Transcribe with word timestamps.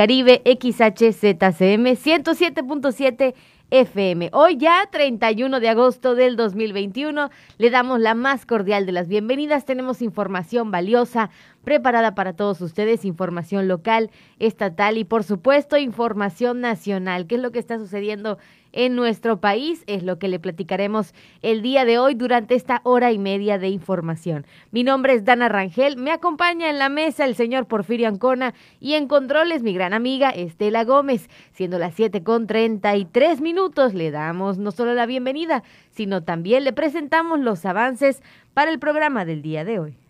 Caribe 0.00 0.40
XHZCM 0.46 1.94
107.7 1.94 3.34
FM. 3.70 4.30
Hoy 4.32 4.56
ya, 4.56 4.88
31 4.90 5.60
de 5.60 5.68
agosto 5.68 6.14
del 6.14 6.36
2021, 6.36 7.28
le 7.58 7.70
damos 7.70 8.00
la 8.00 8.14
más 8.14 8.46
cordial 8.46 8.86
de 8.86 8.92
las 8.92 9.08
bienvenidas. 9.08 9.66
Tenemos 9.66 10.00
información 10.00 10.70
valiosa 10.70 11.28
preparada 11.64 12.14
para 12.14 12.32
todos 12.32 12.62
ustedes, 12.62 13.04
información 13.04 13.68
local, 13.68 14.10
estatal 14.38 14.96
y 14.96 15.04
por 15.04 15.22
supuesto 15.22 15.76
información 15.76 16.62
nacional. 16.62 17.26
¿Qué 17.26 17.34
es 17.34 17.42
lo 17.42 17.52
que 17.52 17.58
está 17.58 17.78
sucediendo 17.78 18.38
en 18.72 18.96
nuestro 18.96 19.40
país? 19.40 19.84
Es 19.86 20.02
lo 20.02 20.18
que 20.18 20.28
le 20.28 20.38
platicaremos 20.38 21.14
el 21.42 21.62
día 21.62 21.84
de 21.84 21.98
hoy 21.98 22.14
durante 22.14 22.54
esta 22.54 22.80
hora 22.84 23.12
y 23.12 23.18
media 23.18 23.58
de 23.58 23.68
información. 23.68 24.46
Mi 24.70 24.84
nombre 24.84 25.14
es 25.14 25.24
Dana 25.24 25.48
Rangel, 25.48 25.96
me 25.96 26.12
acompaña 26.12 26.70
en 26.70 26.78
la 26.78 26.88
mesa 26.88 27.24
el 27.24 27.34
señor 27.34 27.66
Porfirio 27.66 28.08
Ancona 28.08 28.54
y 28.80 28.94
en 28.94 29.08
controles 29.08 29.62
mi 29.62 29.72
gran 29.72 29.92
amiga 29.92 30.30
Estela 30.30 30.84
Gómez. 30.84 31.28
Siendo 31.52 31.78
las 31.78 31.94
7 31.94 32.22
con 32.22 32.46
33 32.46 33.40
minutos, 33.40 33.94
le 33.94 34.10
damos 34.10 34.58
no 34.58 34.70
solo 34.70 34.94
la 34.94 35.06
bienvenida, 35.06 35.62
sino 35.90 36.22
también 36.22 36.64
le 36.64 36.72
presentamos 36.72 37.40
los 37.40 37.64
avances 37.64 38.22
para 38.54 38.70
el 38.70 38.78
programa 38.78 39.24
del 39.24 39.42
día 39.42 39.64
de 39.64 39.78
hoy. 39.78 40.09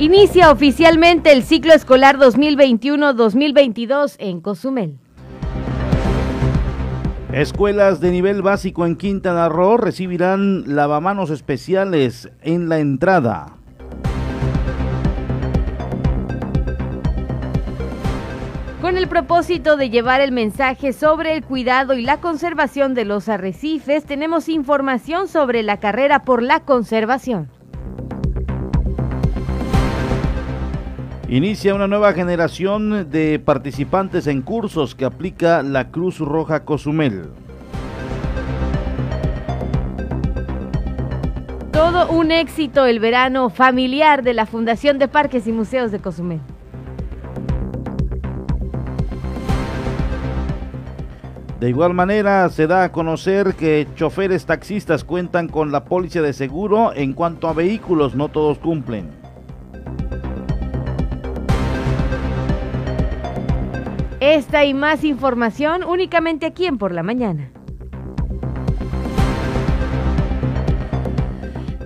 Inicia 0.00 0.52
oficialmente 0.52 1.32
el 1.32 1.42
ciclo 1.42 1.72
escolar 1.74 2.18
2021-2022 2.18 4.14
en 4.20 4.40
Cozumel. 4.40 4.96
Escuelas 7.32 8.00
de 8.00 8.12
nivel 8.12 8.40
básico 8.42 8.86
en 8.86 8.94
Quintana 8.94 9.48
Roo 9.48 9.76
recibirán 9.76 10.76
lavamanos 10.76 11.30
especiales 11.30 12.30
en 12.42 12.68
la 12.68 12.78
entrada. 12.78 13.56
Con 18.80 18.96
el 18.96 19.08
propósito 19.08 19.76
de 19.76 19.90
llevar 19.90 20.20
el 20.20 20.30
mensaje 20.30 20.92
sobre 20.92 21.34
el 21.34 21.42
cuidado 21.42 21.94
y 21.94 22.02
la 22.02 22.20
conservación 22.20 22.94
de 22.94 23.04
los 23.04 23.28
arrecifes, 23.28 24.04
tenemos 24.04 24.48
información 24.48 25.26
sobre 25.26 25.64
la 25.64 25.78
carrera 25.80 26.22
por 26.22 26.40
la 26.40 26.60
conservación. 26.60 27.50
Inicia 31.30 31.74
una 31.74 31.86
nueva 31.86 32.14
generación 32.14 33.10
de 33.10 33.38
participantes 33.38 34.26
en 34.26 34.40
cursos 34.40 34.94
que 34.94 35.04
aplica 35.04 35.62
la 35.62 35.90
Cruz 35.90 36.20
Roja 36.20 36.64
Cozumel. 36.64 37.28
Todo 41.70 42.10
un 42.10 42.30
éxito 42.30 42.86
el 42.86 42.98
verano 42.98 43.50
familiar 43.50 44.22
de 44.22 44.32
la 44.32 44.46
Fundación 44.46 44.98
de 44.98 45.06
Parques 45.06 45.46
y 45.46 45.52
Museos 45.52 45.92
de 45.92 45.98
Cozumel. 45.98 46.40
De 51.60 51.68
igual 51.68 51.92
manera, 51.92 52.48
se 52.48 52.66
da 52.66 52.84
a 52.84 52.92
conocer 52.92 53.54
que 53.54 53.86
choferes 53.96 54.46
taxistas 54.46 55.04
cuentan 55.04 55.48
con 55.48 55.72
la 55.72 55.84
póliza 55.84 56.22
de 56.22 56.32
seguro 56.32 56.94
en 56.94 57.12
cuanto 57.12 57.48
a 57.48 57.52
vehículos, 57.52 58.14
no 58.14 58.30
todos 58.30 58.58
cumplen. 58.58 59.28
Esta 64.20 64.64
y 64.64 64.74
más 64.74 65.04
información 65.04 65.84
únicamente 65.84 66.44
aquí 66.44 66.66
en 66.66 66.76
Por 66.76 66.90
la 66.92 67.04
Mañana. 67.04 67.52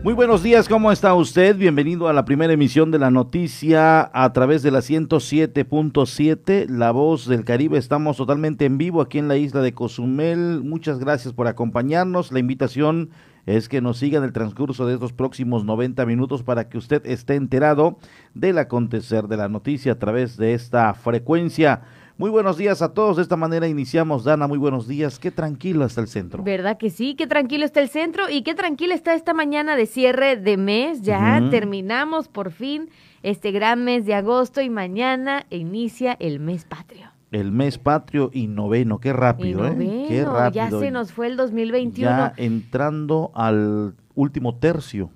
Muy 0.03 0.15
buenos 0.15 0.43
días, 0.43 0.67
¿cómo 0.67 0.91
está 0.91 1.13
usted? 1.15 1.57
Bienvenido 1.57 2.09
a 2.09 2.15
la 2.15 2.25
primera 2.25 2.55
emisión 2.55 2.91
de 2.91 2.99
la 2.99 3.11
noticia 3.11 4.11
a 4.15 4.33
través 4.33 4.63
de 4.63 4.71
la 4.71 4.79
107.7, 4.79 6.69
La 6.71 6.91
Voz 6.91 7.29
del 7.29 7.45
Caribe. 7.45 7.77
Estamos 7.77 8.17
totalmente 8.17 8.65
en 8.65 8.79
vivo 8.79 9.03
aquí 9.03 9.19
en 9.19 9.29
la 9.29 9.37
isla 9.37 9.61
de 9.61 9.75
Cozumel. 9.75 10.63
Muchas 10.65 10.99
gracias 10.99 11.35
por 11.35 11.49
acompañarnos. 11.49 12.33
La 12.33 12.39
invitación 12.39 13.11
es 13.45 13.69
que 13.69 13.83
nos 13.83 13.99
siga 13.99 14.19
en 14.19 14.25
el 14.25 14.33
transcurso 14.33 14.87
de 14.87 14.95
estos 14.95 15.13
próximos 15.13 15.67
90 15.67 16.07
minutos 16.07 16.43
para 16.43 16.69
que 16.71 16.79
usted 16.79 17.05
esté 17.05 17.35
enterado 17.35 17.99
del 18.33 18.57
acontecer 18.59 19.29
de 19.29 19.37
la 19.37 19.49
noticia 19.49 19.93
a 19.93 19.99
través 19.99 20.39
de 20.39 20.55
esta 20.55 20.95
frecuencia. 20.95 21.83
Muy 22.23 22.31
buenos 22.31 22.57
días 22.57 22.83
a 22.83 22.95
todos. 22.95 23.17
De 23.17 23.23
esta 23.23 23.35
manera 23.35 23.67
iniciamos, 23.67 24.23
Dana. 24.23 24.47
Muy 24.47 24.57
buenos 24.57 24.87
días. 24.87 25.19
Qué 25.19 25.33
tranquilo 25.33 25.85
está 25.85 26.03
el 26.03 26.07
centro. 26.07 26.45
¿Verdad 26.45 26.79
que 26.79 26.89
sí? 26.89 27.17
Qué 27.17 27.27
tranquilo 27.27 27.65
está 27.65 27.81
el 27.81 27.89
centro 27.89 28.31
y 28.31 28.43
qué 28.43 28.55
tranquilo 28.55 28.95
está 28.95 29.15
esta 29.15 29.35
mañana 29.35 29.75
de 29.75 29.87
cierre 29.87 30.37
de 30.37 30.57
mes. 30.57 31.03
Ya 31.03 31.43
terminamos 31.51 32.29
por 32.29 32.53
fin 32.53 32.91
este 33.25 33.51
gran 33.51 33.83
mes 33.83 34.07
de 34.07 34.15
agosto 34.15 34.61
y 34.61 34.71
mañana 34.71 35.47
inicia 35.51 36.17
el 36.21 36.39
mes 36.39 36.65
patrio. 36.65 37.09
El 37.33 37.51
mes 37.51 37.79
patrio 37.79 38.31
y 38.33 38.47
noveno, 38.47 39.01
qué 39.01 39.13
rápido, 39.13 39.67
¿eh? 39.67 40.05
Qué 40.07 40.25
rápido. 40.25 40.53
Ya 40.53 40.71
se 40.71 40.93
nos 40.93 41.11
fue 41.11 41.27
el 41.27 41.37
2021. 41.37 42.09
Ya 42.09 42.35
entrando 42.37 43.33
al 43.35 43.97
último 44.15 44.55
tercio 44.55 45.11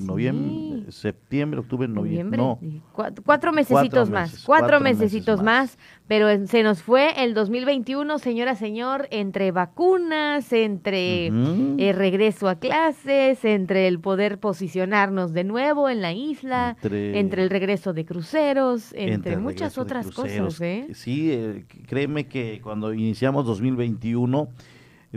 noviembre, 0.00 0.90
septiembre, 0.90 1.60
octubre, 1.60 1.88
noviembre. 1.88 2.38
No. 2.38 2.58
Cuatro, 2.92 3.52
mesecitos 3.52 4.10
más, 4.10 4.42
cuatro, 4.44 4.80
mesecitos 4.80 5.42
más. 5.42 5.78
pero 6.06 6.46
se 6.46 6.62
nos 6.62 6.82
fue 6.82 7.22
el 7.22 7.34
2021, 7.34 8.18
señora, 8.18 8.54
señor, 8.54 9.08
entre 9.10 9.52
vacunas, 9.52 10.52
entre 10.52 11.26
eh, 11.26 11.92
regreso 11.92 12.48
a 12.48 12.56
clases, 12.56 13.44
entre 13.44 13.88
el 13.88 14.00
poder 14.00 14.38
posicionarnos 14.38 15.32
de 15.32 15.44
nuevo 15.44 15.88
en 15.88 16.02
la 16.02 16.12
isla, 16.12 16.76
entre, 16.82 17.42
el 17.42 17.50
regreso 17.50 17.92
de 17.92 18.04
cruceros, 18.04 18.92
entre, 18.94 19.36
muchas 19.36 19.78
otras 19.78 20.10
cosas. 20.10 20.60
¿eh? 20.60 20.88
Sí, 20.94 21.30
eh, 21.32 21.64
créeme 21.86 22.26
que 22.26 22.60
cuando 22.62 22.92
iniciamos 22.92 23.46
2021 23.46 24.48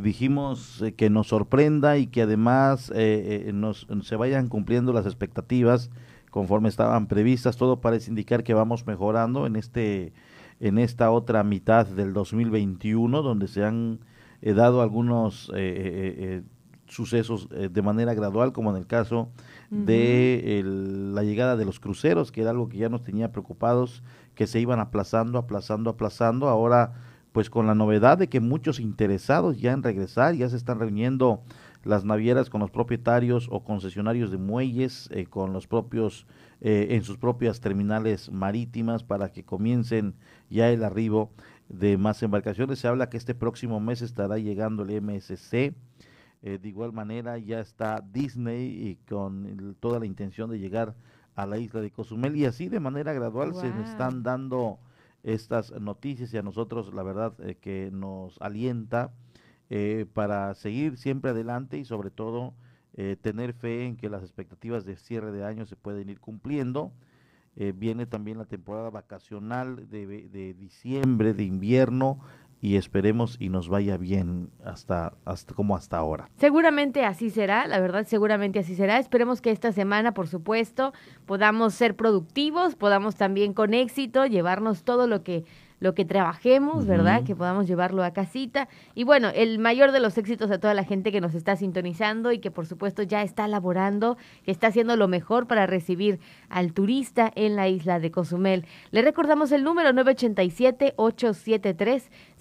dijimos 0.02 0.81
eh, 0.81 0.94
que 0.94 1.09
nos 1.09 1.28
sorprenda 1.28 1.97
y 1.97 2.08
que 2.08 2.24
además 2.24 2.91
eh, 2.96 3.46
eh, 3.47 3.53
nos, 3.53 3.88
se 4.03 4.16
vayan 4.16 4.47
cumpliendo 4.47 4.94
las 4.94 5.06
expectativas 5.06 5.90
conforme 6.30 6.69
estaban 6.69 7.08
previstas. 7.08 7.58
Todo 7.58 7.81
parece 7.81 8.09
indicar 8.09 8.44
que 8.44 8.53
vamos 8.53 8.86
mejorando 8.86 9.46
en 9.46 9.56
este 9.56 10.13
en 10.59 10.80
esta 10.80 11.12
otra 11.12 11.44
mitad 11.44 11.86
del 11.86 12.13
2021, 12.13 13.22
donde 13.22 13.47
se 13.47 13.63
han 13.63 14.00
dado 14.41 14.81
algunos 14.81 15.52
sucesos 16.88 17.47
de 17.50 17.81
manera 17.84 18.16
gradual, 18.16 18.53
como 18.53 18.72
en 18.72 18.78
el 18.78 18.88
caso 18.88 19.30
de 19.69 20.63
la 20.66 21.22
llegada 21.22 21.57
de 21.57 21.66
los 21.66 21.80
cruceros, 21.80 22.31
que 22.31 22.41
era 22.41 22.50
algo 22.50 22.69
que 22.69 22.80
ya 22.80 22.90
nos 22.90 23.03
tenía 23.03 23.31
preocupados, 23.31 24.02
que 24.34 24.47
se 24.47 24.59
iban 24.59 24.80
aplazando, 24.80 25.38
aplazando, 25.38 25.91
aplazando. 25.91 26.50
Ahora 26.50 26.94
pues 27.38 27.52
con 27.52 27.68
la 27.68 27.75
novedad 27.75 28.18
de 28.18 28.30
que 28.30 28.40
muchos 28.40 28.80
interesados 28.80 29.62
ya 29.62 29.72
en 29.72 29.84
regresar, 29.84 30.34
ya 30.34 30.50
se 30.50 30.58
están 30.58 30.80
reuniendo 30.80 31.44
las 31.84 32.03
navieras 32.03 32.50
con 32.50 32.62
los 32.62 32.72
propietarios 32.72 33.48
o 33.52 33.64
concesionarios 33.64 34.31
de 34.31 34.40
muelles, 34.40 35.08
eh, 35.12 35.28
con 35.28 35.53
los 35.53 35.68
propios, 35.68 36.25
eh, 36.62 36.88
en 36.90 37.03
sus 37.03 37.20
propias 37.20 37.62
terminales 37.62 38.31
marítimas 38.31 39.03
para 39.03 39.31
que 39.31 39.44
comiencen 39.44 40.16
ya 40.50 40.72
el 40.72 40.84
arribo 40.84 41.30
de 41.70 42.00
más 42.00 42.24
embarcaciones. 42.24 42.80
Se 42.80 42.88
habla 42.88 43.08
que 43.08 43.18
este 43.18 43.36
próximo 43.36 43.80
mes 43.80 44.02
estará 44.02 44.40
llegando 44.40 44.81
el 44.81 45.00
MSC. 45.00 45.75
Eh, 46.42 46.58
de 46.59 46.68
igual 46.68 46.92
manera 46.92 47.38
ya 47.38 47.59
está 47.59 48.04
Disney 48.12 48.66
y 48.66 48.96
con 49.08 49.75
toda 49.80 50.00
la 50.00 50.08
intención 50.08 50.50
de 50.50 50.58
llegar 50.58 50.96
a 51.36 51.46
la 51.46 51.59
isla 51.59 51.81
de 51.81 51.92
Cozumel 51.92 52.36
y 52.36 52.46
así 52.46 52.68
de 52.68 52.80
manera 52.80 53.14
gradual 53.14 53.54
se 53.54 53.68
están 53.84 54.24
dando 54.24 54.80
estas 55.28 55.72
noticias 55.82 56.34
y 56.34 56.38
a 56.38 56.42
nosotros 56.42 56.94
la 56.94 57.04
verdad 57.04 57.34
eh, 57.42 57.56
que 57.56 57.90
nos 57.92 58.42
alienta 58.42 59.12
eh, 59.69 60.06
para 60.13 60.56
seguir 60.56 60.98
siempre 60.98 61.31
adelante 61.31 61.78
y 61.78 61.84
sobre 61.84 62.12
todo 62.12 62.54
eh, 62.94 63.18
tener 63.22 63.54
fe 63.54 63.86
en 63.86 63.98
que 63.98 64.10
las 64.10 64.24
expectativas 64.24 64.86
de 64.86 64.96
cierre 64.96 65.34
de 65.34 65.44
año 65.44 65.66
se 65.66 65.75
pueden 65.75 66.10
ir 66.10 66.22
cumpliendo. 66.22 66.94
viene 67.75 68.06
también 68.06 68.38
la 68.38 68.46
temporada 68.46 68.90
vacacional 68.90 69.90
de, 69.90 70.06
de 70.30 70.54
diciembre, 70.54 71.34
de 71.34 71.44
invierno, 71.44 72.19
y 72.62 72.75
esperemos 72.75 73.38
y 73.39 73.50
nos 73.50 73.69
vaya 73.69 73.98
bien 73.98 74.50
hasta, 74.63 75.13
hasta 75.25 75.54
como 75.54 75.75
hasta 75.75 75.98
ahora. 75.98 76.30
Seguramente 76.38 77.06
así 77.06 77.30
será, 77.30 77.68
la 77.68 77.80
verdad, 77.80 78.06
seguramente 78.07 78.59
así 78.59 78.75
será. 78.75 79.00
Esperemos 79.00 79.42
que 79.42 79.51
esta 79.51 79.71
semana, 79.71 80.13
por 80.13 80.27
supuesto, 80.27 80.94
podamos 81.25 81.74
ser 81.74 81.95
productivos, 81.95 82.75
podamos 82.75 83.15
también 83.15 83.54
con 83.54 83.74
éxito 83.74 84.25
llevarnos 84.25 84.83
todo 84.83 85.07
lo 85.07 85.24
que 85.24 85.45
lo 85.80 85.94
que 85.94 86.06
trabajemos, 86.06 86.88
¿verdad? 86.88 87.24
Que 87.24 87.36
podamos 87.36 87.68
llevarlo 87.68 88.04
a 88.04 88.12
casita. 88.12 88.68
Y 88.95 89.03
bueno, 89.03 89.30
el 89.30 89.60
mayor 89.60 89.92
de 89.92 90.00
los 90.00 90.18
éxitos 90.18 90.50
a 90.50 90.60
toda 90.60 90.74
la 90.74 90.83
gente 90.83 91.12
que 91.12 91.21
nos 91.21 91.36
está 91.36 91.56
sintonizando 91.56 92.31
y 92.31 92.39
que 92.39 92.50
por 92.50 92.65
supuesto 92.65 93.03
ya 93.03 93.21
está 93.21 93.48
laborando, 93.48 94.18
que 94.44 94.51
está 94.51 94.68
haciendo 94.68 94.95
lo 94.95 95.07
mejor 95.07 95.48
para 95.48 95.68
recibir 95.68 96.19
al 96.50 96.74
turista 96.74 97.31
en 97.36 97.56
la 97.56 97.68
isla 97.68 98.00
de 98.00 98.12
Cozumel. 98.12 98.65
Le 98.92 99.01
recordamos 99.01 99.51
el 99.51 99.63
número 99.63 99.94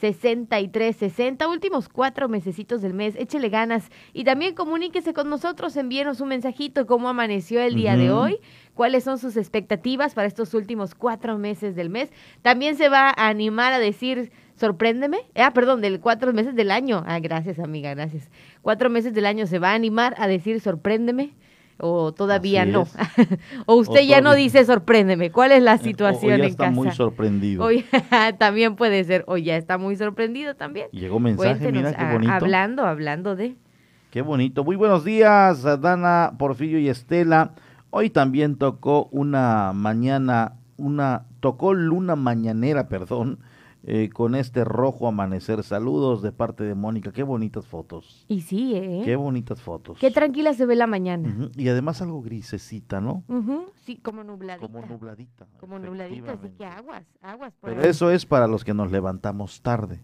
987-873-6360, 0.00 1.48
últimos 1.48 1.88
cuatro 1.88 2.28
mesecitos 2.28 2.82
del 2.82 2.94
mes, 2.94 3.14
échele 3.16 3.48
ganas 3.48 3.90
y 4.12 4.24
también 4.24 4.54
comuníquese 4.54 5.12
con 5.12 5.30
nosotros, 5.30 5.76
envíenos 5.76 6.20
un 6.20 6.28
mensajito 6.28 6.86
cómo 6.86 7.08
amaneció 7.08 7.60
el 7.60 7.74
día 7.74 7.96
de 7.96 8.10
hoy 8.10 8.38
cuáles 8.74 9.04
son 9.04 9.18
sus 9.18 9.36
expectativas 9.36 10.14
para 10.14 10.28
estos 10.28 10.54
últimos 10.54 10.94
cuatro 10.94 11.38
meses 11.38 11.74
del 11.74 11.90
mes. 11.90 12.12
También 12.42 12.76
se 12.76 12.88
va 12.88 13.08
a 13.08 13.28
animar 13.28 13.72
a 13.72 13.78
decir, 13.78 14.30
sorpréndeme. 14.54 15.18
Ah, 15.34 15.52
perdón, 15.52 15.80
del 15.80 15.98
cuatro 15.98 16.32
meses 16.32 16.54
del 16.54 16.70
año. 16.70 17.02
Ah, 17.06 17.18
gracias, 17.18 17.58
amiga, 17.58 17.94
gracias. 17.94 18.30
Cuatro 18.62 18.90
meses 18.90 19.14
del 19.14 19.26
año 19.26 19.46
se 19.46 19.58
va 19.58 19.70
a 19.70 19.74
animar 19.74 20.14
a 20.18 20.28
decir, 20.28 20.60
sorpréndeme. 20.60 21.34
O 21.78 22.12
todavía 22.12 22.64
no. 22.64 22.86
o 23.66 23.74
usted 23.76 24.02
ya 24.02 24.20
no 24.20 24.34
dice 24.34 24.64
sorpréndeme. 24.64 25.30
¿Cuál 25.30 25.52
es 25.52 25.62
la 25.62 25.78
situación 25.86 26.34
o, 26.34 26.36
ya 26.44 26.46
está 26.46 26.70
muy 26.70 26.90
sorprendido. 26.92 27.68
también 28.38 28.76
puede 28.76 29.04
ser. 29.04 29.24
O 29.26 29.36
ya 29.36 29.56
está 29.56 29.78
muy 29.78 29.96
sorprendido 29.96 30.54
también. 30.54 30.88
Llegó 30.92 31.20
mensaje, 31.20 31.70
mira 31.72 31.92
qué 31.94 32.04
bonito. 32.12 32.32
hablando, 32.32 32.86
hablando 32.86 33.36
de. 33.36 33.56
Qué 34.10 34.22
bonito. 34.22 34.64
Muy 34.64 34.76
buenos 34.76 35.04
días, 35.04 35.62
Dana, 35.62 36.32
Porfirio 36.38 36.78
y 36.78 36.88
Estela. 36.88 37.52
Hoy 37.90 38.10
también 38.10 38.56
tocó 38.56 39.08
una 39.10 39.72
mañana, 39.74 40.54
una, 40.76 41.26
tocó 41.40 41.74
luna 41.74 42.16
mañanera, 42.16 42.88
perdón, 42.88 43.38
eh, 43.88 44.10
con 44.12 44.34
este 44.34 44.64
rojo 44.64 45.06
amanecer. 45.06 45.62
Saludos 45.62 46.20
de 46.20 46.32
parte 46.32 46.64
de 46.64 46.74
Mónica. 46.74 47.12
Qué 47.12 47.22
bonitas 47.22 47.66
fotos. 47.66 48.26
Y 48.26 48.40
sí, 48.40 48.74
¿eh? 48.74 49.02
Qué 49.04 49.14
bonitas 49.14 49.62
fotos. 49.62 49.98
Qué 50.00 50.10
tranquila 50.10 50.52
se 50.54 50.66
ve 50.66 50.74
la 50.74 50.88
mañana. 50.88 51.50
Y 51.56 51.68
además 51.68 52.02
algo 52.02 52.20
grisecita, 52.20 53.00
¿no? 53.00 53.22
Sí, 53.84 53.96
como 53.98 54.24
nubladita. 54.24 54.66
Como 54.66 54.84
nubladita. 54.84 55.46
Como 55.60 55.78
nubladita, 55.78 56.32
así 56.32 56.48
que 56.58 56.66
aguas, 56.66 57.04
aguas. 57.22 57.52
Pero 57.62 57.80
eso 57.82 58.10
es 58.10 58.26
para 58.26 58.48
los 58.48 58.64
que 58.64 58.74
nos 58.74 58.90
levantamos 58.90 59.62
tarde. 59.62 60.02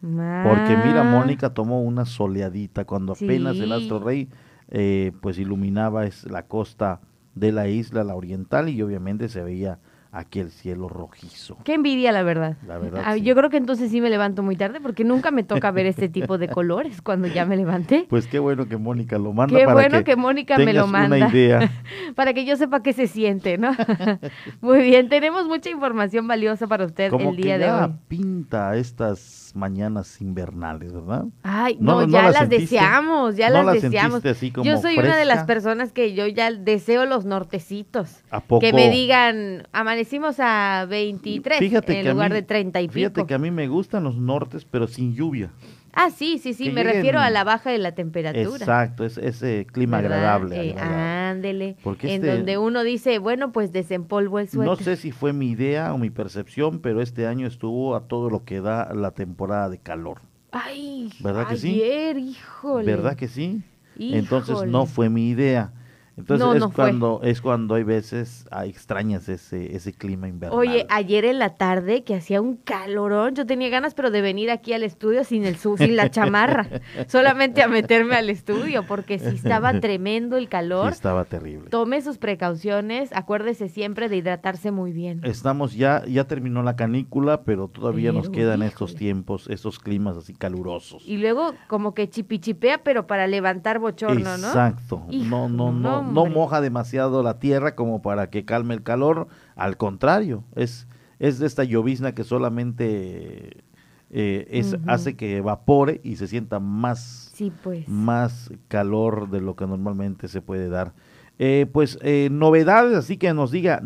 Porque 0.00 0.78
mira, 0.82 1.02
ah. 1.02 1.04
Mónica 1.04 1.52
tomó 1.52 1.82
una 1.82 2.06
soleadita 2.06 2.86
cuando 2.86 3.12
apenas 3.12 3.56
el 3.58 3.70
astro 3.70 3.98
rey 3.98 4.30
eh, 4.70 5.12
pues 5.20 5.38
iluminaba 5.38 6.06
es 6.06 6.24
la 6.24 6.46
costa 6.46 7.02
de 7.34 7.52
la 7.52 7.68
isla, 7.68 8.02
la 8.02 8.14
oriental, 8.14 8.70
y 8.70 8.80
obviamente 8.80 9.28
se 9.28 9.42
veía 9.42 9.78
aquí 10.12 10.40
el 10.40 10.50
cielo 10.50 10.88
rojizo. 10.88 11.56
Qué 11.64 11.74
envidia, 11.74 12.12
la 12.12 12.22
verdad. 12.22 12.56
La 12.66 12.78
verdad 12.78 13.02
ah, 13.04 13.16
Yo 13.16 13.34
creo 13.34 13.50
que 13.50 13.56
entonces 13.56 13.90
sí 13.90 14.00
me 14.00 14.10
levanto 14.10 14.42
muy 14.42 14.56
tarde 14.56 14.80
porque 14.80 15.04
nunca 15.04 15.30
me 15.30 15.44
toca 15.44 15.70
ver 15.70 15.86
este 15.86 16.08
tipo 16.08 16.38
de 16.38 16.48
colores 16.48 17.00
cuando 17.02 17.28
ya 17.28 17.44
me 17.44 17.56
levanté. 17.56 18.06
Pues 18.08 18.26
qué 18.26 18.38
bueno 18.38 18.66
que 18.68 18.76
Mónica 18.76 19.18
lo 19.18 19.32
manda. 19.32 19.56
Qué 19.56 19.66
bueno 19.66 20.04
que, 20.04 20.16
Mónica 20.16 20.58
me 20.58 20.72
lo 20.72 20.86
manda. 20.86 21.16
Una 21.16 21.28
idea. 21.28 21.70
para 22.14 22.34
que 22.34 22.44
yo 22.44 22.56
sepa 22.56 22.82
qué 22.82 22.92
se 22.92 23.06
siente, 23.06 23.58
¿no? 23.58 23.72
muy 24.60 24.82
bien, 24.82 25.08
tenemos 25.08 25.46
mucha 25.46 25.70
información 25.70 26.26
valiosa 26.26 26.66
para 26.66 26.84
usted 26.84 27.12
el 27.12 27.36
día 27.36 27.58
de 27.58 27.70
hoy. 27.70 27.92
pinta 28.08 28.76
estas 28.76 29.52
mañanas 29.54 30.20
invernales, 30.20 30.92
¿verdad? 30.92 31.24
Ay, 31.42 31.76
no, 31.80 32.06
ya 32.06 32.30
las, 32.30 32.48
deseamos, 32.48 33.36
ya 33.36 33.50
las, 33.50 33.80
deseamos. 33.80 34.22
yo 34.62 34.78
soy 34.78 34.98
una 34.98 35.16
de 35.16 35.24
las 35.24 35.44
personas 35.44 35.92
que 35.92 36.14
yo 36.14 36.26
ya 36.26 36.50
deseo 36.50 37.06
los 37.06 37.24
nortecitos. 37.24 38.22
¿A 38.30 38.40
poco? 38.40 38.60
Que 38.60 38.72
me 38.72 38.90
digan, 38.90 39.66
amanecimos 40.00 40.36
a 40.40 40.86
23 40.88 41.60
en 41.88 42.10
lugar 42.10 42.32
de 42.32 42.42
30 42.42 42.80
y 42.80 42.88
pico. 42.88 42.94
Fíjate 42.94 43.26
que 43.26 43.34
a 43.34 43.38
mí 43.38 43.50
me 43.50 43.68
gustan 43.68 44.04
los 44.04 44.16
nortes, 44.16 44.64
pero 44.64 44.86
sin 44.86 45.14
lluvia. 45.14 45.50
Ah, 45.92 46.10
sí, 46.10 46.38
sí, 46.38 46.54
sí, 46.54 46.70
me 46.70 46.84
refiero 46.84 47.18
a 47.18 47.30
la 47.30 47.44
baja 47.44 47.70
de 47.70 47.78
la 47.78 47.92
temperatura. 47.94 48.58
Exacto, 48.58 49.04
es 49.04 49.18
ese 49.18 49.66
clima 49.70 49.98
agradable. 49.98 50.70
Eh, 50.70 50.78
ándele, 50.78 51.76
en 51.84 51.96
este 52.02 52.36
donde 52.36 52.58
uno 52.58 52.84
dice, 52.84 53.18
bueno, 53.18 53.52
pues 53.52 53.72
desempolvo 53.72 54.38
el 54.38 54.48
suelo. 54.48 54.70
No 54.70 54.76
sé 54.76 54.96
si 54.96 55.10
fue 55.10 55.32
mi 55.32 55.50
idea 55.50 55.92
o 55.92 55.98
mi 55.98 56.10
percepción, 56.10 56.78
pero 56.78 57.02
este 57.02 57.26
año 57.26 57.46
estuvo 57.46 57.96
a 57.96 58.06
todo 58.06 58.30
lo 58.30 58.44
que 58.44 58.60
da 58.60 58.94
la 58.94 59.10
temporada 59.10 59.68
de 59.68 59.78
calor. 59.78 60.22
Ay, 60.52 61.12
¿verdad 61.20 61.48
que 61.48 61.54
ayer, 61.54 62.18
híjole. 62.18 62.86
¿Verdad 62.86 63.16
que 63.16 63.28
sí? 63.28 63.62
Entonces 63.98 64.62
no 64.66 64.86
fue 64.86 65.10
mi 65.10 65.28
idea. 65.28 65.72
Entonces 66.20 66.62
es 66.62 66.74
cuando 66.74 67.20
es 67.22 67.40
cuando 67.40 67.74
hay 67.74 67.82
veces 67.82 68.46
extrañas 68.64 69.28
ese 69.28 69.74
ese 69.74 69.92
clima 69.92 70.28
invernal. 70.28 70.58
Oye, 70.58 70.86
ayer 70.88 71.24
en 71.24 71.38
la 71.38 71.56
tarde 71.56 72.04
que 72.04 72.14
hacía 72.14 72.40
un 72.40 72.56
calorón, 72.56 73.34
yo 73.34 73.46
tenía 73.46 73.68
ganas 73.68 73.94
pero 73.94 74.10
de 74.10 74.20
venir 74.20 74.50
aquí 74.50 74.72
al 74.72 74.82
estudio 74.82 75.24
sin 75.24 75.44
el 75.44 75.56
sin 75.56 75.96
la 75.96 76.10
chamarra, 76.10 76.66
solamente 77.08 77.62
a 77.62 77.68
meterme 77.68 78.16
al 78.16 78.30
estudio 78.30 78.84
porque 78.86 79.18
si 79.18 79.36
estaba 79.36 79.72
tremendo 79.80 80.36
el 80.36 80.48
calor. 80.48 80.92
estaba 80.92 81.24
terrible. 81.24 81.70
Tome 81.70 82.00
sus 82.02 82.18
precauciones, 82.18 83.10
acuérdese 83.12 83.68
siempre 83.68 84.08
de 84.08 84.16
hidratarse 84.16 84.70
muy 84.70 84.92
bien. 84.92 85.20
Estamos 85.24 85.74
ya 85.74 86.04
ya 86.06 86.24
terminó 86.24 86.62
la 86.62 86.76
canícula, 86.76 87.42
pero 87.42 87.68
todavía 87.68 88.12
nos 88.12 88.30
quedan 88.30 88.62
estos 88.62 88.94
tiempos, 88.94 89.48
estos 89.48 89.78
climas 89.78 90.16
así 90.16 90.34
calurosos. 90.34 91.02
Y 91.06 91.18
luego 91.18 91.54
como 91.68 91.94
que 91.94 92.08
chipichipea 92.08 92.82
pero 92.82 93.06
para 93.06 93.26
levantar 93.26 93.78
bochorno, 93.78 94.36
¿no? 94.38 94.48
Exacto. 94.48 95.06
no, 95.10 95.48
no, 95.48 95.72
no 95.72 95.90
no 95.90 96.02
moja 96.10 96.60
demasiado 96.60 97.22
la 97.22 97.38
tierra 97.38 97.74
como 97.74 98.02
para 98.02 98.30
que 98.30 98.44
calme 98.44 98.74
el 98.74 98.82
calor, 98.82 99.28
al 99.56 99.76
contrario, 99.76 100.44
es, 100.54 100.86
es 101.18 101.38
de 101.38 101.46
esta 101.46 101.64
llovizna 101.64 102.14
que 102.14 102.24
solamente 102.24 103.64
eh, 104.12 104.48
es, 104.50 104.76
hace 104.86 105.14
que 105.14 105.36
evapore 105.36 106.00
y 106.02 106.16
se 106.16 106.26
sienta 106.26 106.58
más, 106.58 107.32
pues. 107.62 107.88
más 107.88 108.50
calor 108.66 109.30
de 109.30 109.40
lo 109.40 109.54
que 109.54 109.66
normalmente 109.66 110.26
se 110.26 110.42
puede 110.42 110.68
dar. 110.68 110.94
Eh, 111.38 111.66
pues 111.72 111.98
eh, 112.02 112.28
novedades, 112.30 112.96
así 112.96 113.16
que 113.16 113.32
nos 113.32 113.52
diga, 113.52 113.80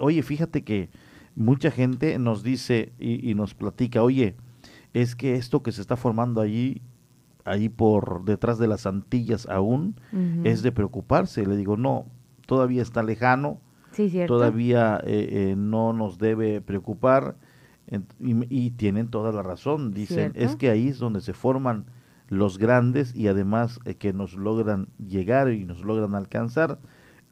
oye, 0.00 0.22
fíjate 0.22 0.64
que 0.64 0.88
mucha 1.36 1.70
gente 1.70 2.18
nos 2.18 2.42
dice 2.42 2.92
y, 2.98 3.34
nos 3.34 3.54
platica, 3.54 4.02
oye, 4.02 4.34
es 4.94 5.14
que 5.14 5.36
esto 5.36 5.62
que 5.62 5.70
se 5.70 5.80
está 5.80 5.96
formando 5.96 6.40
allí 6.40 6.82
ahí 7.50 7.68
por 7.68 8.24
detrás 8.24 8.58
de 8.58 8.68
las 8.68 8.86
Antillas 8.86 9.46
aún, 9.48 9.96
es 10.44 10.62
de 10.62 10.72
preocuparse. 10.72 11.46
Le 11.46 11.56
digo, 11.56 11.76
no, 11.76 12.06
todavía 12.46 12.82
está 12.82 13.02
lejano, 13.02 13.60
todavía 14.26 15.00
eh, 15.04 15.28
eh, 15.30 15.54
no 15.56 15.92
nos 15.92 16.18
debe 16.18 16.60
preocupar 16.60 17.36
y, 18.20 18.70
tienen 18.72 19.08
toda 19.08 19.32
la 19.32 19.42
razón. 19.42 19.92
Dicen, 19.92 20.32
es 20.34 20.56
que 20.56 20.70
ahí 20.70 20.88
es 20.88 20.98
donde 20.98 21.20
se 21.20 21.32
forman 21.32 21.86
los 22.28 22.58
grandes 22.58 23.14
y 23.14 23.28
además 23.28 23.80
eh, 23.84 23.94
que 23.94 24.12
nos 24.12 24.34
logran 24.34 24.88
llegar 24.98 25.50
y 25.50 25.64
nos 25.64 25.82
logran 25.82 26.14
alcanzar. 26.14 26.78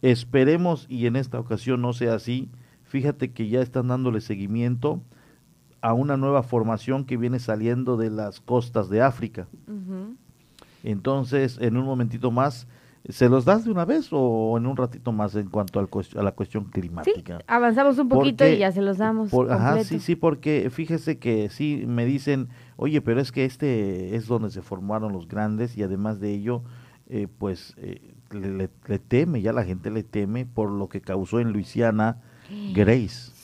Esperemos 0.02 0.86
y 0.88 1.06
en 1.06 1.16
esta 1.16 1.38
ocasión 1.38 1.82
no 1.82 1.92
sea 1.92 2.14
así. 2.14 2.50
Fíjate 2.84 3.32
que 3.32 3.48
ya 3.48 3.60
están 3.60 3.88
dándole 3.88 4.20
seguimiento 4.20 5.02
a 5.86 5.92
una 5.92 6.16
nueva 6.16 6.42
formación 6.42 7.04
que 7.04 7.16
viene 7.16 7.38
saliendo 7.38 7.96
de 7.96 8.10
las 8.10 8.40
costas 8.40 8.88
de 8.90 9.02
África. 9.02 9.46
Entonces, 10.82 11.58
en 11.60 11.76
un 11.76 11.84
momentito 11.84 12.32
más, 12.32 12.66
¿se 13.08 13.28
los 13.28 13.44
das 13.44 13.64
de 13.64 13.70
una 13.70 13.84
vez 13.84 14.08
o 14.10 14.56
en 14.58 14.66
un 14.66 14.76
ratito 14.76 15.12
más 15.12 15.36
en 15.36 15.48
cuanto 15.48 15.78
al 15.78 15.88
a 16.16 16.22
la 16.24 16.32
cuestión 16.32 16.64
climática? 16.64 17.38
Sí, 17.38 17.44
avanzamos 17.46 17.98
un 17.98 18.08
poquito 18.08 18.44
y 18.48 18.58
ya 18.58 18.72
se 18.72 18.82
los 18.82 18.98
damos. 18.98 19.32
ajá, 19.48 19.84
sí, 19.84 20.00
sí, 20.00 20.16
porque 20.16 20.70
fíjese 20.70 21.20
que 21.20 21.50
sí 21.50 21.84
me 21.86 22.04
dicen, 22.04 22.48
oye, 22.74 23.00
pero 23.00 23.20
es 23.20 23.30
que 23.30 23.44
este 23.44 24.16
es 24.16 24.26
donde 24.26 24.50
se 24.50 24.62
formaron 24.62 25.12
los 25.12 25.28
grandes 25.28 25.78
y 25.78 25.84
además 25.84 26.18
de 26.18 26.32
ello, 26.32 26.62
eh, 27.08 27.28
pues 27.38 27.74
eh, 27.76 28.12
le, 28.32 28.70
le, 28.88 28.98
teme, 28.98 29.40
ya 29.40 29.52
la 29.52 29.62
gente 29.62 29.92
le 29.92 30.02
teme 30.02 30.46
por 30.46 30.68
lo 30.68 30.88
que 30.88 31.00
causó 31.00 31.38
en 31.38 31.52
Luisiana 31.52 32.22
Grace. 32.74 33.35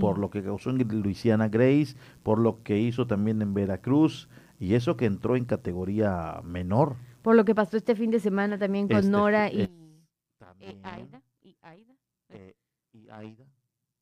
Por 0.00 0.18
lo 0.18 0.30
que 0.30 0.42
causó 0.42 0.70
en 0.70 0.78
Luisiana 1.02 1.48
Grace, 1.48 1.96
por 2.22 2.38
lo 2.38 2.62
que 2.62 2.78
hizo 2.78 3.06
también 3.06 3.42
en 3.42 3.54
Veracruz, 3.54 4.28
y 4.58 4.74
eso 4.74 4.96
que 4.96 5.06
entró 5.06 5.36
en 5.36 5.44
categoría 5.44 6.40
menor. 6.44 6.96
Por 7.22 7.36
lo 7.36 7.44
que 7.44 7.54
pasó 7.54 7.76
este 7.76 7.94
fin 7.94 8.10
de 8.10 8.20
semana 8.20 8.58
también 8.58 8.88
con 8.88 8.98
este 8.98 9.10
Nora 9.10 9.50
y, 9.50 9.62
eh, 10.60 10.80
Aida. 10.82 11.22
Y 11.42 11.56
Aida. 11.62 11.94
Eh, 12.30 12.54
y 12.92 13.08
Aida. 13.10 13.44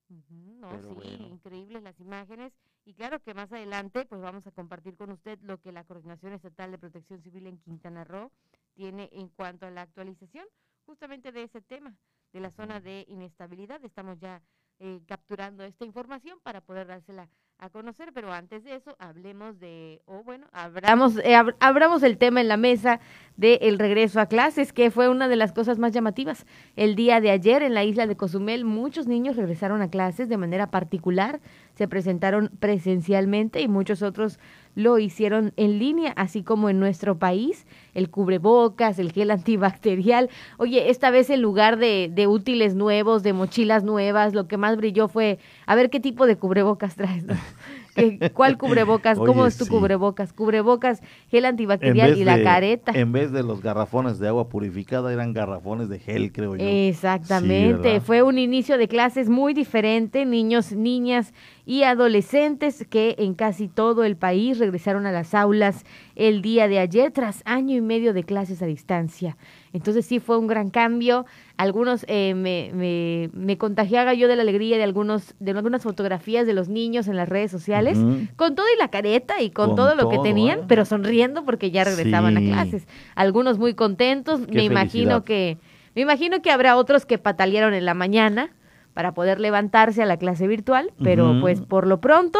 no, 0.08 0.70
sí, 1.02 1.26
increíbles 1.30 1.82
las 1.82 1.98
imágenes. 2.00 2.52
Y 2.84 2.94
claro 2.94 3.20
que 3.20 3.34
más 3.34 3.52
adelante 3.52 4.06
pues 4.06 4.20
vamos 4.20 4.46
a 4.46 4.52
compartir 4.52 4.96
con 4.96 5.10
usted 5.10 5.38
lo 5.42 5.58
que 5.58 5.72
la 5.72 5.84
Coordinación 5.84 6.32
Estatal 6.32 6.70
de 6.70 6.78
Protección 6.78 7.20
Civil 7.20 7.48
en 7.48 7.58
Quintana 7.58 8.04
Roo 8.04 8.30
tiene 8.74 9.08
en 9.12 9.28
cuanto 9.28 9.66
a 9.66 9.70
la 9.70 9.82
actualización 9.82 10.46
justamente 10.84 11.32
de 11.32 11.42
ese 11.42 11.60
tema, 11.60 11.96
de 12.32 12.40
la 12.40 12.50
zona 12.52 12.80
de 12.80 13.04
inestabilidad. 13.08 13.84
Estamos 13.84 14.18
ya 14.20 14.40
eh, 14.78 15.00
capturando 15.06 15.64
esta 15.64 15.84
información 15.84 16.38
para 16.42 16.60
poder 16.60 16.86
dársela 16.86 17.28
a 17.58 17.70
conocer, 17.70 18.12
pero 18.12 18.32
antes 18.32 18.64
de 18.64 18.74
eso 18.74 18.94
hablemos 18.98 19.58
de, 19.58 20.02
o 20.04 20.22
bueno, 20.22 20.46
abramos, 20.52 21.16
eh, 21.18 21.34
abramos 21.60 22.02
el 22.02 22.18
tema 22.18 22.42
en 22.42 22.48
la 22.48 22.58
mesa 22.58 23.00
del 23.36 23.78
regreso 23.78 24.20
a 24.20 24.26
clases, 24.26 24.74
que 24.74 24.90
fue 24.90 25.08
una 25.08 25.28
de 25.28 25.36
las 25.36 25.52
cosas 25.52 25.78
más 25.78 25.92
llamativas. 25.92 26.44
El 26.74 26.96
día 26.96 27.20
de 27.22 27.30
ayer 27.30 27.62
en 27.62 27.72
la 27.72 27.84
isla 27.84 28.06
de 28.06 28.16
Cozumel 28.16 28.66
muchos 28.66 29.06
niños 29.06 29.36
regresaron 29.36 29.80
a 29.80 29.88
clases 29.88 30.28
de 30.28 30.36
manera 30.36 30.70
particular, 30.70 31.40
se 31.74 31.88
presentaron 31.88 32.50
presencialmente 32.60 33.62
y 33.62 33.68
muchos 33.68 34.02
otros 34.02 34.38
lo 34.76 34.98
hicieron 34.98 35.52
en 35.56 35.80
línea, 35.80 36.12
así 36.16 36.42
como 36.42 36.68
en 36.68 36.78
nuestro 36.78 37.18
país, 37.18 37.66
el 37.94 38.10
cubrebocas, 38.10 38.98
el 38.98 39.10
gel 39.10 39.30
antibacterial. 39.30 40.28
Oye, 40.58 40.90
esta 40.90 41.10
vez 41.10 41.30
en 41.30 41.40
lugar 41.40 41.78
de, 41.78 42.10
de 42.12 42.26
útiles 42.26 42.74
nuevos, 42.74 43.22
de 43.22 43.32
mochilas 43.32 43.82
nuevas, 43.82 44.34
lo 44.34 44.46
que 44.46 44.58
más 44.58 44.76
brilló 44.76 45.08
fue, 45.08 45.38
a 45.64 45.74
ver 45.74 45.88
qué 45.88 45.98
tipo 45.98 46.26
de 46.26 46.36
cubrebocas 46.36 46.94
traes. 46.94 47.24
¿Cuál 48.34 48.58
cubrebocas? 48.58 49.18
¿Cómo 49.18 49.46
es 49.46 49.56
tu 49.56 49.66
cubrebocas? 49.66 50.32
Cubrebocas, 50.32 51.02
gel 51.30 51.44
antibacterial 51.44 52.16
y 52.16 52.24
la 52.24 52.42
careta. 52.42 52.92
En 52.94 53.12
vez 53.12 53.32
de 53.32 53.42
los 53.42 53.62
garrafones 53.62 54.18
de 54.18 54.28
agua 54.28 54.48
purificada, 54.48 55.12
eran 55.12 55.32
garrafones 55.32 55.88
de 55.88 55.98
gel, 55.98 56.32
creo 56.32 56.56
yo. 56.56 56.64
Exactamente. 56.64 58.00
Fue 58.00 58.22
un 58.22 58.38
inicio 58.38 58.78
de 58.78 58.88
clases 58.88 59.28
muy 59.28 59.54
diferente. 59.54 60.24
Niños, 60.24 60.72
niñas 60.72 61.32
y 61.64 61.82
adolescentes 61.82 62.86
que 62.88 63.16
en 63.18 63.34
casi 63.34 63.68
todo 63.68 64.04
el 64.04 64.16
país 64.16 64.58
regresaron 64.58 65.04
a 65.04 65.12
las 65.12 65.34
aulas 65.34 65.84
el 66.14 66.40
día 66.40 66.68
de 66.68 66.78
ayer 66.78 67.10
tras 67.10 67.42
año 67.44 67.76
y 67.76 67.80
medio 67.80 68.12
de 68.12 68.22
clases 68.22 68.62
a 68.62 68.66
distancia. 68.66 69.36
Entonces 69.72 70.06
sí 70.06 70.20
fue 70.20 70.38
un 70.38 70.46
gran 70.46 70.70
cambio. 70.70 71.26
Algunos 71.58 72.04
eh, 72.08 72.34
me, 72.34 72.70
me, 72.74 73.30
me, 73.32 73.56
contagiaba 73.56 74.12
yo 74.12 74.28
de 74.28 74.36
la 74.36 74.42
alegría 74.42 74.76
de 74.76 74.82
algunos 74.82 75.34
de 75.40 75.52
algunas 75.52 75.82
fotografías 75.82 76.46
de 76.46 76.52
los 76.52 76.68
niños 76.68 77.08
en 77.08 77.16
las 77.16 77.28
redes 77.28 77.50
sociales 77.50 77.98
con 78.36 78.54
todo 78.54 78.66
y 78.74 78.78
la 78.78 78.88
careta 78.88 79.40
y 79.40 79.50
con, 79.50 79.74
todo 79.74 79.94
lo 79.94 80.10
que 80.10 80.18
tenían, 80.18 80.60
¿eh? 80.60 80.64
pero 80.68 80.84
sonriendo 80.84 81.44
porque 81.44 81.70
ya 81.70 81.84
regresaban 81.84 82.36
a 82.36 82.40
clases. 82.40 82.86
Algunos 83.14 83.58
muy 83.58 83.72
contentos. 83.74 84.46
me 84.48 84.64
imagino 84.64 85.24
que 85.24 85.58
me 85.94 86.02
imagino 86.02 86.42
que 86.42 86.50
habrá 86.50 86.76
otros 86.76 87.06
que 87.06 87.16
patalearon 87.16 87.72
en 87.72 87.86
la 87.86 87.94
mañana 87.94 88.50
para 88.92 89.14
poder 89.14 89.40
levantarse 89.40 90.02
a 90.02 90.06
la 90.06 90.18
clase 90.18 90.46
virtual, 90.46 90.92
pero 91.02 91.40
pues 91.40 91.62
por 91.62 91.86
lo 91.86 92.00
pronto 92.02 92.38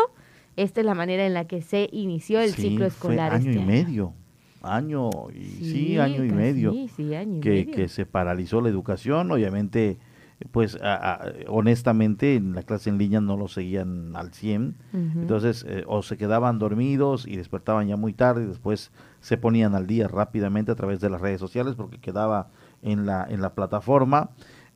esta 0.57 0.81
es 0.81 0.87
la 0.87 0.95
manera 0.95 1.27
en 1.27 1.35
la 1.35 1.47
que 1.47 1.63
se 1.63 1.89
inició 1.93 2.41
el 2.41 2.53
ciclo 2.53 2.87
escolar. 2.87 3.33
año 3.33 3.53
y 3.53 3.59
medio, 3.59 4.15
año 4.63 5.11
y 5.35 5.65
sí, 5.65 5.99
año 5.99 6.25
y 6.25 6.31
medio, 6.31 6.75
que, 7.41 7.67
que 7.67 7.89
se 7.89 8.07
paralizó 8.07 8.61
la 8.61 8.69
educación, 8.69 9.31
obviamente 9.31 9.99
pues 10.53 10.77
honestamente 11.49 12.35
en 12.35 12.55
la 12.55 12.63
clase 12.63 12.91
en 12.91 12.99
línea 12.99 13.23
no 13.23 13.39
lo 13.39 13.49
seguían 13.49 14.15
al 14.17 14.35
100, 14.35 14.75
entonces 14.93 15.65
eh, 15.67 15.85
o 15.87 16.03
se 16.03 16.19
quedaban 16.19 16.59
dormidos 16.59 17.27
y 17.27 17.37
despertaban 17.37 17.89
ya 17.89 17.97
muy 17.97 18.13
tarde 18.13 18.45
y 18.45 18.47
después 18.47 18.91
se 19.21 19.39
ponían 19.39 19.75
al 19.75 19.87
día 19.87 20.09
rápidamente 20.09 20.73
a 20.73 20.75
través 20.75 21.01
de 21.01 21.09
las 21.09 21.23
redes 21.23 21.41
sociales 21.41 21.75
porque 21.75 21.99
quedaba 21.99 22.49
en 22.83 23.07
la, 23.07 23.27
en 23.29 23.41
la 23.41 23.55
plataforma. 23.55 24.31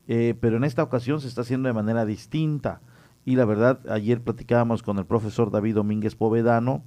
Eh, 0.07 0.35
pero 0.39 0.57
en 0.57 0.63
esta 0.63 0.83
ocasión 0.83 1.21
se 1.21 1.27
está 1.27 1.41
haciendo 1.41 1.67
de 1.67 1.73
manera 1.73 2.05
distinta. 2.05 2.81
Y 3.23 3.35
la 3.35 3.45
verdad, 3.45 3.79
ayer 3.87 4.19
platicábamos 4.19 4.81
con 4.81 4.97
el 4.97 5.05
profesor 5.05 5.51
David 5.51 5.75
Domínguez 5.75 6.15
Povedano 6.15 6.83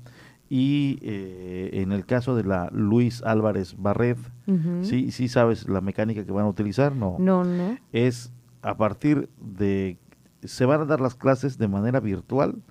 y 0.49 0.99
eh, 1.03 1.71
en 1.75 1.93
el 1.93 2.05
caso 2.05 2.37
de 2.37 2.45
la 2.45 2.69
Luis 2.73 3.23
Álvarez 3.23 3.77
Barret, 3.79 4.19
¿sí, 4.83 5.11
¿sí 5.11 5.29
sabes 5.29 5.69
la 5.69 5.81
mecánica 5.81 6.25
que 6.25 6.33
van 6.33 6.45
a 6.45 6.49
utilizar? 6.49 6.95
No, 6.95 7.17
no, 7.19 7.45
no. 7.45 7.79
Es 7.93 8.33
a 8.63 8.77
partir 8.77 9.29
de, 9.41 9.99
se 10.43 10.65
van 10.67 10.83
a 10.83 10.85
dar 10.85 11.01
las 11.01 11.15
clases 11.15 11.59
de 11.59 11.69
manera 11.69 12.01
virtual, 12.01 12.63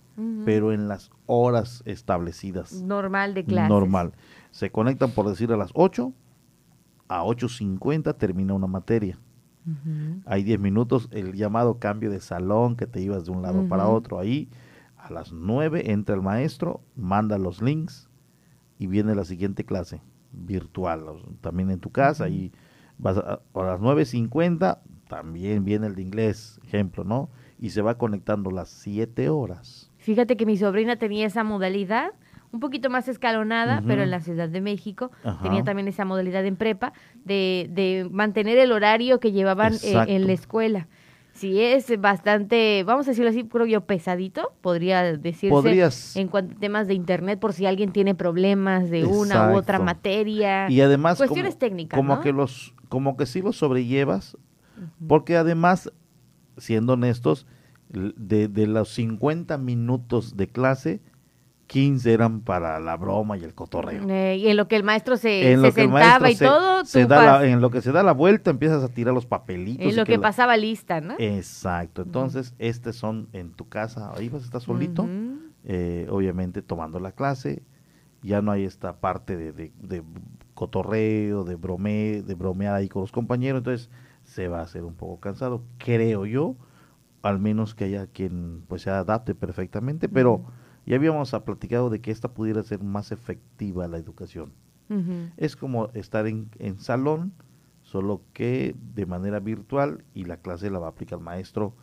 pero 0.46 0.72
en 0.72 0.88
las 0.88 1.10
horas 1.26 1.82
establecidas. 1.86 2.84
Normal 2.84 3.34
de 3.34 3.46
clases. 3.46 3.70
Normal. 3.70 4.14
Se 4.52 4.72
conectan, 4.72 5.12
por 5.12 5.28
decir, 5.28 5.52
a 5.52 5.58
las 5.58 5.72
8, 5.74 6.14
a 7.08 7.24
8.50 7.24 8.16
termina 8.18 8.54
una 8.54 8.68
materia. 8.68 9.18
Hay 10.26 10.44
10 10.44 10.60
minutos, 10.60 11.08
el 11.12 11.34
llamado 11.34 11.80
cambio 11.80 12.12
de 12.12 12.20
salón, 12.20 12.76
que 12.76 12.86
te 12.86 13.02
ibas 13.02 13.26
de 13.26 13.32
un 13.32 13.42
lado 13.42 13.68
para 13.70 13.88
otro. 13.88 14.20
Ahí, 14.20 14.50
a 15.04 15.12
las 15.12 15.34
9 15.34 15.92
entra 15.92 16.16
el 16.16 16.22
maestro, 16.22 16.82
manda 16.96 17.38
los 17.38 17.62
links 17.62 18.10
y 18.80 18.88
viene 18.88 19.16
la 19.16 19.26
siguiente 19.26 19.66
clase 19.66 20.02
virtual, 20.32 21.04
también 21.42 21.70
en 21.72 21.80
tu 21.80 21.92
casa. 21.92 22.30
Y 22.30 22.54
vas 22.98 23.18
a, 23.18 23.42
a 23.54 23.64
las 23.64 23.82
9.50 23.82 24.80
también 25.10 25.66
viene 25.66 25.88
el 25.88 25.96
de 25.96 26.02
inglés, 26.02 26.60
ejemplo, 26.66 27.04
¿no? 27.04 27.30
Y 27.60 27.72
se 27.72 27.82
va 27.82 27.98
conectando 27.98 28.50
las 28.50 28.70
7 28.70 29.28
horas. 29.30 29.92
Fíjate 29.98 30.38
que 30.38 30.46
mi 30.46 30.58
sobrina 30.58 30.96
tenía 30.96 31.28
esa 31.28 31.44
modalidad 31.44 32.12
un 32.54 32.60
poquito 32.60 32.90
más 32.90 33.08
escalonada, 33.08 33.82
pero 33.86 34.04
en 34.04 34.12
la 34.12 34.20
Ciudad 34.20 34.48
de 34.48 34.62
México 34.62 35.12
tenía 35.42 35.64
también 35.64 35.88
esa 35.88 36.06
modalidad 36.06 36.46
en 36.46 36.56
prepa 36.56 36.94
de, 37.26 37.68
de 37.72 38.08
mantener 38.12 38.60
el 38.60 38.72
horario 38.72 39.20
que 39.20 39.32
llevaban 39.32 39.74
eh, 39.84 39.96
en 40.08 40.28
la 40.28 40.34
escuela. 40.34 40.88
Si 41.34 41.60
es 41.60 42.00
bastante, 42.00 42.84
vamos 42.86 43.08
a 43.08 43.12
decirlo 43.12 43.32
así, 43.32 43.44
creo 43.44 43.66
yo, 43.66 43.86
pesadito, 43.86 44.54
podría 44.62 45.02
decirse 45.18 46.20
en 46.20 46.28
cuanto 46.28 46.56
a 46.56 46.60
temas 46.60 46.88
de 46.88 46.94
internet, 46.94 47.40
por 47.40 47.54
si 47.54 47.66
alguien 47.66 47.92
tiene 47.92 48.14
problemas 48.14 48.92
de 48.92 49.06
una 49.06 49.52
u 49.52 49.56
otra 49.56 49.80
materia. 49.80 50.70
Y 50.70 50.80
además, 50.82 51.18
cuestiones 51.18 51.58
técnicas. 51.58 51.98
Como 51.98 52.22
que 52.22 52.32
los, 52.32 52.76
como 52.88 53.18
que 53.18 53.26
sí 53.26 53.42
los 53.42 53.58
sobrellevas, 53.58 54.38
porque 55.08 55.36
además, 55.36 55.92
siendo 56.58 56.94
honestos, 56.94 57.48
de, 57.90 58.48
de 58.48 58.68
los 58.68 58.90
50 58.90 59.58
minutos 59.58 60.38
de 60.38 60.48
clase, 60.48 61.02
15 61.74 62.14
eran 62.14 62.42
para 62.42 62.80
la 62.80 62.96
broma 62.98 63.36
y 63.36 63.44
el 63.44 63.56
cotorreo. 63.56 64.08
Eh, 64.08 64.38
y 64.38 64.48
en 64.48 64.58
lo 64.58 64.68
que 64.68 64.76
el 64.76 64.84
maestro 64.84 65.18
se, 65.18 65.58
sentaba 65.74 66.30
y 66.30 66.36
todo. 66.36 66.86
Se 66.86 67.08
da 67.08 67.48
en 67.48 67.62
lo 67.62 67.72
que 67.72 67.82
se 67.82 67.92
da 67.92 68.04
la 68.04 68.12
vuelta 68.12 68.52
empiezas 68.52 68.84
a 68.84 68.90
tirar 68.90 69.12
los 69.12 69.26
papelitos. 69.26 69.84
En 69.84 69.96
lo 69.96 70.06
que, 70.06 70.20
pasaba 70.20 70.56
lista, 70.56 71.02
¿no? 71.02 71.16
Exacto. 71.18 72.04
Entonces, 72.04 72.54
estos 72.60 72.96
son 72.96 73.28
en 73.34 73.54
tu 73.54 73.70
casa, 73.70 74.12
ahí 74.16 74.30
vas 74.30 74.44
a 74.44 74.46
estar 74.46 74.62
solito, 74.62 75.08
eh, 75.66 76.06
obviamente 76.12 76.62
tomando 76.62 77.00
la 77.00 77.14
clase. 77.14 77.64
Ya 78.22 78.44
no 78.44 78.52
hay 78.52 78.66
esta 78.66 78.98
parte 79.00 79.36
de, 79.36 79.52
de, 79.52 80.04
cotorreo, 80.54 81.44
de 81.44 81.56
brome, 81.56 82.22
de 82.22 82.36
bromear 82.36 82.76
ahí 82.76 82.88
con 82.88 83.02
los 83.02 83.12
compañeros. 83.12 83.62
Entonces, 83.62 83.90
se 84.26 84.48
va 84.48 84.60
a 84.60 84.64
hacer 84.64 84.84
un 84.84 84.94
poco 84.94 85.20
cansado, 85.20 85.64
creo 85.80 86.28
yo, 86.28 86.56
al 87.24 87.40
menos 87.40 87.74
que 87.74 87.86
haya 87.86 88.06
quien 88.06 88.64
pues 88.68 88.84
se 88.84 88.92
adapte 88.92 89.34
perfectamente, 89.34 90.08
pero 90.08 90.46
ya 90.86 90.96
habíamos 90.96 91.32
platicado 91.46 91.90
de 91.90 92.02
que 92.02 92.12
esta 92.12 92.34
pudiera 92.34 92.64
ser 92.64 92.84
más 92.84 93.12
efectiva 93.12 93.88
la 93.88 93.98
educación. 93.98 94.54
Es 95.38 95.56
como 95.56 95.90
estar 95.96 96.28
en, 96.28 96.50
en, 96.60 96.78
salón, 96.78 97.34
solo 97.82 98.22
que 98.32 98.76
de 98.94 99.08
manera 99.08 99.40
virtual 99.40 100.04
y 100.14 100.26
la 100.26 100.38
clase 100.38 100.70
la 100.70 100.78
va 100.78 100.86
a 100.86 100.90
aplicar 100.92 101.18
el 101.18 101.26
maestro 101.26 101.74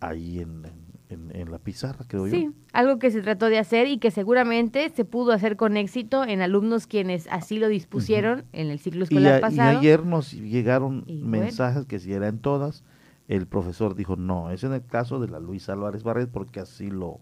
ahí 0.00 0.40
en, 0.40 0.66
en, 1.08 1.50
la 1.50 1.58
pizarra, 1.58 2.04
creo 2.06 2.26
yo. 2.26 2.34
Sí, 2.34 2.50
algo 2.72 2.98
que 2.98 3.10
se 3.10 3.22
trató 3.22 3.46
de 3.46 3.58
hacer 3.58 3.86
y 3.86 3.98
que 3.98 4.10
seguramente 4.10 4.90
se 4.90 5.04
pudo 5.04 5.32
hacer 5.32 5.56
con 5.56 5.76
éxito 5.76 6.24
en 6.24 6.42
alumnos 6.42 6.86
quienes 6.86 7.28
así 7.30 7.58
lo 7.58 7.68
dispusieron 7.68 8.44
en 8.52 8.70
el 8.70 8.78
ciclo 8.78 9.04
escolar 9.04 9.40
pasado. 9.40 9.72
Y 9.72 9.76
ayer 9.76 10.04
nos 10.04 10.32
llegaron 10.32 11.04
mensajes 11.06 11.86
que 11.86 11.98
si 11.98 12.12
eran 12.12 12.38
todas, 12.38 12.84
el 13.28 13.46
profesor 13.46 13.94
dijo, 13.94 14.16
no, 14.16 14.50
es 14.50 14.64
en 14.64 14.72
el 14.72 14.84
caso 14.84 15.18
de 15.18 15.28
la 15.28 15.40
Luis 15.40 15.68
Álvarez 15.68 16.02
Barret 16.02 16.30
porque 16.30 16.60
así 16.60 16.90
lo, 16.90 17.20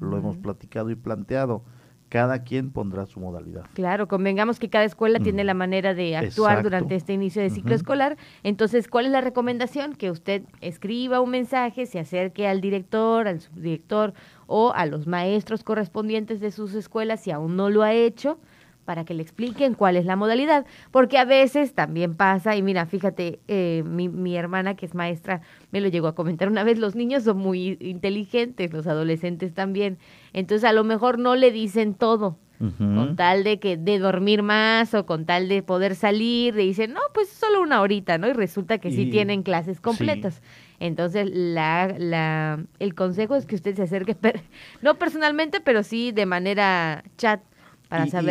lo 0.00 0.16
hemos 0.16 0.36
platicado 0.36 0.90
y 0.90 0.94
planteado. 0.96 1.62
Cada 2.10 2.44
quien 2.44 2.70
pondrá 2.70 3.06
su 3.06 3.18
modalidad. 3.18 3.64
Claro, 3.72 4.06
convengamos 4.06 4.60
que 4.60 4.68
cada 4.68 4.84
escuela 4.84 5.18
tiene 5.18 5.42
la 5.42 5.54
manera 5.54 5.94
de 5.94 6.16
actuar 6.16 6.62
durante 6.62 6.94
este 6.94 7.12
inicio 7.12 7.42
de 7.42 7.50
ciclo 7.50 7.74
escolar. 7.74 8.16
Entonces, 8.44 8.86
¿cuál 8.86 9.06
es 9.06 9.10
la 9.10 9.20
recomendación? 9.20 9.94
Que 9.94 10.12
usted 10.12 10.42
escriba 10.60 11.20
un 11.20 11.30
mensaje, 11.30 11.86
se 11.86 11.98
acerque 11.98 12.46
al 12.46 12.60
director, 12.60 13.26
al 13.26 13.40
subdirector 13.40 14.12
o 14.46 14.72
a 14.74 14.86
los 14.86 15.08
maestros 15.08 15.64
correspondientes 15.64 16.38
de 16.38 16.52
sus 16.52 16.74
escuelas 16.74 17.20
si 17.20 17.32
aún 17.32 17.56
no 17.56 17.68
lo 17.68 17.82
ha 17.82 17.94
hecho 17.94 18.38
para 18.84 19.04
que 19.04 19.14
le 19.14 19.22
expliquen 19.22 19.74
cuál 19.74 19.96
es 19.96 20.04
la 20.04 20.16
modalidad, 20.16 20.66
porque 20.90 21.18
a 21.18 21.24
veces 21.24 21.74
también 21.74 22.14
pasa, 22.14 22.56
y 22.56 22.62
mira, 22.62 22.86
fíjate, 22.86 23.40
eh, 23.48 23.82
mi, 23.86 24.08
mi, 24.08 24.36
hermana 24.36 24.76
que 24.76 24.86
es 24.86 24.94
maestra 24.94 25.40
me 25.70 25.80
lo 25.80 25.88
llegó 25.88 26.06
a 26.06 26.14
comentar 26.14 26.48
una 26.48 26.64
vez, 26.64 26.78
los 26.78 26.94
niños 26.94 27.24
son 27.24 27.38
muy 27.38 27.76
inteligentes, 27.80 28.72
los 28.72 28.86
adolescentes 28.86 29.54
también, 29.54 29.98
entonces 30.32 30.68
a 30.68 30.72
lo 30.72 30.84
mejor 30.84 31.18
no 31.18 31.34
le 31.34 31.50
dicen 31.50 31.94
todo, 31.94 32.38
con 32.78 33.16
tal 33.16 33.44
de 33.44 33.58
que 33.58 33.76
de 33.76 33.98
dormir 33.98 34.42
más 34.42 34.94
o 34.94 35.04
con 35.04 35.26
tal 35.26 35.48
de 35.48 35.62
poder 35.62 35.94
salir, 35.94 36.54
le 36.54 36.62
dicen, 36.62 36.92
no, 36.92 37.00
pues 37.12 37.28
solo 37.28 37.60
una 37.60 37.80
horita, 37.80 38.16
¿no? 38.16 38.28
Y 38.28 38.32
resulta 38.32 38.78
que 38.78 38.90
sí 38.90 39.10
tienen 39.10 39.42
clases 39.42 39.80
completas. 39.80 40.40
Entonces, 40.80 41.28
la, 41.32 41.94
la, 41.98 42.64
el 42.78 42.94
consejo 42.94 43.34
es 43.36 43.44
que 43.46 43.54
usted 43.54 43.74
se 43.74 43.82
acerque, 43.82 44.16
no 44.82 44.94
personalmente, 44.94 45.60
pero 45.60 45.82
sí 45.82 46.12
de 46.12 46.26
manera 46.26 47.04
chat 47.16 47.40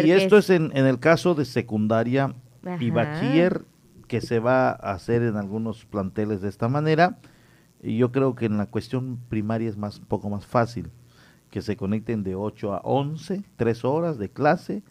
y, 0.04 0.12
esto 0.12 0.38
es, 0.38 0.50
en, 0.50 0.72
el 0.76 1.00
caso 1.00 1.36
de 1.36 1.46
secundaria 1.46 2.34
y 2.80 2.90
bachiller, 2.90 3.66
que 4.08 4.22
se 4.22 4.40
va 4.40 4.70
a 4.70 4.92
hacer 4.94 5.22
en 5.24 5.38
algunos 5.38 5.86
planteles 5.86 6.42
de 6.42 6.50
esta 6.50 6.68
manera. 6.68 7.18
Y 7.82 7.98
yo 7.98 8.12
creo 8.12 8.36
que 8.36 8.46
en 8.46 8.58
la 8.58 8.68
cuestión 8.68 9.20
primaria 9.30 9.70
es 9.70 9.78
más 9.78 10.00
un 10.00 10.06
poco 10.06 10.30
más 10.30 10.46
fácil, 10.46 10.90
que 11.50 11.62
se 11.62 11.76
conecten 11.76 12.24
de 12.24 12.36
8 12.36 12.74
a 12.74 12.82
11, 12.84 13.44
tres 13.58 13.84
horas 13.84 14.18
de 14.18 14.30
clase, 14.30 14.84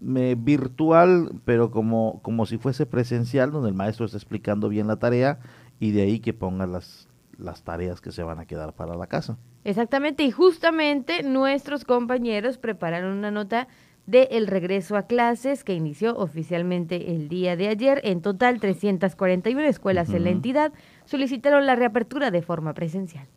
me, 0.00 0.34
virtual, 0.34 1.32
pero 1.44 1.70
como, 1.70 2.20
como 2.22 2.46
si 2.46 2.56
fuese 2.56 2.86
presencial, 2.86 3.52
donde 3.52 3.68
el 3.68 3.74
maestro 3.74 4.06
está 4.06 4.16
explicando 4.16 4.68
bien 4.70 4.86
la 4.86 4.96
tarea 4.96 5.40
y 5.78 5.90
de 5.90 6.02
ahí 6.02 6.20
que 6.20 6.32
ponga 6.32 6.66
las, 6.66 7.09
las 7.40 7.64
tareas 7.64 8.00
que 8.00 8.12
se 8.12 8.22
van 8.22 8.38
a 8.38 8.46
quedar 8.46 8.74
para 8.74 8.94
la 8.94 9.06
casa. 9.06 9.38
Exactamente, 9.64 10.22
y 10.22 10.30
justamente 10.30 11.22
nuestros 11.22 11.84
compañeros 11.84 12.58
prepararon 12.58 13.16
una 13.16 13.30
nota 13.30 13.68
de 14.06 14.28
el 14.32 14.46
regreso 14.46 14.96
a 14.96 15.06
clases 15.06 15.62
que 15.62 15.74
inició 15.74 16.16
oficialmente 16.16 17.14
el 17.14 17.28
día 17.28 17.56
de 17.56 17.68
ayer. 17.68 18.00
En 18.04 18.22
total, 18.22 18.60
341 18.60 19.60
escuelas 19.62 20.10
en 20.10 20.24
la 20.24 20.30
entidad 20.30 20.72
solicitaron 21.04 21.66
la 21.66 21.76
reapertura 21.76 22.30
de 22.30 22.42
forma 22.42 22.74
presencial. 22.74 23.28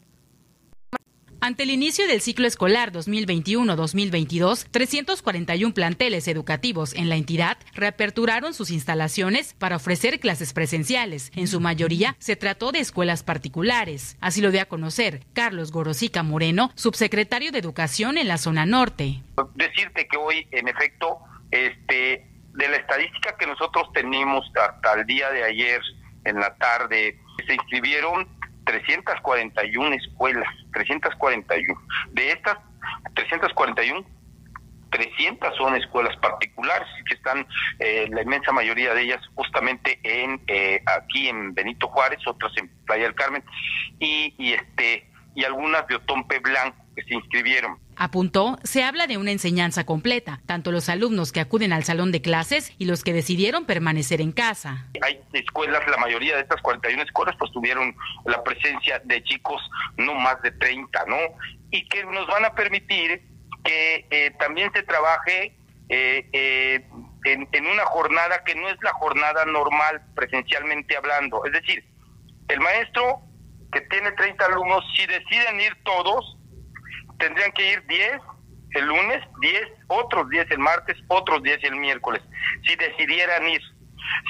Ante 1.45 1.63
el 1.63 1.71
inicio 1.71 2.07
del 2.07 2.21
ciclo 2.21 2.47
escolar 2.47 2.93
2021-2022, 2.93 4.65
341 4.71 5.73
planteles 5.73 6.29
educativos 6.29 6.93
en 6.93 7.09
la 7.09 7.17
entidad 7.17 7.57
reaperturaron 7.73 8.53
sus 8.53 8.71
instalaciones 8.71 9.53
para 9.53 9.75
ofrecer 9.75 10.21
clases 10.21 10.53
presenciales. 10.53 11.33
En 11.35 11.49
su 11.49 11.59
mayoría 11.59 12.15
se 12.19 12.37
trató 12.37 12.71
de 12.71 12.79
escuelas 12.79 13.23
particulares. 13.23 14.15
Así 14.21 14.39
lo 14.39 14.51
dio 14.51 14.61
a 14.61 14.67
conocer 14.67 15.19
Carlos 15.33 15.73
Gorosica 15.73 16.23
Moreno, 16.23 16.71
subsecretario 16.75 17.51
de 17.51 17.59
Educación 17.59 18.17
en 18.17 18.29
la 18.29 18.37
zona 18.37 18.65
norte. 18.65 19.21
Decirte 19.55 20.07
que 20.07 20.15
hoy, 20.15 20.47
en 20.51 20.69
efecto, 20.69 21.17
este, 21.51 22.25
de 22.53 22.69
la 22.69 22.77
estadística 22.77 23.35
que 23.37 23.47
nosotros 23.47 23.91
tenemos 23.93 24.49
hasta 24.55 24.93
el 24.93 25.05
día 25.05 25.29
de 25.31 25.43
ayer 25.43 25.81
en 26.23 26.39
la 26.39 26.55
tarde, 26.55 27.19
se 27.45 27.53
inscribieron 27.53 28.29
341 28.65 29.95
escuelas, 29.95 30.49
341. 30.73 31.81
De 32.11 32.31
estas 32.31 32.57
341, 33.15 34.05
300 34.89 35.55
son 35.57 35.75
escuelas 35.75 36.15
particulares 36.17 36.87
que 37.07 37.15
están 37.15 37.47
eh, 37.79 38.07
la 38.11 38.21
inmensa 38.21 38.51
mayoría 38.51 38.93
de 38.93 39.01
ellas 39.01 39.21
justamente 39.33 39.99
en 40.03 40.39
eh, 40.47 40.81
aquí 40.85 41.27
en 41.27 41.53
Benito 41.53 41.87
Juárez, 41.87 42.19
otras 42.27 42.51
en 42.57 42.69
Playa 42.85 43.05
del 43.05 43.15
Carmen 43.15 43.43
y, 43.99 44.33
y 44.37 44.53
este 44.53 45.09
y 45.35 45.43
algunas 45.43 45.87
de 45.87 45.95
Otompe 45.95 46.39
Blanco 46.39 46.77
que 46.95 47.03
se 47.03 47.15
inscribieron. 47.15 47.79
Apuntó, 47.95 48.57
se 48.63 48.83
habla 48.83 49.07
de 49.07 49.17
una 49.17 49.31
enseñanza 49.31 49.85
completa, 49.85 50.41
tanto 50.45 50.71
los 50.71 50.89
alumnos 50.89 51.31
que 51.31 51.39
acuden 51.39 51.73
al 51.73 51.83
salón 51.83 52.11
de 52.11 52.21
clases 52.21 52.73
y 52.77 52.85
los 52.85 53.03
que 53.03 53.13
decidieron 53.13 53.65
permanecer 53.65 54.21
en 54.21 54.31
casa. 54.31 54.87
Hay 55.01 55.19
escuelas, 55.33 55.81
la 55.89 55.97
mayoría 55.97 56.35
de 56.35 56.41
estas 56.41 56.61
41 56.61 57.03
escuelas 57.03 57.35
pues 57.37 57.51
tuvieron 57.51 57.95
la 58.25 58.43
presencia 58.43 58.99
de 59.03 59.23
chicos 59.23 59.61
no 59.97 60.13
más 60.15 60.41
de 60.41 60.51
30, 60.51 61.05
¿no? 61.07 61.17
Y 61.71 61.87
que 61.87 62.03
nos 62.05 62.27
van 62.27 62.45
a 62.45 62.53
permitir 62.53 63.21
que 63.63 64.07
eh, 64.09 64.31
también 64.39 64.71
se 64.73 64.83
trabaje 64.83 65.55
eh, 65.89 66.29
eh, 66.33 66.85
en, 67.25 67.47
en 67.51 67.67
una 67.67 67.85
jornada 67.85 68.43
que 68.43 68.55
no 68.55 68.69
es 68.69 68.77
la 68.81 68.93
jornada 68.93 69.45
normal 69.45 70.01
presencialmente 70.15 70.97
hablando. 70.97 71.45
Es 71.45 71.53
decir, 71.53 71.85
el 72.47 72.59
maestro 72.59 73.21
que 73.71 73.81
tiene 73.81 74.11
30 74.11 74.45
alumnos, 74.45 74.83
si 74.95 75.05
deciden 75.05 75.59
ir 75.59 75.75
todos, 75.83 76.37
tendrían 77.23 77.51
que 77.53 77.71
ir 77.71 77.85
10 77.87 78.21
el 78.71 78.85
lunes, 78.85 79.23
10, 79.39 79.61
otros 79.87 80.29
10 80.29 80.51
el 80.51 80.59
martes, 80.59 80.97
otros 81.07 81.41
10 81.43 81.63
el 81.63 81.75
miércoles, 81.77 82.21
si 82.67 82.75
decidieran 82.75 83.47
ir. 83.47 83.61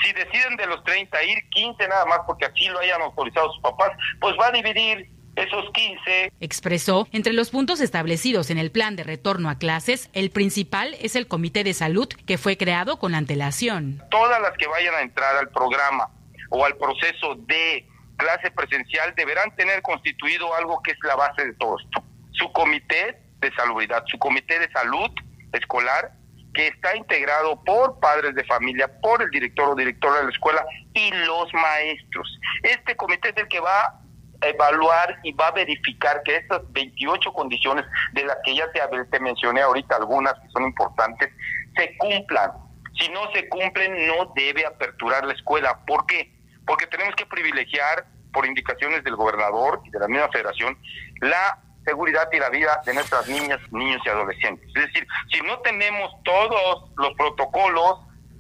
Si 0.03 0.13
deciden 0.13 0.55
de 0.57 0.67
los 0.67 0.83
30 0.83 1.23
ir 1.23 1.49
15 1.49 1.87
nada 1.87 2.05
más 2.05 2.19
porque 2.27 2.45
aquí 2.45 2.67
lo 2.67 2.79
hayan 2.79 3.01
autorizado 3.01 3.51
sus 3.51 3.61
papás, 3.61 3.91
pues 4.19 4.35
va 4.39 4.47
a 4.47 4.51
dividir 4.51 5.09
esos 5.35 5.65
15. 5.73 6.31
Expresó, 6.39 7.07
entre 7.11 7.33
los 7.33 7.49
puntos 7.49 7.81
establecidos 7.81 8.51
en 8.51 8.59
el 8.59 8.69
plan 8.69 8.95
de 8.95 9.03
retorno 9.03 9.49
a 9.49 9.57
clases, 9.57 10.09
el 10.13 10.29
principal 10.29 10.95
es 10.99 11.15
el 11.15 11.27
Comité 11.27 11.63
de 11.63 11.73
Salud 11.73 12.07
que 12.07 12.37
fue 12.37 12.57
creado 12.57 12.99
con 12.99 13.15
antelación. 13.15 14.03
Todas 14.11 14.39
las 14.41 14.55
que 14.57 14.67
vayan 14.67 14.93
a 14.93 15.01
entrar 15.01 15.35
al 15.37 15.49
programa 15.49 16.09
o 16.49 16.63
al 16.63 16.77
proceso 16.77 17.35
de 17.47 17.87
clase 18.17 18.51
presencial 18.51 19.15
deberán 19.15 19.55
tener 19.55 19.81
constituido 19.81 20.53
algo 20.53 20.81
que 20.83 20.91
es 20.91 20.97
la 21.03 21.15
base 21.15 21.45
de 21.45 21.53
todo 21.55 21.77
esto 21.79 22.03
su 22.33 22.51
comité 22.51 23.19
de 23.39 23.53
salubridad, 23.53 24.03
su 24.07 24.17
comité 24.19 24.59
de 24.59 24.71
salud 24.71 25.11
escolar, 25.51 26.11
que 26.53 26.67
está 26.67 26.95
integrado 26.95 27.63
por 27.63 27.99
padres 27.99 28.35
de 28.35 28.43
familia, 28.45 28.89
por 29.01 29.21
el 29.21 29.29
director 29.31 29.69
o 29.69 29.75
directora 29.75 30.19
de 30.19 30.25
la 30.25 30.31
escuela 30.31 30.65
y 30.93 31.11
los 31.11 31.53
maestros. 31.53 32.39
Este 32.61 32.95
comité 32.95 33.29
es 33.29 33.37
el 33.37 33.47
que 33.47 33.59
va 33.59 33.99
a 34.41 34.47
evaluar 34.47 35.19
y 35.23 35.31
va 35.31 35.47
a 35.47 35.51
verificar 35.51 36.21
que 36.23 36.35
estas 36.35 36.61
28 36.71 37.33
condiciones 37.33 37.85
de 38.13 38.25
las 38.25 38.37
que 38.43 38.55
ya 38.55 38.71
te, 38.71 38.79
te 39.11 39.19
mencioné 39.19 39.61
ahorita 39.61 39.95
algunas 39.95 40.33
que 40.35 40.49
son 40.49 40.63
importantes, 40.63 41.29
se 41.75 41.97
cumplan. 41.97 42.51
Si 42.99 43.09
no 43.09 43.31
se 43.33 43.49
cumplen, 43.49 44.07
no 44.07 44.31
debe 44.35 44.65
aperturar 44.65 45.25
la 45.25 45.33
escuela. 45.33 45.79
¿Por 45.87 46.05
qué? 46.05 46.31
Porque 46.67 46.85
tenemos 46.87 47.15
que 47.15 47.25
privilegiar, 47.25 48.05
por 48.31 48.45
indicaciones 48.45 49.03
del 49.03 49.15
gobernador 49.15 49.81
y 49.85 49.91
de 49.91 49.99
la 49.99 50.07
misma 50.07 50.27
federación, 50.29 50.77
la 51.21 51.62
seguridad 51.83 52.27
y 52.31 52.39
la 52.39 52.49
vida 52.49 52.81
de 52.85 52.93
nuestras 52.93 53.27
niñas, 53.27 53.59
niños 53.71 54.01
y 54.05 54.09
adolescentes. 54.09 54.67
Es 54.75 54.85
decir, 54.87 55.07
si 55.31 55.41
no 55.41 55.59
tenemos 55.59 56.11
todos 56.23 56.91
los 56.97 57.13
protocolos, 57.15 57.99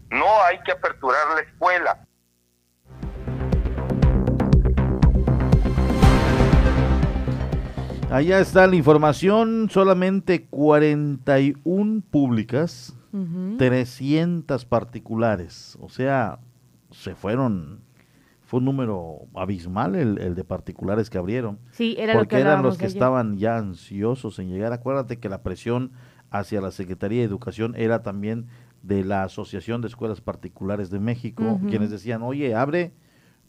no 0.09 0.43
hay 0.47 0.59
que 0.59 0.71
aperturar 0.71 1.27
la 1.35 1.41
escuela. 1.41 2.07
Allá 8.11 8.39
está 8.39 8.67
la 8.67 8.75
información, 8.75 9.69
solamente 9.71 10.45
41 10.45 12.03
públicas, 12.11 12.95
300 13.57 14.65
particulares, 14.65 15.77
o 15.81 15.89
sea, 15.89 16.37
se 16.91 17.15
fueron 17.15 17.82
fue 18.53 18.59
un 18.59 18.65
número 18.65 19.21
abismal 19.33 19.95
el, 19.95 20.35
de 20.35 20.43
particulares 20.43 21.09
que 21.09 21.17
abrieron. 21.17 21.57
Sí, 21.71 21.95
era 21.97 22.13
porque 22.13 22.35
lo 22.35 22.37
que 22.37 22.47
eran 22.47 22.61
los 22.61 22.77
que 22.77 22.85
estaban 22.85 23.39
ya 23.39 23.57
ansiosos 23.57 24.37
en 24.37 24.47
llegar. 24.49 24.71
Acuérdate 24.73 25.17
que 25.17 25.27
la 25.27 25.41
presión 25.41 25.91
hacia 26.29 26.61
la 26.61 26.69
Secretaría 26.69 27.21
de 27.21 27.25
Educación 27.25 27.73
era 27.75 28.03
también 28.03 28.45
de 28.83 29.03
la 29.03 29.23
Asociación 29.23 29.81
de 29.81 29.87
Escuelas 29.87 30.21
Particulares 30.21 30.91
de 30.91 30.99
México, 30.99 31.59
quienes 31.67 31.89
decían, 31.89 32.21
oye, 32.21 32.53
abre, 32.53 32.93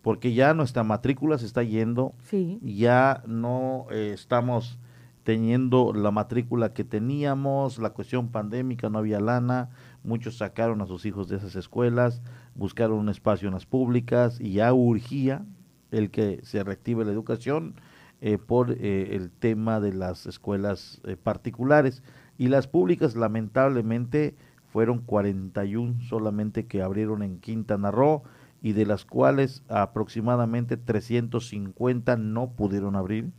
porque 0.01 0.33
ya 0.33 0.55
nuestra 0.55 0.85
matrícula 0.85 1.37
se 1.37 1.45
está 1.45 1.63
yendo, 1.63 2.15
sí. 2.23 2.59
ya 2.63 3.23
no 3.27 3.85
eh, 3.91 4.13
estamos 4.15 4.79
teniendo 5.23 5.93
la 5.93 6.13
matrícula 6.13 6.73
que 6.73 6.85
teníamos, 6.85 7.79
la 7.79 7.91
cuestión 7.91 8.29
pandémica, 8.29 8.89
no 8.89 9.01
había 9.01 9.21
lana, 9.21 9.69
muchos 10.05 10.37
sacaron 10.37 10.81
a 10.81 10.87
sus 10.87 11.07
hijos 11.07 11.29
de 11.29 11.37
esas 11.37 11.57
escuelas, 11.57 12.23
buscaron 12.55 12.99
un 12.99 13.09
espacio 13.09 13.49
en 13.49 13.55
las 13.55 13.67
públicas 13.67 14.41
y 14.41 14.53
ya 14.53 14.73
urgía 14.73 15.45
el 15.91 16.11
que 16.11 16.41
se 16.43 16.63
reactive 16.63 17.05
la 17.05 17.13
educación 17.13 17.75
eh, 18.21 18.39
por 18.39 18.71
eh, 18.73 19.17
el 19.17 19.31
tema 19.31 19.81
de 19.81 19.93
las 19.93 20.27
escuelas 20.27 21.01
eh, 21.05 21.17
particulares. 21.17 22.03
Y 22.39 22.49
las 22.49 22.67
públicas 22.67 23.17
lamentablemente 23.17 24.37
fueron 24.73 25.01
41 25.01 26.01
solamente 26.09 26.67
que 26.67 26.83
abrieron 26.83 27.23
en 27.23 27.39
Quintana 27.39 27.91
Roo 27.91 28.23
y 28.63 28.73
de 28.73 28.87
las 28.87 29.05
cuales 29.05 29.63
aproximadamente 29.69 30.77
350 30.77 32.17
no 32.17 32.51
pudieron 32.53 32.97
abrir 32.97 33.31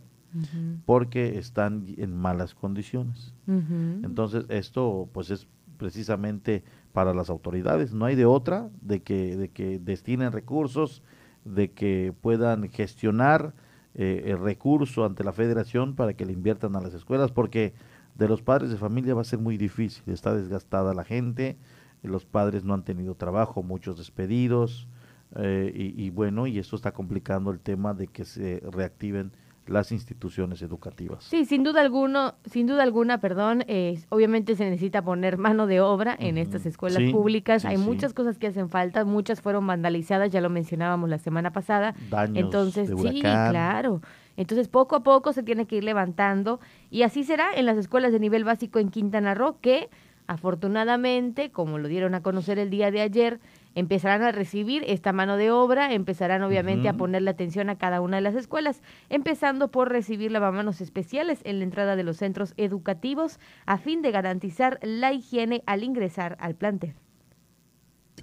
porque 0.86 1.38
están 1.40 1.86
en 1.98 2.16
malas 2.16 2.54
condiciones. 2.54 3.34
Entonces 3.48 4.46
esto 4.50 5.10
pues 5.14 5.30
es 5.32 5.48
precisamente 5.78 6.64
para 6.94 7.14
las 7.14 7.30
autoridades. 7.30 7.94
No 7.94 8.06
hay 8.06 8.16
de 8.16 8.26
otra 8.26 8.70
de 8.82 9.02
que, 9.02 9.36
de 9.36 9.50
que 9.50 9.80
destinen 9.80 10.32
recursos, 10.32 11.04
de 11.44 11.72
que 11.72 12.14
puedan 12.22 12.70
gestionar 12.70 13.54
eh, 13.94 14.24
el 14.26 14.40
recurso 14.40 15.06
ante 15.06 15.24
la 15.24 15.34
federación 15.34 15.96
para 15.96 16.14
que 16.14 16.26
le 16.26 16.34
inviertan 16.34 16.76
a 16.76 16.82
las 16.82 16.94
escuelas, 16.94 17.32
porque 17.32 17.74
de 18.16 18.28
los 18.28 18.42
padres 18.42 18.70
de 18.70 18.78
familia 18.78 19.14
va 19.14 19.22
a 19.22 19.26
ser 19.26 19.40
muy 19.40 19.58
difícil. 19.58 20.04
Está 20.08 20.34
desgastada 20.34 20.94
la 20.94 21.04
gente, 21.04 21.58
los 22.02 22.26
padres 22.26 22.64
no 22.64 22.74
han 22.74 22.84
tenido 22.84 23.16
trabajo, 23.16 23.64
muchos 23.64 23.98
despedidos, 23.98 24.88
eh, 25.36 25.72
y, 25.76 26.02
y 26.02 26.10
bueno, 26.10 26.48
y 26.48 26.60
esto 26.60 26.76
está 26.76 26.94
complicando 26.94 27.52
el 27.52 27.60
tema 27.60 27.94
de 27.94 28.08
que 28.08 28.26
se 28.26 28.62
reactiven 28.72 29.32
las 29.68 29.92
instituciones 29.92 30.62
educativas. 30.62 31.24
Sí, 31.24 31.46
sin 31.46 31.64
duda 31.64 31.82
alguno, 31.82 32.36
sin 32.46 32.68
duda 32.68 32.84
alguna, 32.84 33.20
perdón, 33.20 33.64
eh, 33.68 34.00
obviamente 34.10 34.56
se 34.56 34.66
necesita 34.66 35.02
poner 35.02 35.38
mano 35.38 35.68
de 35.68 35.82
obra 35.82 36.16
en 36.20 36.38
estas 36.38 36.66
escuelas 36.66 37.02
públicas. 37.12 37.66
Hay 37.66 37.78
muchas 37.78 38.14
cosas 38.14 38.38
que 38.38 38.48
hacen 38.48 38.70
falta, 38.70 39.06
muchas 39.06 39.42
fueron 39.42 39.66
vandalizadas, 39.66 40.32
ya 40.32 40.42
lo 40.42 40.50
mencionábamos 40.50 41.10
la 41.10 41.18
semana 41.18 41.52
pasada. 41.52 41.96
Daños 42.10 42.38
Entonces, 42.38 42.90
de 42.90 42.98
sí, 42.98 43.22
claro. 43.22 44.02
Entonces, 44.38 44.68
poco 44.68 44.98
a 44.98 45.04
poco 45.04 45.34
se 45.34 45.44
tiene 45.44 45.66
que 45.66 45.78
ir 45.78 45.84
levantando 45.84 46.60
y 46.90 47.04
así 47.04 47.24
será 47.24 47.54
en 47.56 47.66
las 47.66 47.78
escuelas 47.78 48.12
de 48.12 48.20
nivel 48.20 48.44
básico 48.44 48.80
en 48.80 48.90
Quintana 48.90 49.34
Roo 49.34 49.58
que 49.62 49.90
Afortunadamente, 50.28 51.52
como 51.52 51.78
lo 51.78 51.88
dieron 51.88 52.16
a 52.16 52.24
conocer 52.24 52.58
el 52.58 52.70
día 52.70 52.90
de 52.90 53.02
ayer, 53.02 53.40
empezarán 53.76 54.24
a 54.24 54.32
recibir 54.32 54.84
esta 54.88 55.14
mano 55.14 55.38
de 55.38 55.52
obra, 55.52 55.94
empezarán 55.94 56.42
obviamente 56.42 56.90
a 56.90 56.94
ponerle 56.94 57.30
atención 57.30 57.70
a 57.70 57.78
cada 57.78 58.02
una 58.02 58.18
de 58.18 58.22
las 58.22 58.36
escuelas, 58.36 58.82
empezando 59.10 59.70
por 59.70 59.92
recibir 59.92 60.32
lavamanos 60.32 60.82
especiales 60.82 61.42
en 61.44 61.60
la 61.60 61.66
entrada 61.66 61.96
de 61.96 62.04
los 62.04 62.18
centros 62.18 62.54
educativos 62.58 63.40
a 63.66 63.78
fin 63.78 64.02
de 64.02 64.12
garantizar 64.12 64.80
la 64.82 65.14
higiene 65.14 65.62
al 65.68 65.84
ingresar 65.84 66.38
al 66.40 66.56
plantel. 66.56 66.96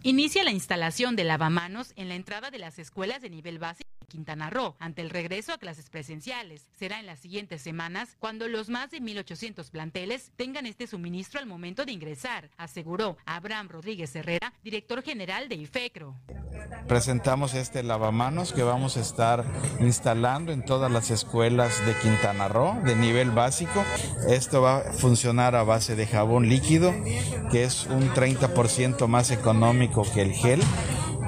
Inicia 0.02 0.42
la 0.42 0.50
instalación 0.50 1.14
de 1.14 1.24
lavamanos 1.24 1.92
en 1.96 2.08
la 2.08 2.16
entrada 2.16 2.50
de 2.50 2.58
las 2.58 2.78
escuelas 2.78 3.20
de 3.20 3.30
nivel 3.30 3.58
básico 3.58 3.88
Quintana 4.12 4.50
Roo 4.50 4.76
ante 4.78 5.00
el 5.00 5.08
regreso 5.08 5.54
a 5.54 5.58
clases 5.58 5.88
presenciales. 5.88 6.68
Será 6.78 7.00
en 7.00 7.06
las 7.06 7.18
siguientes 7.18 7.62
semanas 7.62 8.14
cuando 8.18 8.46
los 8.46 8.68
más 8.68 8.90
de 8.90 9.00
1.800 9.00 9.70
planteles 9.70 10.32
tengan 10.36 10.66
este 10.66 10.86
suministro 10.86 11.40
al 11.40 11.46
momento 11.46 11.86
de 11.86 11.92
ingresar, 11.92 12.50
aseguró 12.58 13.16
Abraham 13.24 13.70
Rodríguez 13.70 14.14
Herrera, 14.14 14.52
director 14.62 15.02
general 15.02 15.48
de 15.48 15.54
IFECRO. 15.54 16.14
Presentamos 16.86 17.54
este 17.54 17.82
lavamanos 17.82 18.52
que 18.52 18.62
vamos 18.62 18.98
a 18.98 19.00
estar 19.00 19.46
instalando 19.80 20.52
en 20.52 20.62
todas 20.62 20.92
las 20.92 21.10
escuelas 21.10 21.84
de 21.86 21.94
Quintana 21.94 22.48
Roo 22.48 22.82
de 22.84 22.94
nivel 22.94 23.30
básico. 23.30 23.82
Esto 24.28 24.60
va 24.60 24.78
a 24.78 24.92
funcionar 24.92 25.54
a 25.54 25.62
base 25.62 25.96
de 25.96 26.06
jabón 26.06 26.50
líquido, 26.50 26.92
que 27.50 27.64
es 27.64 27.86
un 27.86 28.10
30% 28.10 29.06
más 29.06 29.30
económico 29.30 30.02
que 30.12 30.20
el 30.20 30.32
gel 30.32 30.60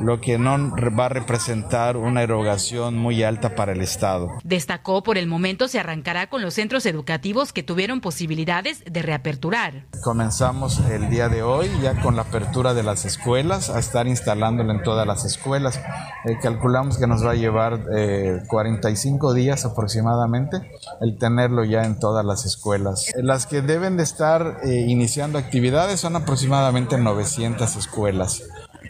lo 0.01 0.21
que 0.21 0.39
no 0.39 0.75
va 0.99 1.07
a 1.07 1.09
representar 1.09 1.97
una 1.97 2.23
erogación 2.23 2.97
muy 2.97 3.23
alta 3.23 3.55
para 3.55 3.73
el 3.73 3.81
Estado. 3.81 4.29
Destacó 4.43 5.03
por 5.03 5.19
el 5.19 5.27
momento 5.27 5.69
se 5.69 5.79
arrancará 5.79 6.29
con 6.29 6.43
los 6.43 6.55
centros 6.55 6.87
educativos 6.87 7.53
que 7.53 7.63
tuvieron 7.63 8.01
posibilidades 8.01 8.85
de 8.85 9.03
reaperturar. 9.03 9.87
Comenzamos 10.03 10.81
el 10.91 11.09
día 11.11 11.29
de 11.29 11.43
hoy 11.43 11.69
ya 11.83 12.01
con 12.01 12.17
la 12.17 12.23
apertura 12.23 12.75
de 12.75 12.83
las 12.83 13.05
escuelas, 13.05 13.71
a 13.71 13.79
estar 13.79 14.07
instalándolo 14.07 14.73
en 14.73 14.83
todas 14.83 15.07
las 15.07 15.25
escuelas. 15.25 15.81
Eh, 16.25 16.39
calculamos 16.43 16.99
que 16.99 17.07
nos 17.07 17.25
va 17.25 17.33
a 17.33 17.35
llevar 17.35 17.81
45 18.49 19.33
eh, 19.33 19.35
días 19.35 19.65
aproximadamente 19.65 20.59
el 21.01 21.19
tenerlo 21.19 21.65
ya 21.65 21.85
en 21.85 21.99
todas 21.99 22.25
las 22.25 22.45
escuelas. 22.45 23.13
Las 23.17 23.47
que 23.47 23.63
deben 23.63 23.97
de 23.97 24.03
estar 24.03 24.61
eh, 24.65 24.85
iniciando 24.89 25.39
actividades 25.39 26.01
son 26.01 26.17
aproximadamente 26.17 26.99
900 26.99 27.77
escuelas. 27.77 28.43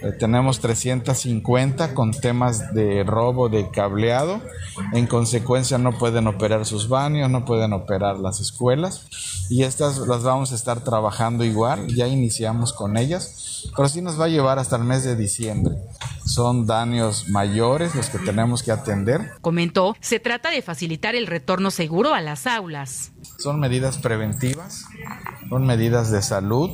Eh, 0.05 0.13
tenemos 0.13 0.61
350 0.61 1.95
con 1.95 2.11
temas 2.11 2.75
de 2.75 3.05
robo 3.05 3.49
de 3.49 3.71
cableado. 3.71 4.43
En 4.93 5.07
consecuencia 5.07 5.79
no 5.79 5.97
pueden 5.97 6.27
operar 6.27 6.67
sus 6.67 6.91
baños, 6.91 7.31
no 7.31 7.47
pueden 7.47 7.73
operar 7.73 8.19
las 8.19 8.39
escuelas. 8.39 9.07
Y 9.49 9.63
estas 9.63 9.97
las 10.07 10.23
vamos 10.23 10.53
a 10.53 10.57
estar 10.57 10.85
trabajando 10.85 11.43
igual. 11.43 11.87
Ya 11.89 12.07
iniciamos 12.07 12.75
con 12.75 12.99
ellas. 12.99 13.71
Pero 13.75 13.89
sí 13.89 14.03
nos 14.03 14.21
va 14.21 14.27
a 14.27 14.29
llevar 14.29 14.59
hasta 14.59 14.77
el 14.77 14.85
mes 14.85 15.05
de 15.05 15.17
diciembre. 15.17 15.75
Son 16.27 16.67
daños 16.67 17.31
mayores 17.31 17.95
los 17.95 18.11
que 18.11 18.19
tenemos 18.19 18.63
que 18.63 18.73
atender. 18.73 19.31
Comentó, 19.41 19.97
se 20.01 20.21
trata 20.21 20.51
de 20.51 20.61
facilitar 20.61 21.15
el 21.15 21.27
retorno 21.27 21.71
seguro 21.71 22.13
a 22.13 22.21
las 22.21 22.47
aulas. 22.47 23.13
Son 23.39 23.59
medidas 23.59 23.97
preventivas, 23.97 24.85
son 25.49 25.67
medidas 25.67 26.11
de 26.11 26.21
salud 26.21 26.71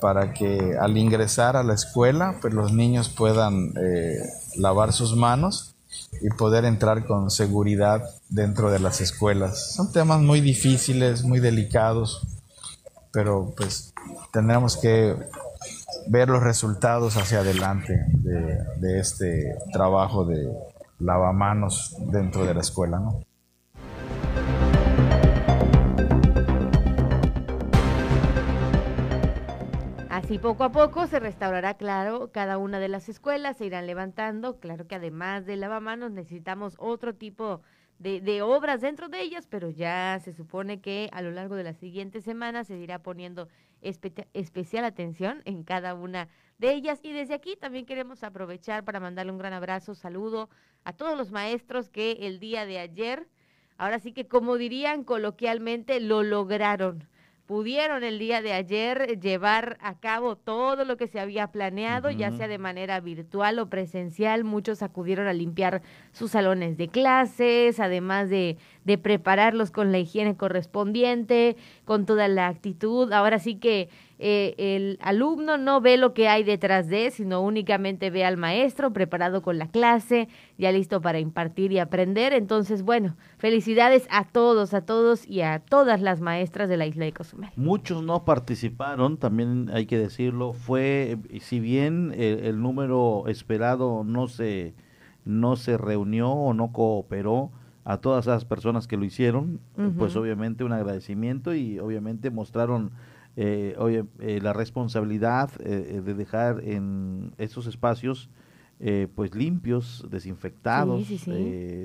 para 0.00 0.32
que 0.32 0.76
al 0.80 0.96
ingresar 0.96 1.56
a 1.56 1.62
la 1.62 1.74
escuela 1.74 2.36
pues 2.40 2.54
los 2.54 2.72
niños 2.72 3.08
puedan 3.08 3.72
eh, 3.76 4.18
lavar 4.56 4.92
sus 4.92 5.16
manos 5.16 5.74
y 6.20 6.28
poder 6.30 6.64
entrar 6.64 7.06
con 7.06 7.30
seguridad 7.30 8.04
dentro 8.28 8.70
de 8.70 8.78
las 8.78 9.00
escuelas. 9.00 9.74
Son 9.74 9.92
temas 9.92 10.20
muy 10.20 10.40
difíciles, 10.40 11.24
muy 11.24 11.40
delicados, 11.40 12.26
pero 13.12 13.52
pues 13.56 13.92
tendremos 14.32 14.76
que 14.76 15.16
ver 16.08 16.28
los 16.28 16.42
resultados 16.42 17.16
hacia 17.16 17.40
adelante 17.40 18.04
de, 18.08 18.58
de 18.76 19.00
este 19.00 19.56
trabajo 19.72 20.24
de 20.24 20.50
lavamanos 20.98 21.96
dentro 21.98 22.44
de 22.44 22.54
la 22.54 22.60
escuela. 22.60 22.98
¿no? 22.98 23.22
Así 30.30 30.38
poco 30.38 30.62
a 30.62 30.70
poco 30.70 31.08
se 31.08 31.18
restaurará, 31.18 31.74
claro, 31.74 32.30
cada 32.30 32.56
una 32.56 32.78
de 32.78 32.86
las 32.86 33.08
escuelas, 33.08 33.56
se 33.56 33.66
irán 33.66 33.88
levantando. 33.88 34.60
Claro 34.60 34.86
que 34.86 34.94
además 34.94 35.44
de 35.44 35.56
lavamanos 35.56 36.12
necesitamos 36.12 36.76
otro 36.78 37.16
tipo 37.16 37.62
de, 37.98 38.20
de, 38.20 38.40
obras 38.40 38.80
dentro 38.80 39.08
de 39.08 39.22
ellas, 39.22 39.48
pero 39.48 39.70
ya 39.70 40.20
se 40.22 40.32
supone 40.32 40.80
que 40.80 41.10
a 41.12 41.20
lo 41.20 41.32
largo 41.32 41.56
de 41.56 41.64
las 41.64 41.78
siguientes 41.78 42.22
semanas 42.22 42.68
se 42.68 42.76
irá 42.76 43.00
poniendo 43.00 43.48
especial 43.80 44.84
atención 44.84 45.42
en 45.46 45.64
cada 45.64 45.94
una 45.94 46.28
de 46.58 46.74
ellas. 46.74 47.00
Y 47.02 47.12
desde 47.12 47.34
aquí 47.34 47.56
también 47.56 47.84
queremos 47.84 48.22
aprovechar 48.22 48.84
para 48.84 49.00
mandarle 49.00 49.32
un 49.32 49.38
gran 49.38 49.52
abrazo, 49.52 49.96
saludo 49.96 50.48
a 50.84 50.92
todos 50.92 51.18
los 51.18 51.32
maestros 51.32 51.88
que 51.88 52.12
el 52.20 52.38
día 52.38 52.66
de 52.66 52.78
ayer, 52.78 53.26
ahora 53.78 53.98
sí 53.98 54.12
que 54.12 54.28
como 54.28 54.58
dirían 54.58 55.02
coloquialmente, 55.02 55.98
lo 55.98 56.22
lograron 56.22 57.09
pudieron 57.50 58.04
el 58.04 58.20
día 58.20 58.42
de 58.42 58.52
ayer 58.52 59.18
llevar 59.18 59.76
a 59.80 59.98
cabo 59.98 60.36
todo 60.36 60.84
lo 60.84 60.96
que 60.96 61.08
se 61.08 61.18
había 61.18 61.48
planeado, 61.48 62.08
ya 62.12 62.30
sea 62.30 62.46
de 62.46 62.58
manera 62.58 63.00
virtual 63.00 63.58
o 63.58 63.68
presencial. 63.68 64.44
Muchos 64.44 64.84
acudieron 64.84 65.26
a 65.26 65.32
limpiar 65.32 65.82
sus 66.12 66.30
salones 66.30 66.76
de 66.76 66.86
clases, 66.86 67.80
además 67.80 68.30
de, 68.30 68.56
de 68.84 68.98
prepararlos 68.98 69.72
con 69.72 69.90
la 69.90 69.98
higiene 69.98 70.36
correspondiente, 70.36 71.56
con 71.84 72.06
toda 72.06 72.28
la 72.28 72.46
actitud. 72.46 73.12
Ahora 73.12 73.40
sí 73.40 73.56
que 73.56 73.88
eh, 74.22 74.54
el 74.58 74.98
alumno 75.00 75.56
no 75.56 75.80
ve 75.80 75.96
lo 75.96 76.12
que 76.12 76.28
hay 76.28 76.44
detrás 76.44 76.88
de, 76.88 77.10
sino 77.10 77.40
únicamente 77.40 78.10
ve 78.10 78.22
al 78.22 78.36
maestro 78.36 78.92
preparado 78.92 79.40
con 79.40 79.56
la 79.56 79.68
clase, 79.68 80.28
ya 80.58 80.70
listo 80.72 81.00
para 81.00 81.20
impartir 81.20 81.72
y 81.72 81.78
aprender. 81.78 82.34
Entonces, 82.34 82.82
bueno, 82.82 83.16
felicidades 83.38 84.06
a 84.10 84.24
todos, 84.24 84.74
a 84.74 84.82
todos 84.82 85.26
y 85.26 85.40
a 85.40 85.60
todas 85.60 86.02
las 86.02 86.20
maestras 86.20 86.68
de 86.68 86.76
la 86.76 86.86
isla 86.86 87.06
de 87.06 87.12
Cozumel. 87.12 87.50
Muchos 87.56 88.02
no 88.02 88.26
participaron, 88.26 89.16
también 89.16 89.70
hay 89.72 89.86
que 89.86 89.96
decirlo, 89.96 90.52
fue, 90.52 91.16
si 91.40 91.58
bien 91.58 92.12
el, 92.14 92.60
número 92.60 93.24
esperado 93.26 94.04
no 94.04 94.28
se, 94.28 94.74
no 95.24 95.56
se 95.56 95.78
reunió 95.78 96.30
o 96.30 96.52
no 96.52 96.72
cooperó, 96.72 97.52
a 97.82 97.96
todas 97.96 98.26
esas 98.26 98.44
personas 98.44 98.86
que 98.86 98.98
lo 98.98 99.04
hicieron, 99.04 99.58
pues 99.96 100.14
obviamente 100.14 100.62
un 100.62 100.72
agradecimiento 100.72 101.54
y 101.54 101.78
obviamente 101.78 102.30
mostraron 102.30 102.92
eh, 103.36 103.74
oye, 103.78 104.04
eh, 104.18 104.40
la 104.42 104.52
responsabilidad 104.52 105.50
eh, 105.60 106.02
de 106.04 106.14
dejar 106.14 106.62
en 106.64 107.32
esos 107.38 107.66
espacios 107.66 108.30
pues 109.14 109.34
limpios, 109.34 110.06
desinfectados, 110.10 111.06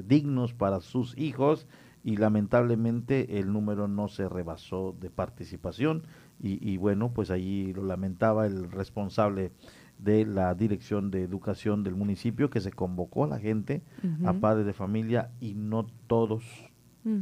dignos 0.08 0.54
para 0.54 0.80
sus 0.80 1.18
hijos 1.18 1.68
y 2.06 2.16
lamentablemente 2.16 3.38
el 3.38 3.52
número 3.52 3.90
no 3.90 4.08
se 4.08 4.30
rebasó 4.30 4.96
de 4.98 5.10
participación 5.10 6.04
y, 6.40 6.78
bueno, 6.78 7.12
pues 7.12 7.32
allí 7.32 7.74
lo 7.74 7.84
lamentaba 7.84 8.48
el 8.48 8.72
responsable 8.72 9.52
de 10.00 10.26
la 10.26 10.56
Dirección 10.56 11.12
de 11.12 11.24
Educación 11.24 11.84
del 11.84 11.96
municipio 11.96 12.50
que 12.50 12.62
se 12.62 12.72
convocó 12.72 13.26
a 13.26 13.28
la 13.28 13.40
gente, 13.40 13.84
a 14.24 14.32
padres 14.32 14.66
de 14.66 14.72
familia 14.72 15.32
y 15.42 15.54
no 15.54 15.88
todos 16.08 16.46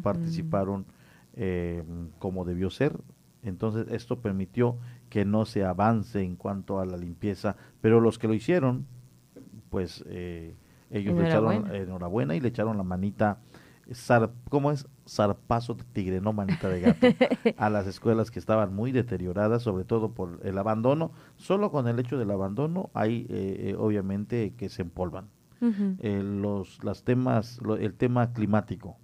participaron 0.04 0.86
como 2.20 2.46
debió 2.46 2.70
ser. 2.70 2.96
Entonces 3.44 3.88
esto 3.92 4.20
permitió 4.20 4.78
que 5.10 5.26
no 5.26 5.46
se 5.46 5.64
avance 5.64 6.22
en 6.22 6.36
cuanto 6.36 6.80
a 6.80 6.86
la 6.86 6.98
limpieza, 6.98 7.56
pero 7.82 8.00
los 8.00 8.18
que 8.18 8.28
lo 8.28 8.34
hicieron, 8.34 8.88
pues 9.70 10.04
eh, 10.08 10.56
ellos 10.90 11.16
le 11.16 11.28
echaron 11.28 11.74
enhorabuena 11.76 12.36
y 12.36 12.40
le 12.40 12.50
echaron 12.50 12.78
la 12.78 12.84
manita, 12.84 13.40
¿cómo 14.50 14.72
es? 14.72 14.88
Zarpazo 15.08 15.74
de 15.74 15.84
tigre, 15.84 16.22
no 16.22 16.32
manita 16.32 16.70
de 16.70 16.82
gato, 16.82 17.08
a 17.58 17.70
las 17.70 17.88
escuelas 17.88 18.32
que 18.32 18.40
estaban 18.40 18.74
muy 18.74 18.92
deterioradas, 18.92 19.62
sobre 19.64 19.84
todo 19.84 20.14
por 20.14 20.40
el 20.44 20.58
abandono. 20.58 21.12
Solo 21.36 21.72
con 21.72 21.88
el 21.88 22.00
hecho 22.00 22.18
del 22.18 22.32
abandono 22.32 22.90
hay 22.94 23.28
eh, 23.30 23.72
eh, 23.72 23.76
obviamente 23.78 24.54
que 24.56 24.70
se 24.70 24.84
empolvan. 24.84 25.30
los 25.60 26.84
las 26.84 27.04
temas, 27.04 27.60
el 27.80 27.94
tema 27.94 28.32
climático. 28.32 28.98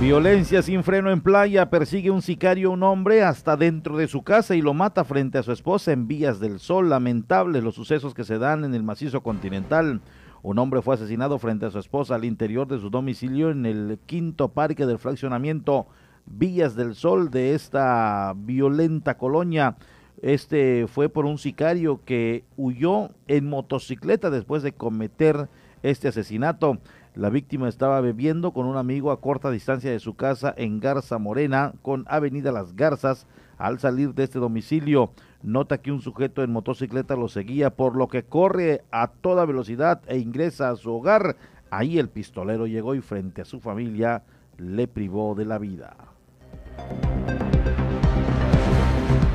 Violencia 0.00 0.62
sin 0.62 0.82
freno 0.82 1.10
en 1.10 1.20
playa. 1.20 1.68
Persigue 1.68 2.10
un 2.10 2.22
sicario 2.22 2.70
a 2.70 2.72
un 2.72 2.82
hombre 2.82 3.22
hasta 3.22 3.58
dentro 3.58 3.98
de 3.98 4.08
su 4.08 4.22
casa 4.22 4.56
y 4.56 4.62
lo 4.62 4.72
mata 4.72 5.04
frente 5.04 5.36
a 5.36 5.42
su 5.42 5.52
esposa 5.52 5.92
en 5.92 6.08
Vías 6.08 6.40
del 6.40 6.58
Sol. 6.58 6.88
Lamentables 6.88 7.62
los 7.62 7.74
sucesos 7.74 8.14
que 8.14 8.24
se 8.24 8.38
dan 8.38 8.64
en 8.64 8.74
el 8.74 8.82
macizo 8.82 9.22
continental. 9.22 10.00
Un 10.42 10.58
hombre 10.58 10.80
fue 10.80 10.94
asesinado 10.94 11.38
frente 11.38 11.66
a 11.66 11.70
su 11.70 11.78
esposa 11.78 12.14
al 12.14 12.24
interior 12.24 12.66
de 12.66 12.78
su 12.78 12.88
domicilio 12.88 13.50
en 13.50 13.66
el 13.66 13.98
quinto 14.06 14.48
parque 14.48 14.86
del 14.86 14.98
fraccionamiento 14.98 15.86
Villas 16.24 16.76
del 16.76 16.94
Sol 16.94 17.30
de 17.30 17.54
esta 17.54 18.32
violenta 18.34 19.18
colonia. 19.18 19.76
Este 20.22 20.86
fue 20.86 21.10
por 21.10 21.26
un 21.26 21.36
sicario 21.36 22.00
que 22.06 22.44
huyó 22.56 23.10
en 23.28 23.50
motocicleta 23.50 24.30
después 24.30 24.62
de 24.62 24.72
cometer 24.72 25.50
este 25.82 26.08
asesinato. 26.08 26.78
La 27.20 27.28
víctima 27.28 27.68
estaba 27.68 28.00
bebiendo 28.00 28.52
con 28.52 28.64
un 28.64 28.78
amigo 28.78 29.10
a 29.10 29.20
corta 29.20 29.50
distancia 29.50 29.90
de 29.90 30.00
su 30.00 30.14
casa 30.14 30.54
en 30.56 30.80
Garza 30.80 31.18
Morena, 31.18 31.74
con 31.82 32.06
Avenida 32.08 32.50
Las 32.50 32.74
Garzas. 32.74 33.26
Al 33.58 33.78
salir 33.78 34.14
de 34.14 34.24
este 34.24 34.38
domicilio, 34.38 35.10
nota 35.42 35.82
que 35.82 35.92
un 35.92 36.00
sujeto 36.00 36.42
en 36.42 36.50
motocicleta 36.50 37.16
lo 37.16 37.28
seguía, 37.28 37.76
por 37.76 37.94
lo 37.94 38.08
que 38.08 38.22
corre 38.22 38.84
a 38.90 39.08
toda 39.08 39.44
velocidad 39.44 40.00
e 40.06 40.16
ingresa 40.16 40.70
a 40.70 40.76
su 40.76 40.94
hogar. 40.94 41.36
Ahí 41.70 41.98
el 41.98 42.08
pistolero 42.08 42.66
llegó 42.66 42.94
y 42.94 43.02
frente 43.02 43.42
a 43.42 43.44
su 43.44 43.60
familia 43.60 44.22
le 44.56 44.88
privó 44.88 45.34
de 45.34 45.44
la 45.44 45.58
vida. 45.58 45.94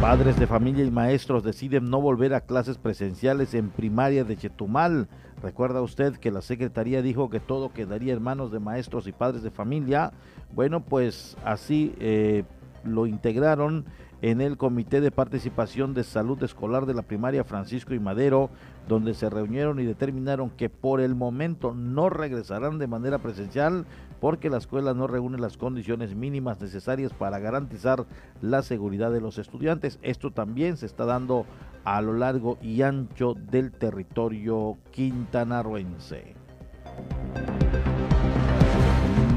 Padres 0.05 0.37
de 0.37 0.45
familia 0.45 0.85
y 0.85 0.91
maestros 0.91 1.43
deciden 1.43 1.89
no 1.89 1.99
volver 1.99 2.35
a 2.35 2.41
clases 2.41 2.77
presenciales 2.77 3.55
en 3.55 3.71
primaria 3.71 4.23
de 4.23 4.37
Chetumal 4.37 5.07
Recuerda 5.41 5.81
usted 5.81 6.17
que 6.17 6.29
la 6.29 6.43
Secretaría 6.43 7.01
dijo 7.01 7.31
que 7.31 7.39
todo 7.39 7.73
quedaría 7.73 8.13
en 8.13 8.21
manos 8.21 8.51
de 8.51 8.59
maestros 8.59 9.07
y 9.07 9.11
padres 9.13 9.41
de 9.41 9.49
familia. 9.49 10.11
Bueno, 10.53 10.81
pues 10.81 11.35
así 11.43 11.95
eh, 11.99 12.43
lo 12.83 13.07
integraron 13.07 13.85
en 14.21 14.41
el 14.41 14.57
Comité 14.57 15.01
de 15.01 15.11
Participación 15.11 15.93
de 15.93 16.03
Salud 16.03 16.41
Escolar 16.43 16.85
de 16.85 16.93
la 16.93 17.01
Primaria 17.01 17.43
Francisco 17.43 17.95
y 17.95 17.99
Madero, 17.99 18.49
donde 18.87 19.15
se 19.15 19.29
reunieron 19.29 19.79
y 19.79 19.85
determinaron 19.85 20.51
que 20.51 20.69
por 20.69 21.01
el 21.01 21.15
momento 21.15 21.73
no 21.73 22.09
regresarán 22.09 22.77
de 22.77 22.87
manera 22.87 23.17
presencial 23.17 23.85
porque 24.25 24.49
la 24.49 24.57
escuela 24.57 24.95
no 24.95 25.05
reúne 25.05 25.37
las 25.37 25.55
condiciones 25.55 26.15
mínimas 26.15 26.59
necesarias 26.59 27.13
para 27.13 27.37
garantizar 27.37 28.07
la 28.41 28.63
seguridad 28.63 29.11
de 29.11 29.21
los 29.21 29.37
estudiantes. 29.37 29.99
Esto 30.01 30.31
también 30.31 30.77
se 30.77 30.87
está 30.87 31.05
dando 31.05 31.45
a 31.83 32.01
lo 32.01 32.13
largo 32.13 32.57
y 32.59 32.81
ancho 32.81 33.35
del 33.35 33.71
territorio 33.71 34.79
quintanarroense. 34.89 36.33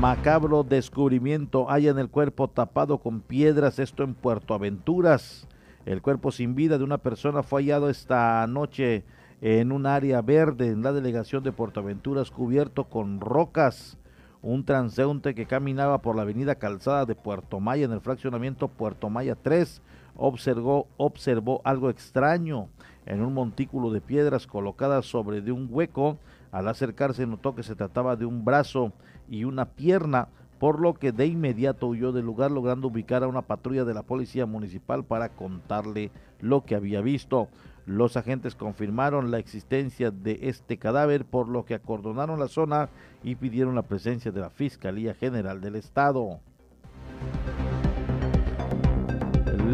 Macabro 0.00 0.62
descubrimiento 0.62 1.70
hay 1.70 1.88
en 1.88 1.98
el 1.98 2.08
cuerpo 2.08 2.48
tapado 2.48 2.96
con 2.96 3.20
piedras, 3.20 3.78
esto 3.78 4.04
en 4.04 4.14
Puerto 4.14 4.54
Aventuras. 4.54 5.46
El 5.84 6.00
cuerpo 6.00 6.32
sin 6.32 6.54
vida 6.54 6.78
de 6.78 6.84
una 6.84 6.96
persona 6.96 7.42
fue 7.42 7.60
hallado 7.60 7.90
esta 7.90 8.46
noche 8.46 9.04
en 9.42 9.70
un 9.70 9.84
área 9.84 10.22
verde 10.22 10.68
en 10.68 10.82
la 10.82 10.94
delegación 10.94 11.44
de 11.44 11.52
Puerto 11.52 11.80
Aventuras 11.80 12.30
cubierto 12.30 12.84
con 12.84 13.20
rocas. 13.20 13.98
Un 14.48 14.64
transeúnte 14.64 15.34
que 15.34 15.44
caminaba 15.44 16.00
por 16.00 16.16
la 16.16 16.22
avenida 16.22 16.54
Calzada 16.54 17.04
de 17.04 17.14
Puerto 17.14 17.60
Maya 17.60 17.84
en 17.84 17.92
el 17.92 18.00
fraccionamiento 18.00 18.68
Puerto 18.68 19.10
Maya 19.10 19.34
3 19.34 19.82
observó, 20.16 20.86
observó 20.96 21.60
algo 21.64 21.90
extraño 21.90 22.70
en 23.04 23.20
un 23.20 23.34
montículo 23.34 23.90
de 23.90 24.00
piedras 24.00 24.46
colocadas 24.46 25.04
sobre 25.04 25.42
de 25.42 25.52
un 25.52 25.68
hueco. 25.70 26.16
Al 26.50 26.66
acercarse 26.66 27.26
notó 27.26 27.54
que 27.54 27.62
se 27.62 27.76
trataba 27.76 28.16
de 28.16 28.24
un 28.24 28.46
brazo 28.46 28.94
y 29.28 29.44
una 29.44 29.66
pierna, 29.66 30.28
por 30.58 30.80
lo 30.80 30.94
que 30.94 31.12
de 31.12 31.26
inmediato 31.26 31.86
huyó 31.86 32.12
del 32.12 32.24
lugar 32.24 32.50
logrando 32.50 32.88
ubicar 32.88 33.24
a 33.24 33.28
una 33.28 33.42
patrulla 33.42 33.84
de 33.84 33.92
la 33.92 34.02
policía 34.02 34.46
municipal 34.46 35.04
para 35.04 35.28
contarle 35.28 36.10
lo 36.40 36.64
que 36.64 36.74
había 36.74 37.02
visto. 37.02 37.48
Los 37.88 38.18
agentes 38.18 38.54
confirmaron 38.54 39.30
la 39.30 39.38
existencia 39.38 40.10
de 40.10 40.40
este 40.42 40.76
cadáver, 40.76 41.24
por 41.24 41.48
lo 41.48 41.64
que 41.64 41.72
acordonaron 41.72 42.38
la 42.38 42.48
zona 42.48 42.90
y 43.24 43.34
pidieron 43.36 43.74
la 43.74 43.80
presencia 43.80 44.30
de 44.30 44.42
la 44.42 44.50
Fiscalía 44.50 45.14
General 45.14 45.58
del 45.62 45.76
Estado. 45.76 46.38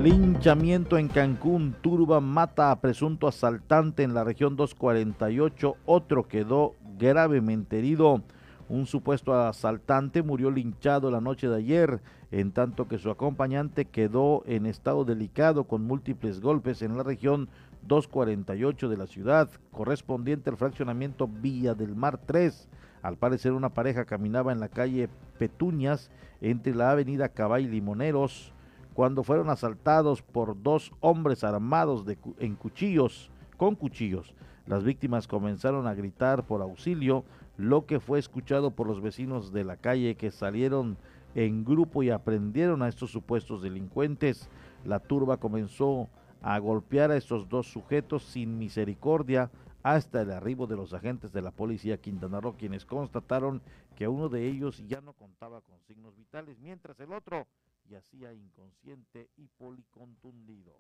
Linchamiento 0.01 0.97
en 0.97 1.09
Cancún. 1.09 1.75
Turba 1.81 2.21
mata 2.21 2.71
a 2.71 2.81
presunto 2.81 3.27
asaltante 3.27 4.05
en 4.05 4.15
la 4.15 4.23
región 4.23 4.55
248. 4.55 5.75
Otro 5.85 6.29
quedó 6.29 6.77
gravemente 6.97 7.81
herido. 7.81 8.23
Un 8.69 8.87
supuesto 8.87 9.35
asaltante 9.35 10.23
murió 10.23 10.53
linchado 10.53 11.11
la 11.11 11.21
noche 11.21 11.49
de 11.49 11.57
ayer 11.57 12.01
en 12.31 12.51
tanto 12.51 12.89
que 12.89 12.99
su 12.99 13.11
acompañante 13.11 13.85
quedó 13.85 14.43
en 14.47 14.67
estado 14.67 15.05
delicado 15.05 15.65
con 15.65 15.85
múltiples 15.85 16.41
golpes 16.41 16.83
en 16.83 16.97
la 16.97 17.05
región 17.05 17.49
248 17.87 18.89
de 18.89 18.97
la 18.97 19.07
ciudad, 19.07 19.51
correspondiente 19.71 20.51
al 20.51 20.57
fraccionamiento 20.57 21.29
Villa 21.29 21.75
del 21.75 21.95
Mar 21.95 22.19
3. 22.19 22.69
Al 23.03 23.17
parecer 23.17 23.53
una 23.53 23.75
pareja 23.75 24.05
caminaba 24.05 24.53
en 24.53 24.61
la 24.61 24.69
calle 24.69 25.09
Petuñas 25.39 26.11
entre 26.41 26.75
la 26.75 26.91
avenida 26.91 27.29
Cabay 27.29 27.67
Limoneros 27.67 28.55
cuando 28.95 29.25
fueron 29.25 29.51
asaltados 29.51 30.23
por 30.23 30.63
dos 30.63 30.93
hombres 31.01 31.45
armados 31.45 32.05
en 32.39 32.55
cuchillos, 32.55 33.31
con 33.57 33.75
cuchillos. 33.75 34.35
Las 34.67 34.85
víctimas 34.85 35.27
comenzaron 35.27 35.87
a 35.87 35.95
gritar 35.95 36.47
por 36.47 36.63
auxilio, 36.63 37.25
lo 37.57 37.87
que 37.87 38.01
fue 38.01 38.19
escuchado 38.19 38.71
por 38.71 38.87
los 38.87 39.03
vecinos 39.03 39.53
de 39.53 39.65
la 39.65 39.77
calle 39.77 40.15
que 40.15 40.31
salieron 40.31 40.97
en 41.35 41.65
grupo 41.65 42.03
y 42.03 42.11
aprendieron 42.11 42.83
a 42.83 42.89
estos 42.89 43.11
supuestos 43.11 43.63
delincuentes. 43.63 44.49
La 44.85 45.01
turba 45.01 45.37
comenzó 45.37 46.03
a 46.03 46.24
golpear 46.59 47.11
a 47.11 47.17
estos 47.17 47.49
dos 47.49 47.67
sujetos 47.67 48.23
sin 48.25 48.59
misericordia 48.59 49.51
hasta 49.83 50.23
el 50.23 50.31
arribo 50.31 50.67
de 50.67 50.77
los 50.77 50.95
agentes 50.95 51.33
de 51.33 51.43
la 51.43 51.51
policía 51.51 51.99
Quintana 51.99 52.41
Roo, 52.41 52.57
quienes 52.57 52.87
constataron 52.87 53.63
que 53.97 54.09
uno 54.09 54.29
de 54.29 54.47
ellos 54.47 54.83
ya 54.87 55.01
no 55.01 55.13
contaba 55.13 55.61
con 55.61 55.79
signos 55.87 56.17
vitales, 56.17 56.59
mientras 56.59 56.99
el 57.01 57.13
otro 57.13 57.47
yacía 57.89 58.33
inconsciente 58.33 59.29
y 59.37 59.47
policontundido. 59.59 60.73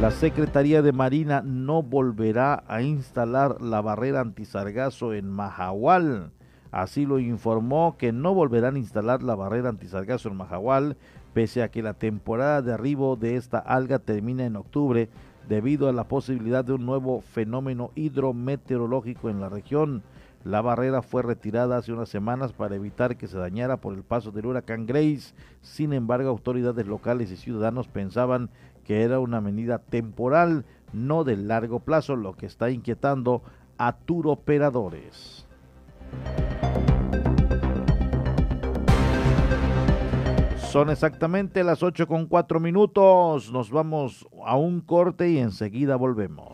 La 0.00 0.10
Secretaría 0.10 0.82
de 0.82 0.92
Marina 0.92 1.42
no 1.42 1.82
volverá 1.82 2.64
a 2.66 2.82
instalar 2.82 3.62
la 3.62 3.80
barrera 3.80 4.20
antisargazo 4.20 5.14
en 5.14 5.30
Mahahual. 5.30 6.32
Así 6.72 7.06
lo 7.06 7.20
informó 7.20 7.96
que 7.96 8.12
no 8.12 8.34
volverán 8.34 8.74
a 8.74 8.80
instalar 8.80 9.22
la 9.22 9.36
barrera 9.36 9.68
antisargazo 9.68 10.28
en 10.28 10.36
Mahahual, 10.36 10.96
pese 11.34 11.62
a 11.62 11.68
que 11.68 11.82
la 11.82 11.94
temporada 11.94 12.62
de 12.62 12.72
arribo 12.72 13.16
de 13.16 13.36
esta 13.36 13.58
alga 13.58 13.98
termina 13.98 14.46
en 14.46 14.56
octubre, 14.56 15.10
debido 15.48 15.88
a 15.88 15.92
la 15.92 16.04
posibilidad 16.04 16.64
de 16.64 16.72
un 16.72 16.86
nuevo 16.86 17.20
fenómeno 17.20 17.90
hidrometeorológico 17.96 19.28
en 19.28 19.40
la 19.40 19.50
región. 19.50 20.02
La 20.44 20.60
barrera 20.60 21.02
fue 21.02 21.22
retirada 21.22 21.76
hace 21.76 21.92
unas 21.92 22.08
semanas 22.08 22.52
para 22.52 22.76
evitar 22.76 23.16
que 23.16 23.26
se 23.26 23.36
dañara 23.36 23.78
por 23.78 23.94
el 23.94 24.02
paso 24.02 24.30
del 24.30 24.46
huracán 24.46 24.86
Grace. 24.86 25.34
Sin 25.60 25.92
embargo, 25.92 26.28
autoridades 26.28 26.86
locales 26.86 27.30
y 27.30 27.36
ciudadanos 27.36 27.88
pensaban 27.88 28.50
que 28.84 29.02
era 29.02 29.18
una 29.20 29.40
medida 29.40 29.78
temporal, 29.78 30.64
no 30.92 31.24
de 31.24 31.36
largo 31.36 31.80
plazo, 31.80 32.14
lo 32.14 32.34
que 32.34 32.46
está 32.46 32.70
inquietando 32.70 33.42
a 33.78 33.96
turoperadores. 33.96 35.46
Son 40.74 40.90
exactamente 40.90 41.62
las 41.62 41.84
8 41.84 42.08
con 42.08 42.26
4 42.26 42.58
minutos. 42.58 43.52
Nos 43.52 43.70
vamos 43.70 44.26
a 44.44 44.56
un 44.56 44.80
corte 44.80 45.30
y 45.30 45.38
enseguida 45.38 45.94
volvemos. 45.94 46.48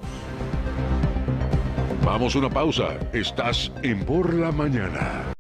Vamos 2.05 2.37
a 2.37 2.39
una 2.41 2.51
pausa. 2.51 2.99
Estás 3.15 3.73
en 3.83 4.05
Por 4.05 4.35
la 4.35 4.53
Mañana. 4.53 5.33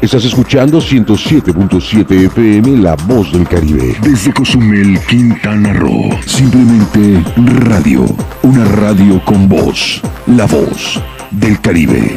Estás 0.00 0.24
escuchando 0.26 0.78
107.7 0.78 2.26
FM 2.26 2.76
La 2.76 2.94
Voz 3.08 3.32
del 3.32 3.48
Caribe. 3.48 3.96
Desde 4.00 4.32
Cozumel, 4.32 4.96
Quintana 5.08 5.72
Roo. 5.72 6.16
Simplemente 6.24 7.20
radio. 7.64 8.04
Una 8.44 8.64
radio 8.64 9.20
con 9.24 9.48
voz. 9.48 10.00
La 10.28 10.46
Voz 10.46 11.02
del 11.32 11.60
Caribe. 11.60 12.16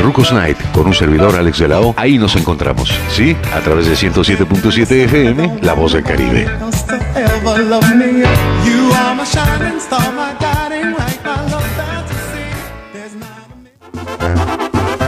Rucos 0.00 0.32
Night, 0.32 0.56
con 0.72 0.86
un 0.86 0.94
servidor 0.94 1.36
Alex 1.36 1.58
de 1.58 1.68
la. 1.68 1.92
Ahí 1.96 2.18
nos 2.18 2.34
encontramos, 2.34 2.90
¿sí? 3.10 3.36
A 3.54 3.60
través 3.60 3.86
de 3.86 3.94
107.7 3.94 4.90
FM, 5.04 5.58
La 5.60 5.74
Voz 5.74 5.92
del 5.92 6.02
Caribe. 6.02 6.48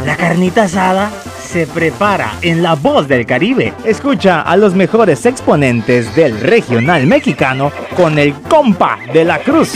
La 0.04 0.16
carnita 0.16 0.64
asada 0.64 1.10
se 1.52 1.66
prepara 1.66 2.32
en 2.40 2.62
La 2.62 2.74
Voz 2.74 3.06
del 3.08 3.26
Caribe. 3.26 3.74
Escucha 3.84 4.40
a 4.40 4.56
los 4.56 4.74
mejores 4.74 5.26
exponentes 5.26 6.14
del 6.16 6.40
regional 6.40 7.06
mexicano 7.06 7.70
con 7.94 8.18
el 8.18 8.32
compa 8.32 8.98
de 9.12 9.24
la 9.24 9.38
cruz 9.38 9.74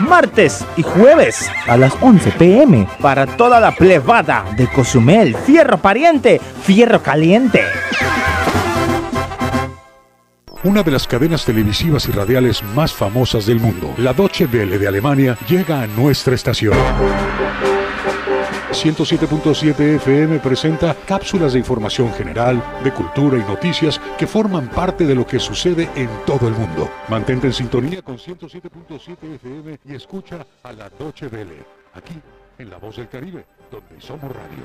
martes 0.00 0.64
y 0.76 0.82
jueves 0.82 1.50
a 1.66 1.76
las 1.76 1.92
11 2.00 2.30
pm 2.32 2.88
para 3.00 3.26
toda 3.26 3.60
la 3.60 3.74
plebada 3.74 4.44
de 4.56 4.68
Cozumel, 4.68 5.34
Fierro 5.34 5.76
Pariente, 5.78 6.40
Fierro 6.62 7.02
Caliente. 7.02 7.62
Una 10.62 10.82
de 10.82 10.92
las 10.92 11.06
cadenas 11.06 11.44
televisivas 11.44 12.08
y 12.08 12.12
radiales 12.12 12.62
más 12.74 12.92
famosas 12.92 13.44
del 13.44 13.60
mundo, 13.60 13.92
la 13.98 14.12
Deutsche 14.12 14.46
Welle 14.46 14.78
de 14.78 14.88
Alemania, 14.88 15.36
llega 15.48 15.82
a 15.82 15.86
nuestra 15.86 16.34
estación. 16.34 16.76
107.7 18.72 19.96
FM 19.96 20.40
presenta 20.40 20.94
cápsulas 21.06 21.54
de 21.54 21.58
información 21.58 22.12
general, 22.12 22.62
de 22.84 22.92
cultura 22.92 23.38
y 23.38 23.40
noticias 23.40 23.98
que 24.18 24.26
forman 24.26 24.68
parte 24.68 25.06
de 25.06 25.14
lo 25.14 25.26
que 25.26 25.38
sucede 25.38 25.88
en 25.96 26.08
todo 26.26 26.48
el 26.48 26.54
mundo. 26.54 26.90
Mantente 27.08 27.46
en 27.46 27.54
sintonía 27.54 28.02
con 28.02 28.18
107.7 28.18 29.34
FM 29.36 29.78
y 29.86 29.94
escucha 29.94 30.46
a 30.62 30.72
la 30.72 30.90
Doche 30.90 31.28
Vele, 31.28 31.64
aquí 31.94 32.14
en 32.58 32.70
La 32.70 32.76
Voz 32.76 32.96
del 32.96 33.08
Caribe, 33.08 33.46
donde 33.70 34.00
somos 34.00 34.30
radio. 34.30 34.64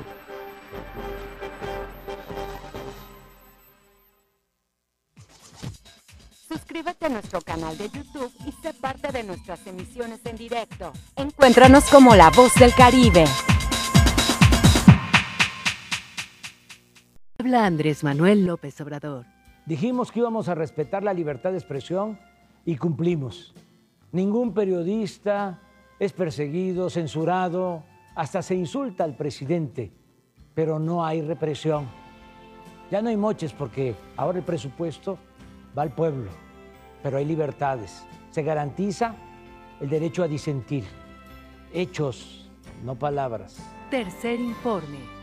Suscríbete 6.48 7.06
a 7.06 7.10
nuestro 7.10 7.42
canal 7.42 7.78
de 7.78 7.89
YouTube 7.89 8.32
y 8.46 8.52
sé 8.62 8.74
parte 8.74 9.12
de 9.12 9.24
nuestras 9.24 9.66
emisiones 9.66 10.20
en 10.26 10.36
directo. 10.36 10.92
Encuéntranos 11.16 11.86
como 11.86 12.16
La 12.16 12.30
Voz 12.30 12.54
del 12.56 12.74
Caribe. 12.76 13.26
Habla 17.39 17.65
Andrés 17.65 18.04
Manuel 18.04 18.46
López 18.46 18.80
Obrador. 18.80 19.26
Dijimos 19.65 20.12
que 20.12 20.19
íbamos 20.19 20.50
a 20.50 20.56
respetar 20.56 21.04
la 21.04 21.13
libertad 21.13 21.52
de 21.52 21.58
expresión 21.58 22.19
y 22.63 22.78
cumplimos. 22.78 23.56
Ningún 24.12 24.54
periodista 24.54 25.60
es 26.00 26.13
perseguido, 26.13 26.91
censurado, 26.91 27.84
hasta 28.15 28.43
se 28.43 28.54
insulta 28.54 29.04
al 29.04 29.17
presidente, 29.17 29.91
pero 30.54 30.78
no 30.78 31.04
hay 31.04 31.24
represión. 31.24 31.88
Ya 32.91 33.02
no 33.02 33.10
hay 33.10 33.17
moches 33.17 33.52
porque 33.52 33.96
ahora 34.15 34.38
el 34.38 34.46
presupuesto 34.46 35.17
va 35.76 35.82
al 35.82 35.96
pueblo, 35.96 36.30
pero 37.02 37.17
hay 37.17 37.26
libertades. 37.26 38.06
Se 38.30 38.43
garantiza 38.43 39.15
el 39.82 39.89
derecho 39.89 40.22
a 40.22 40.28
disentir. 40.28 40.84
Hechos, 41.74 42.48
no 42.86 42.93
palabras. 42.93 43.58
Tercer 43.89 44.39
informe. 44.39 45.23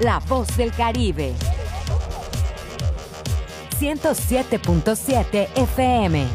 La 0.00 0.18
voz 0.18 0.54
del 0.58 0.72
Caribe. 0.72 1.32
107.7 3.80 5.48
FM. 5.56 6.26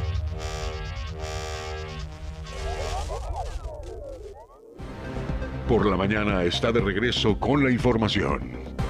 Por 5.67 5.85
la 5.85 5.95
mañana 5.95 6.43
está 6.43 6.71
de 6.71 6.81
regreso 6.81 7.37
con 7.39 7.63
la 7.63 7.69
información. 7.69 8.80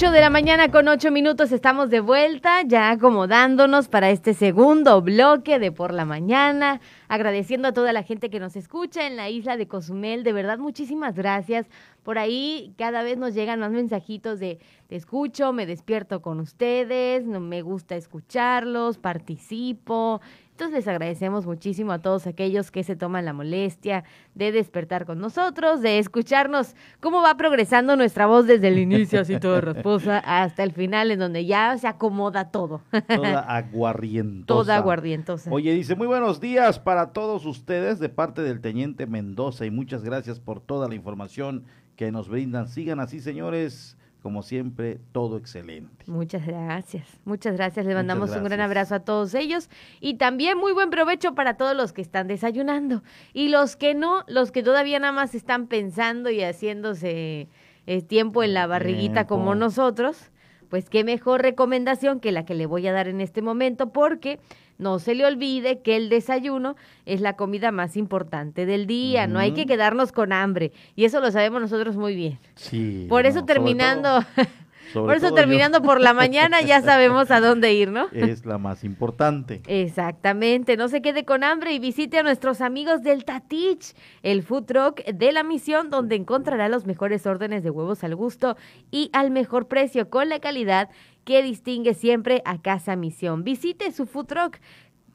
8 0.00 0.12
de 0.12 0.20
la 0.22 0.30
mañana 0.30 0.70
con 0.70 0.88
8 0.88 1.10
minutos 1.10 1.52
estamos 1.52 1.90
de 1.90 2.00
vuelta, 2.00 2.62
ya 2.62 2.90
acomodándonos 2.90 3.88
para 3.88 4.08
este 4.08 4.32
segundo 4.32 5.02
bloque 5.02 5.58
de 5.58 5.72
por 5.72 5.92
la 5.92 6.06
mañana, 6.06 6.80
agradeciendo 7.06 7.68
a 7.68 7.72
toda 7.74 7.92
la 7.92 8.02
gente 8.02 8.30
que 8.30 8.40
nos 8.40 8.56
escucha 8.56 9.06
en 9.06 9.18
la 9.18 9.28
isla 9.28 9.58
de 9.58 9.68
Cozumel, 9.68 10.24
de 10.24 10.32
verdad 10.32 10.56
muchísimas 10.56 11.16
gracias. 11.16 11.66
Por 12.02 12.18
ahí 12.18 12.72
cada 12.78 13.02
vez 13.02 13.18
nos 13.18 13.34
llegan 13.34 13.60
más 13.60 13.72
mensajitos 13.72 14.40
de 14.40 14.58
te 14.86 14.96
escucho, 14.96 15.52
me 15.52 15.66
despierto 15.66 16.22
con 16.22 16.40
ustedes, 16.40 17.26
no 17.26 17.38
me 17.38 17.60
gusta 17.60 17.94
escucharlos, 17.94 18.96
participo, 18.96 20.22
entonces 20.60 20.84
les 20.84 20.88
agradecemos 20.88 21.46
muchísimo 21.46 21.90
a 21.90 22.00
todos 22.00 22.26
aquellos 22.26 22.70
que 22.70 22.84
se 22.84 22.94
toman 22.94 23.24
la 23.24 23.32
molestia 23.32 24.04
de 24.34 24.52
despertar 24.52 25.06
con 25.06 25.18
nosotros, 25.18 25.80
de 25.80 25.98
escucharnos 25.98 26.76
cómo 27.00 27.22
va 27.22 27.34
progresando 27.38 27.96
nuestra 27.96 28.26
voz 28.26 28.46
desde 28.46 28.68
el 28.68 28.78
inicio, 28.78 29.22
así 29.22 29.40
todo 29.40 29.58
rasposa, 29.62 30.18
hasta 30.18 30.62
el 30.62 30.72
final, 30.72 31.12
en 31.12 31.18
donde 31.18 31.46
ya 31.46 31.78
se 31.78 31.88
acomoda 31.88 32.50
todo. 32.50 32.82
Toda 33.08 33.40
aguarrientosa. 33.56 34.46
Toda 34.46 34.76
aguardientosa. 34.76 35.50
Oye, 35.50 35.72
dice, 35.72 35.94
muy 35.94 36.06
buenos 36.06 36.42
días 36.42 36.78
para 36.78 37.14
todos 37.14 37.46
ustedes 37.46 37.98
de 37.98 38.10
parte 38.10 38.42
del 38.42 38.60
Teniente 38.60 39.06
Mendoza 39.06 39.64
y 39.64 39.70
muchas 39.70 40.04
gracias 40.04 40.40
por 40.40 40.60
toda 40.60 40.88
la 40.88 40.94
información 40.94 41.64
que 41.96 42.12
nos 42.12 42.28
brindan. 42.28 42.68
Sigan 42.68 43.00
así, 43.00 43.20
señores 43.20 43.96
como 44.22 44.42
siempre, 44.42 45.00
todo 45.12 45.36
excelente. 45.36 46.04
Muchas 46.06 46.46
gracias, 46.46 47.06
muchas 47.24 47.54
gracias. 47.54 47.86
Le 47.86 47.94
mandamos 47.94 48.30
un 48.30 48.44
gran 48.44 48.60
abrazo 48.60 48.94
a 48.94 49.00
todos 49.00 49.34
ellos 49.34 49.68
y 50.00 50.14
también 50.14 50.58
muy 50.58 50.72
buen 50.72 50.90
provecho 50.90 51.34
para 51.34 51.54
todos 51.54 51.76
los 51.76 51.92
que 51.92 52.02
están 52.02 52.28
desayunando 52.28 53.02
y 53.32 53.48
los 53.48 53.76
que 53.76 53.94
no, 53.94 54.24
los 54.28 54.52
que 54.52 54.62
todavía 54.62 54.98
nada 54.98 55.12
más 55.12 55.34
están 55.34 55.66
pensando 55.66 56.30
y 56.30 56.42
haciéndose 56.42 57.48
eh, 57.86 58.02
tiempo 58.02 58.42
en 58.42 58.54
la 58.54 58.66
barriguita 58.66 59.26
Tiempo. 59.26 59.36
como 59.36 59.54
nosotros. 59.54 60.30
Pues 60.70 60.88
qué 60.88 61.04
mejor 61.04 61.42
recomendación 61.42 62.20
que 62.20 62.32
la 62.32 62.46
que 62.46 62.54
le 62.54 62.64
voy 62.64 62.86
a 62.86 62.92
dar 62.92 63.08
en 63.08 63.20
este 63.20 63.42
momento 63.42 63.90
porque 63.90 64.38
no 64.78 64.98
se 64.98 65.14
le 65.14 65.26
olvide 65.26 65.80
que 65.80 65.96
el 65.96 66.08
desayuno 66.08 66.74
es 67.04 67.20
la 67.20 67.34
comida 67.34 67.70
más 67.70 67.96
importante 67.96 68.64
del 68.66 68.86
día, 68.86 69.26
no 69.26 69.38
hay 69.38 69.52
que 69.52 69.66
quedarnos 69.66 70.12
con 70.12 70.32
hambre 70.32 70.72
y 70.96 71.04
eso 71.04 71.20
lo 71.20 71.30
sabemos 71.30 71.60
nosotros 71.60 71.96
muy 71.96 72.14
bien. 72.14 72.38
Sí. 72.54 73.06
Por 73.08 73.26
eso 73.26 73.40
no, 73.40 73.46
terminando, 73.46 74.24
sobre 74.92 75.06
por 75.06 75.16
eso 75.16 75.28
yo- 75.30 75.34
terminando 75.34 75.82
por 75.82 76.00
la 76.00 76.14
mañana 76.14 76.60
ya 76.62 76.80
sabemos 76.82 77.30
a 77.30 77.40
dónde 77.40 77.72
ir, 77.74 77.90
¿no? 77.90 78.06
Es 78.12 78.44
la 78.46 78.58
más 78.58 78.84
importante. 78.84 79.60
Exactamente, 79.66 80.76
no 80.76 80.88
se 80.88 81.02
quede 81.02 81.24
con 81.24 81.44
hambre 81.44 81.72
y 81.72 81.78
visite 81.78 82.18
a 82.18 82.22
nuestros 82.22 82.60
amigos 82.60 83.02
del 83.02 83.24
Tatich, 83.24 83.94
el 84.22 84.42
food 84.42 84.64
truck 84.64 85.04
de 85.04 85.32
la 85.32 85.42
misión 85.42 85.90
donde 85.90 86.16
encontrará 86.16 86.68
los 86.68 86.86
mejores 86.86 87.26
órdenes 87.26 87.62
de 87.62 87.70
huevos 87.70 88.02
al 88.04 88.16
gusto 88.16 88.56
y 88.90 89.10
al 89.12 89.30
mejor 89.30 89.68
precio 89.68 90.08
con 90.10 90.28
la 90.28 90.40
calidad 90.40 90.88
que 91.24 91.42
distingue 91.42 91.94
siempre 91.94 92.42
a 92.44 92.60
Casa 92.60 92.96
Misión. 92.96 93.44
Visite 93.44 93.92
su 93.92 94.06
food 94.06 94.26
truck 94.26 94.56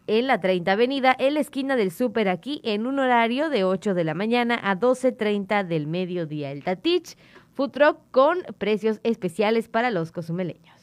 en 0.08 0.28
la 0.28 0.40
30 0.40 0.74
Avenida, 0.74 1.16
en 1.18 1.34
la 1.34 1.40
esquina 1.40 1.76
del 1.76 1.90
súper 1.90 2.30
aquí, 2.30 2.62
en 2.64 2.86
un 2.86 3.00
horario 3.00 3.50
de 3.50 3.64
8 3.64 3.96
de 3.96 4.04
la 4.04 4.14
mañana 4.14 4.60
a 4.62 4.76
12.30 4.76 5.64
del 5.64 5.88
mediodía. 5.88 6.52
El 6.52 6.64
Tatich, 6.64 7.18
food 7.56 7.72
truck 7.72 7.98
con 8.12 8.40
precios 8.58 9.00
especiales 9.04 9.70
para 9.70 9.90
los 9.90 10.12
cozumeleños. 10.12 10.76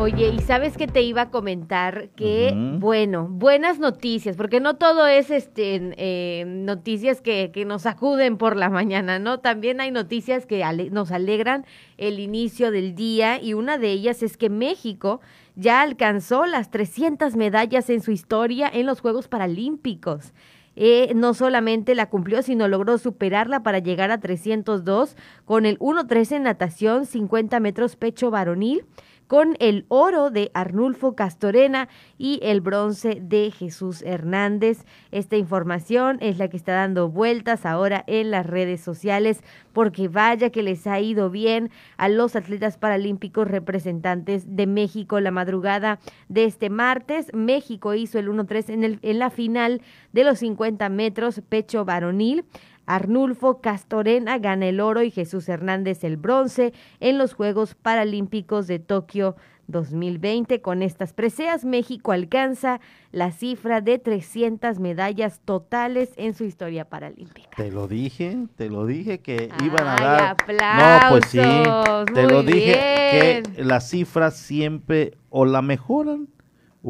Oye, 0.00 0.28
y 0.30 0.38
sabes 0.38 0.78
que 0.78 0.86
te 0.86 1.02
iba 1.02 1.22
a 1.22 1.30
comentar 1.30 2.08
que, 2.16 2.54
bueno, 2.78 3.26
buenas 3.28 3.78
noticias, 3.78 4.36
porque 4.36 4.58
no 4.58 4.76
todo 4.76 5.06
es 5.06 5.30
este 5.30 5.92
eh, 5.98 6.44
noticias 6.46 7.20
que, 7.20 7.50
que 7.52 7.66
nos 7.66 7.82
sacuden 7.82 8.38
por 8.38 8.56
la 8.56 8.70
mañana, 8.70 9.18
¿no? 9.18 9.40
También 9.40 9.82
hay 9.82 9.90
noticias 9.90 10.46
que 10.46 10.64
ale- 10.64 10.88
nos 10.88 11.10
alegran 11.10 11.66
el 11.98 12.20
inicio 12.20 12.70
del 12.70 12.94
día 12.94 13.42
y 13.42 13.52
una 13.52 13.76
de 13.76 13.90
ellas 13.90 14.22
es 14.22 14.38
que 14.38 14.48
México 14.48 15.20
ya 15.58 15.80
alcanzó 15.80 16.46
las 16.46 16.70
300 16.70 17.34
medallas 17.34 17.90
en 17.90 18.00
su 18.00 18.12
historia 18.12 18.70
en 18.72 18.86
los 18.86 19.00
Juegos 19.00 19.26
Paralímpicos. 19.26 20.32
Eh, 20.76 21.12
no 21.16 21.34
solamente 21.34 21.96
la 21.96 22.08
cumplió, 22.08 22.42
sino 22.42 22.68
logró 22.68 22.96
superarla 22.96 23.64
para 23.64 23.80
llegar 23.80 24.12
a 24.12 24.20
302 24.20 25.16
con 25.44 25.66
el 25.66 25.76
1.13 25.80 26.36
en 26.36 26.42
natación, 26.44 27.06
50 27.06 27.58
metros 27.58 27.96
pecho 27.96 28.30
varonil, 28.30 28.84
con 29.28 29.56
el 29.60 29.84
oro 29.88 30.30
de 30.30 30.50
Arnulfo 30.54 31.14
Castorena 31.14 31.88
y 32.16 32.40
el 32.42 32.60
bronce 32.60 33.20
de 33.22 33.52
Jesús 33.52 34.02
Hernández. 34.02 34.84
Esta 35.12 35.36
información 35.36 36.18
es 36.20 36.38
la 36.38 36.48
que 36.48 36.56
está 36.56 36.72
dando 36.72 37.08
vueltas 37.08 37.64
ahora 37.64 38.02
en 38.06 38.32
las 38.32 38.46
redes 38.46 38.80
sociales 38.80 39.44
porque 39.72 40.08
vaya 40.08 40.50
que 40.50 40.62
les 40.62 40.86
ha 40.86 40.98
ido 40.98 41.30
bien 41.30 41.70
a 41.98 42.08
los 42.08 42.34
atletas 42.34 42.78
paralímpicos 42.78 43.46
representantes 43.46 44.56
de 44.56 44.66
México 44.66 45.20
la 45.20 45.30
madrugada 45.30 46.00
de 46.28 46.44
este 46.44 46.70
martes. 46.70 47.30
México 47.34 47.94
hizo 47.94 48.18
el 48.18 48.28
1-3 48.28 48.70
en, 48.70 48.98
en 49.00 49.18
la 49.18 49.30
final 49.30 49.82
de 50.12 50.24
los 50.24 50.38
50 50.40 50.88
metros 50.88 51.42
pecho 51.48 51.84
varonil. 51.84 52.44
Arnulfo 52.88 53.60
Castorena 53.60 54.38
gana 54.38 54.66
el 54.66 54.80
oro 54.80 55.02
y 55.02 55.10
Jesús 55.10 55.48
Hernández 55.48 56.04
el 56.04 56.16
bronce 56.16 56.72
en 57.00 57.18
los 57.18 57.34
Juegos 57.34 57.74
Paralímpicos 57.74 58.66
de 58.66 58.78
Tokio 58.78 59.36
2020. 59.66 60.62
Con 60.62 60.82
estas 60.82 61.12
preseas, 61.12 61.66
México 61.66 62.12
alcanza 62.12 62.80
la 63.12 63.30
cifra 63.30 63.82
de 63.82 63.98
300 63.98 64.78
medallas 64.80 65.40
totales 65.44 66.14
en 66.16 66.32
su 66.34 66.44
historia 66.44 66.86
paralímpica. 66.86 67.50
Te 67.56 67.70
lo 67.70 67.88
dije, 67.88 68.38
te 68.56 68.70
lo 68.70 68.86
dije 68.86 69.20
que 69.20 69.50
iban 69.62 69.86
a 69.86 69.96
dar. 69.96 70.36
No, 70.48 71.10
pues 71.10 71.26
sí. 71.26 71.38
aplausos, 71.38 72.06
Te 72.14 72.22
lo 72.22 72.42
dije 72.42 72.72
que 72.72 73.42
las 73.62 73.90
cifras 73.90 74.34
siempre 74.34 75.18
o 75.28 75.44
la 75.44 75.60
mejoran 75.60 76.28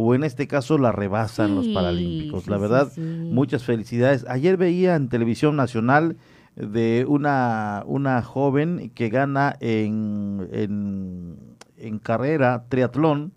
o 0.00 0.14
en 0.14 0.22
este 0.22 0.46
caso 0.46 0.78
la 0.78 0.92
rebasan 0.92 1.54
los 1.56 1.68
Paralímpicos. 1.68 2.44
sí, 2.44 2.50
la 2.50 2.58
verdad, 2.58 2.92
sí. 2.94 3.00
muchas 3.30 3.64
felicidades. 3.64 4.24
Ayer 4.28 4.56
veía 4.56 4.94
en 4.94 5.08
televisión 5.08 5.56
nacional 5.56 6.16
de 6.54 7.04
una, 7.08 7.82
una 7.86 8.22
joven 8.22 8.90
que 8.94 9.08
gana 9.08 9.56
en, 9.60 10.48
en, 10.52 11.36
en 11.76 11.98
carrera 11.98 12.64
triatlón. 12.68 13.32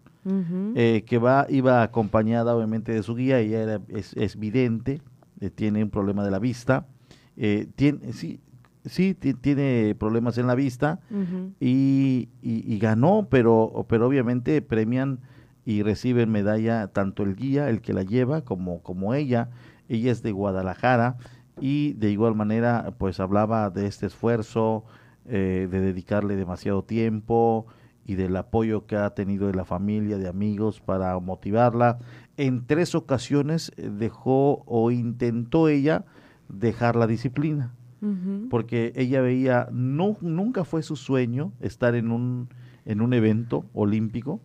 Eh, 0.76 1.04
que 1.08 1.18
va 1.18 1.48
iba 1.50 1.82
acompañada 1.82 2.56
obviamente 2.56 2.92
de 2.92 3.02
su 3.02 3.16
guía, 3.16 3.40
ella 3.40 3.64
era, 3.64 3.82
es, 3.88 4.14
es 4.16 4.38
vidente, 4.38 5.02
eh, 5.40 5.50
tiene 5.50 5.84
un 5.84 5.90
problema 5.90 6.24
de 6.24 6.30
la 6.30 6.38
vista, 6.38 6.86
eh, 7.38 7.66
tiene, 7.76 8.14
sí, 8.14 8.40
sí, 8.86 9.16
ti- 9.16 9.34
tiene 9.34 9.96
problemas 9.98 10.38
en 10.38 10.46
la 10.46 10.54
vista 10.54 11.00
y, 11.60 12.30
y- 12.44 12.72
y 12.72 12.78
ganó, 12.78 13.26
pero, 13.32 13.84
pero 13.90 14.06
obviamente 14.08 14.62
premian 14.62 15.22
y 15.66 15.84
reciben 15.84 16.32
medalla 16.32 16.88
tanto 16.88 17.24
el 17.24 17.36
guía, 17.36 17.70
el 17.70 17.82
que 17.82 17.94
la 17.94 18.04
lleva, 18.04 18.42
como, 18.42 18.82
como 18.82 19.14
ella, 19.14 19.50
ella 19.90 20.12
es 20.12 20.24
de 20.24 20.32
Guadalajara 20.32 21.18
y 21.60 21.94
de 21.94 22.12
igual 22.12 22.36
manera 22.36 22.94
pues 22.98 23.20
hablaba 23.20 23.70
de 23.70 23.86
este 23.86 24.08
esfuerzo, 24.08 24.86
eh, 25.26 25.68
de 25.70 25.82
dedicarle 25.82 26.36
demasiado 26.36 26.84
tiempo 26.84 27.68
y 28.06 28.16
del 28.16 28.36
apoyo 28.36 28.88
que 28.88 28.96
ha 28.96 29.12
tenido 29.12 29.48
de 29.48 29.54
la 29.54 29.66
familia, 29.66 30.18
de 30.18 30.28
amigos 30.28 30.82
para 30.82 31.18
motivarla. 31.20 32.00
En 32.38 32.66
tres 32.66 32.96
ocasiones 32.96 33.72
eh, 33.78 33.90
dejó 33.90 34.64
o 34.66 34.90
intentó 34.92 35.68
ella 35.68 36.06
dejar 36.50 36.96
la 36.96 37.08
disciplina 37.08 37.74
porque 38.50 38.94
ella 38.96 39.22
veía, 39.22 39.68
no, 39.72 40.18
nunca 40.22 40.64
fue 40.64 40.82
su 40.82 40.96
sueño 40.96 41.54
estar 41.60 41.94
en 41.94 42.12
un, 42.12 42.50
en 42.86 43.02
un 43.02 43.14
evento 43.14 43.66
olímpico, 43.74 44.40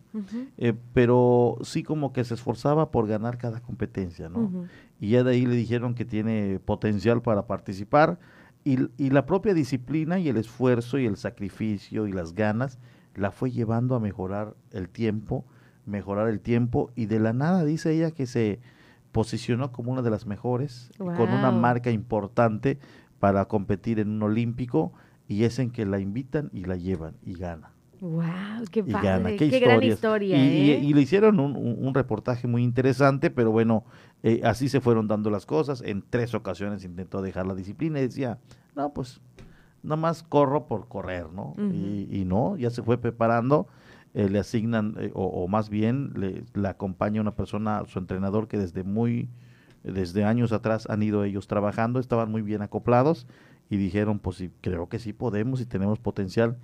eh, 0.57 0.73
pero 0.93 1.57
sí 1.61 1.83
como 1.83 2.13
que 2.13 2.23
se 2.23 2.35
esforzaba 2.35 2.91
por 2.91 3.07
ganar 3.07 3.37
cada 3.37 3.61
competencia, 3.61 4.29
¿no? 4.29 4.51
Y 4.99 5.09
ya 5.09 5.23
de 5.23 5.31
ahí 5.31 5.45
le 5.45 5.55
dijeron 5.55 5.95
que 5.95 6.05
tiene 6.05 6.59
potencial 6.63 7.21
para 7.21 7.47
participar 7.47 8.19
Y, 8.63 8.89
y 8.97 9.11
la 9.11 9.25
propia 9.25 9.53
disciplina 9.53 10.19
y 10.19 10.27
el 10.27 10.35
esfuerzo 10.37 10.97
y 10.99 11.05
el 11.05 11.15
sacrificio 11.15 12.05
y 12.05 12.11
las 12.11 12.33
ganas 12.33 12.79
la 13.15 13.31
fue 13.31 13.49
llevando 13.49 13.95
a 13.95 13.99
mejorar 13.99 14.55
el 14.71 14.89
tiempo, 14.89 15.45
mejorar 15.85 16.27
el 16.27 16.39
tiempo 16.41 16.91
y 16.95 17.05
de 17.05 17.19
la 17.19 17.31
nada 17.33 17.63
dice 17.63 17.93
ella 17.93 18.11
que 18.11 18.25
se 18.25 18.59
posicionó 19.13 19.71
como 19.71 19.91
una 19.93 20.01
de 20.01 20.09
las 20.09 20.25
mejores, 20.27 20.91
con 20.97 21.29
una 21.29 21.49
marca 21.51 21.91
importante 21.91 22.77
para 23.19 23.45
competir 23.45 23.99
en 23.99 24.09
un 24.09 24.21
olímpico 24.23 24.91
y 25.27 25.43
es 25.45 25.59
en 25.59 25.71
que 25.71 25.85
la 25.85 25.99
invitan 25.99 26.49
y 26.53 26.65
la 26.65 26.75
llevan 26.75 27.15
y 27.23 27.35
gana. 27.35 27.71
Wow, 27.99 28.65
qué 28.71 28.81
Y 28.81 28.91
padre, 28.91 29.07
gana, 29.07 29.29
qué, 29.35 29.49
qué, 29.49 29.59
gran 29.59 29.81
historia, 29.81 30.37
Y, 30.37 30.39
y- 30.39 30.71
¿eh? 30.71 30.79
y 30.83 30.93
le 30.93 31.01
hicieron 31.01 31.39
un, 31.39 31.93
reportaje 31.93 32.47
muy 32.47 32.63
interesante, 32.63 33.29
pero 33.31 33.51
bueno, 33.51 33.85
eh, 34.23 34.41
así 34.43 34.69
se 34.69 34.81
fueron 34.81 35.07
dando 35.07 35.29
las 35.29 35.45
cosas. 35.45 35.81
En 35.81 36.03
tres 36.07 36.33
ocasiones 36.35 36.83
intentó 36.83 37.21
dejar 37.21 37.47
la 37.47 37.55
disciplina 37.55 37.99
y 37.99 38.03
decía, 38.03 38.37
no, 38.75 38.93
pues 38.93 39.19
nada 39.81 39.95
más 39.95 40.21
corro 40.21 40.67
por 40.67 40.87
correr, 40.87 41.31
¿no? 41.31 41.55
Y, 41.71 42.07
y 42.11 42.25
no, 42.25 42.55
ya 42.57 42.69
se 42.69 42.83
fue 42.83 42.97
preparando, 42.99 43.67
eh, 44.13 44.29
le 44.29 44.39
asignan, 44.39 44.95
o, 45.13 45.25
o 45.25 45.47
más 45.47 45.69
bien 45.69 46.11
le, 46.15 46.43
le 46.53 46.67
acompaña 46.67 47.21
una 47.21 47.35
persona, 47.35 47.83
su 47.87 47.97
entrenador, 47.99 48.47
que 48.47 48.57
desde 48.57 48.83
muy, 48.83 49.29
desde 49.83 50.23
años 50.23 50.51
atrás 50.51 50.87
han 50.89 51.01
ido 51.03 51.23
ellos 51.23 51.47
trabajando, 51.47 51.99
estaban 51.99 52.29
muy 52.29 52.41
bien 52.41 52.61
acoplados 52.61 53.25
y 53.69 53.77
dijeron, 53.77 54.19
pues 54.19 54.37
sí, 54.37 54.51
creo 54.61 54.87
que 54.89 54.99
sí 54.99 55.13
podemos 55.13 55.61
y 55.61 55.65
tenemos 55.65 55.99
potencial. 55.99 56.57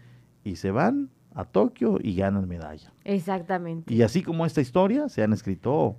Y 0.43 0.57
se 0.57 0.71
van 0.71 1.09
a 1.33 1.45
Tokio 1.45 1.97
y 2.01 2.15
ganan 2.15 2.47
medalla. 2.47 2.91
Exactamente. 3.03 3.93
Y 3.93 4.01
así 4.01 4.21
como 4.21 4.45
esta 4.45 4.61
historia, 4.61 5.09
se 5.09 5.23
han 5.23 5.33
escrito 5.33 5.97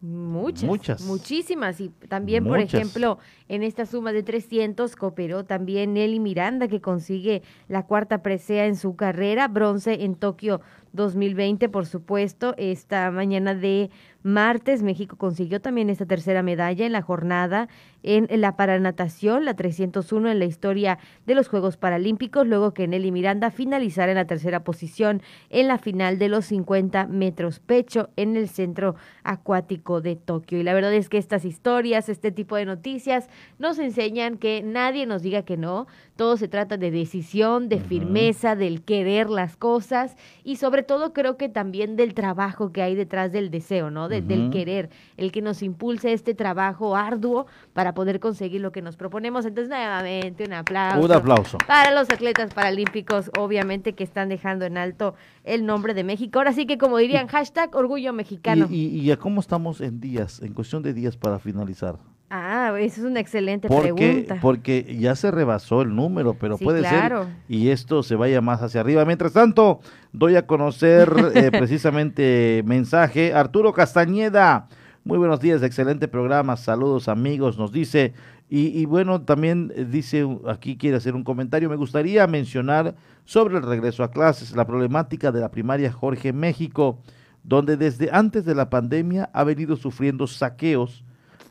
Muchas, 0.00 0.64
Muchas. 0.64 1.02
muchísimas. 1.02 1.80
Y 1.80 1.88
también, 1.88 2.44
por 2.44 2.60
ejemplo, 2.60 3.18
en 3.48 3.62
esta 3.62 3.86
suma 3.86 4.12
de 4.12 4.22
300 4.22 4.94
cooperó 4.94 5.44
también 5.44 5.94
Nelly 5.94 6.20
Miranda, 6.20 6.68
que 6.68 6.80
consigue 6.80 7.42
la 7.68 7.86
cuarta 7.86 8.22
presea 8.22 8.66
en 8.66 8.76
su 8.76 8.94
carrera, 8.94 9.48
bronce 9.48 10.04
en 10.04 10.14
Tokio 10.14 10.60
2020, 10.96 11.68
por 11.68 11.86
supuesto. 11.86 12.54
Esta 12.58 13.10
mañana 13.10 13.54
de 13.54 13.90
martes, 14.22 14.82
México 14.82 15.16
consiguió 15.16 15.60
también 15.60 15.88
esta 15.88 16.06
tercera 16.06 16.42
medalla 16.42 16.84
en 16.84 16.92
la 16.92 17.02
jornada 17.02 17.68
en 18.06 18.40
la 18.40 18.56
paranatación, 18.56 19.44
la 19.44 19.54
301 19.54 20.30
en 20.30 20.38
la 20.38 20.44
historia 20.44 20.98
de 21.26 21.34
los 21.34 21.48
Juegos 21.48 21.76
Paralímpicos, 21.76 22.46
luego 22.46 22.72
que 22.72 22.86
Nelly 22.86 23.10
Miranda 23.10 23.50
finalizara 23.50 24.12
en 24.12 24.16
la 24.16 24.26
tercera 24.26 24.62
posición 24.62 25.22
en 25.50 25.66
la 25.66 25.78
final 25.78 26.18
de 26.18 26.28
los 26.28 26.46
50 26.46 27.08
metros 27.08 27.58
pecho 27.58 28.10
en 28.14 28.36
el 28.36 28.48
centro 28.48 28.94
acuático 29.24 30.00
de 30.00 30.14
Tokio. 30.14 30.60
Y 30.60 30.62
la 30.62 30.72
verdad 30.72 30.94
es 30.94 31.08
que 31.08 31.18
estas 31.18 31.44
historias, 31.44 32.08
este 32.08 32.30
tipo 32.30 32.54
de 32.54 32.64
noticias, 32.64 33.28
nos 33.58 33.80
enseñan 33.80 34.38
que 34.38 34.62
nadie 34.62 35.04
nos 35.06 35.22
diga 35.22 35.42
que 35.42 35.56
no. 35.56 35.88
Todo 36.16 36.36
se 36.38 36.48
trata 36.48 36.76
de 36.78 36.90
decisión, 36.90 37.68
de 37.68 37.78
firmeza, 37.78 38.56
del 38.56 38.82
querer 38.82 39.28
las 39.30 39.56
cosas 39.56 40.16
y 40.44 40.56
sobre 40.56 40.82
todo 40.82 41.12
creo 41.12 41.36
que 41.36 41.48
también 41.48 41.94
del 41.96 42.14
trabajo 42.14 42.72
que 42.72 42.82
hay 42.82 42.94
detrás 42.94 43.32
del 43.32 43.50
deseo, 43.50 43.90
¿no? 43.90 44.08
De- 44.08 44.22
Del 44.22 44.50
querer, 44.50 44.88
el 45.18 45.30
que 45.30 45.42
nos 45.42 45.62
impulse 45.62 46.12
este 46.12 46.34
trabajo 46.34 46.96
arduo 46.96 47.46
para 47.74 47.92
poder 47.94 48.18
conseguir 48.18 48.60
lo 48.62 48.72
que 48.72 48.80
nos 48.82 48.96
proponemos. 48.96 49.44
Entonces, 49.44 49.68
nuevamente, 49.68 50.44
un 50.44 50.52
aplauso. 50.54 51.04
un 51.04 51.12
aplauso. 51.12 51.58
Para 51.66 51.92
los 51.92 52.08
atletas 52.10 52.52
paralímpicos, 52.54 53.30
obviamente 53.38 53.92
que 53.92 54.02
están 54.04 54.28
dejando 54.30 54.64
en 54.64 54.78
alto 54.78 55.14
el 55.44 55.66
nombre 55.66 55.92
de 55.94 56.02
México. 56.02 56.38
Ahora 56.38 56.52
sí 56.52 56.66
que 56.66 56.78
como 56.78 56.96
dirían, 56.98 57.26
hashtag 57.28 57.74
orgullo 57.76 58.12
mexicano. 58.12 58.66
Y, 58.70 58.86
y, 58.86 59.00
y 59.00 59.10
a 59.10 59.16
cómo 59.18 59.40
estamos 59.40 59.80
en 59.80 60.00
días, 60.00 60.40
en 60.42 60.54
cuestión 60.54 60.82
de 60.82 60.94
días 60.94 61.16
para 61.16 61.38
finalizar. 61.38 61.98
Ah, 62.28 62.74
esa 62.80 63.00
es 63.00 63.06
una 63.06 63.20
excelente 63.20 63.68
Porque, 63.68 63.92
pregunta. 63.94 64.38
porque 64.42 64.96
ya 64.98 65.14
se 65.14 65.30
rebasó 65.30 65.82
el 65.82 65.94
número, 65.94 66.34
pero 66.34 66.58
Sí, 66.58 66.64
puede 66.64 66.80
claro. 66.80 67.24
ser 67.24 67.32
y 67.48 67.68
esto 67.68 68.02
se 68.02 68.16
vaya 68.16 68.40
más 68.40 68.62
hacia 68.62 68.80
arriba. 68.80 69.04
Mientras 69.04 69.32
tanto, 69.32 69.78
doy 70.12 70.34
a 70.34 70.44
conocer 70.46 71.12
eh, 71.34 71.50
precisamente 71.52 72.62
mensaje. 72.66 73.32
Arturo 73.32 73.72
Castañeda, 73.72 74.66
muy 75.04 75.18
buenos 75.18 75.38
días, 75.38 75.62
excelente 75.62 76.08
programa, 76.08 76.56
saludos 76.56 77.06
amigos, 77.06 77.58
nos 77.58 77.70
dice. 77.70 78.12
Y, 78.50 78.68
y 78.80 78.86
bueno, 78.86 79.22
también 79.22 79.72
dice, 79.90 80.26
aquí 80.48 80.76
quiere 80.76 80.96
hacer 80.96 81.14
un 81.14 81.22
comentario, 81.24 81.68
me 81.70 81.76
gustaría 81.76 82.26
mencionar 82.26 82.94
sobre 83.24 83.56
el 83.56 83.62
regreso 83.62 84.02
a 84.02 84.10
clases, 84.10 84.54
la 84.56 84.66
problemática 84.66 85.30
de 85.30 85.40
la 85.40 85.50
primaria 85.52 85.92
Jorge 85.92 86.32
México, 86.32 86.98
donde 87.44 87.76
desde 87.76 88.08
antes 88.12 88.44
de 88.44 88.54
la 88.56 88.68
pandemia 88.68 89.30
ha 89.32 89.44
venido 89.44 89.76
sufriendo 89.76 90.26
saqueos. 90.26 91.04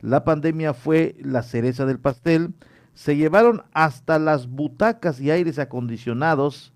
La 0.05 0.23
pandemia 0.23 0.75
fue 0.75 1.15
la 1.19 1.41
cereza 1.41 1.87
del 1.87 1.99
pastel. 1.99 2.53
Se 2.93 3.17
llevaron 3.17 3.63
hasta 3.73 4.19
las 4.19 4.47
butacas 4.47 5.19
y 5.19 5.31
aires 5.31 5.57
acondicionados 5.57 6.73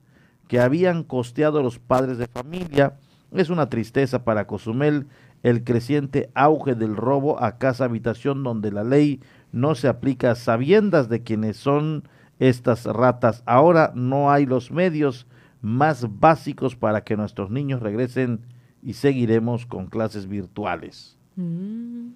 que 0.47 0.59
habían 0.59 1.03
costeado 1.03 1.61
los 1.61 1.77
padres 1.77 2.17
de 2.17 2.25
familia. 2.25 2.95
Es 3.32 3.51
una 3.51 3.69
tristeza 3.69 4.23
para 4.23 4.47
Cozumel 4.47 5.05
el 5.43 5.63
creciente 5.63 6.32
auge 6.34 6.73
del 6.73 6.95
robo 6.95 7.41
a 7.41 7.59
casa 7.59 7.86
habitación 7.86 8.43
donde 8.43 8.71
la 8.71 8.84
ley 8.84 9.21
no 9.51 9.75
se 9.75 9.88
aplica 9.88 10.32
a 10.32 10.36
sabiendas 10.36 11.07
de 11.07 11.21
quienes 11.21 11.55
son 11.57 12.09
estas 12.39 12.86
ratas. 12.86 13.43
Ahora 13.45 13.91
no 13.93 14.32
hay 14.32 14.47
los 14.47 14.71
medios 14.71 15.27
más 15.61 16.19
básicos 16.19 16.75
para 16.75 17.03
que 17.03 17.15
nuestros 17.15 17.51
niños 17.51 17.84
regresen 17.84 18.41
y 18.82 18.93
seguiremos 18.93 19.67
con 19.67 19.86
clases 19.86 20.27
virtuales. 20.27 21.15
Mm, 21.36 22.09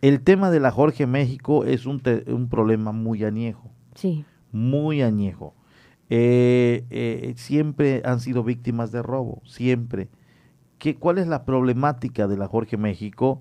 El 0.00 0.20
tema 0.22 0.50
de 0.50 0.60
la 0.60 0.70
Jorge 0.70 1.06
México 1.06 1.64
es 1.64 1.86
un, 1.86 2.00
te- 2.00 2.24
un 2.32 2.48
problema 2.48 2.92
muy 2.92 3.24
añejo, 3.24 3.70
sí. 3.94 4.24
muy 4.52 5.02
añejo. 5.02 5.54
Eh, 6.10 6.84
eh, 6.90 7.34
siempre 7.36 8.02
han 8.04 8.20
sido 8.20 8.42
víctimas 8.44 8.92
de 8.92 9.02
robo, 9.02 9.42
siempre. 9.44 10.08
¿Qué, 10.78 10.94
¿Cuál 10.94 11.18
es 11.18 11.26
la 11.26 11.44
problemática 11.44 12.28
de 12.28 12.36
la 12.36 12.46
Jorge 12.46 12.76
México? 12.76 13.40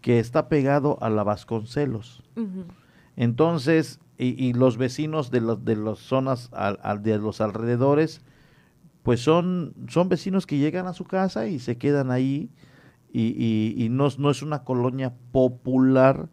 Que 0.00 0.20
está 0.20 0.48
pegado 0.48 0.98
a 1.02 1.10
la 1.10 1.24
Vasconcelos. 1.24 2.22
Entonces, 3.16 3.98
y, 4.18 4.42
y 4.42 4.52
los 4.52 4.76
vecinos 4.78 5.30
de, 5.30 5.40
los, 5.40 5.64
de 5.64 5.76
las 5.76 5.98
zonas 5.98 6.48
al- 6.52 6.78
al- 6.82 7.02
de 7.02 7.18
los 7.18 7.40
alrededores, 7.40 8.22
pues 9.02 9.20
son, 9.20 9.74
son 9.88 10.08
vecinos 10.08 10.46
que 10.46 10.58
llegan 10.58 10.86
a 10.86 10.92
su 10.92 11.04
casa 11.04 11.46
y 11.46 11.58
se 11.58 11.76
quedan 11.76 12.10
ahí 12.10 12.50
y, 13.16 13.34
y- 13.78 13.84
y 13.84 13.88
no, 13.88 14.06
es- 14.08 14.18
no 14.18 14.30
es 14.30 14.42
una 14.42 14.62
colonia 14.64 15.14
popular 15.32 16.28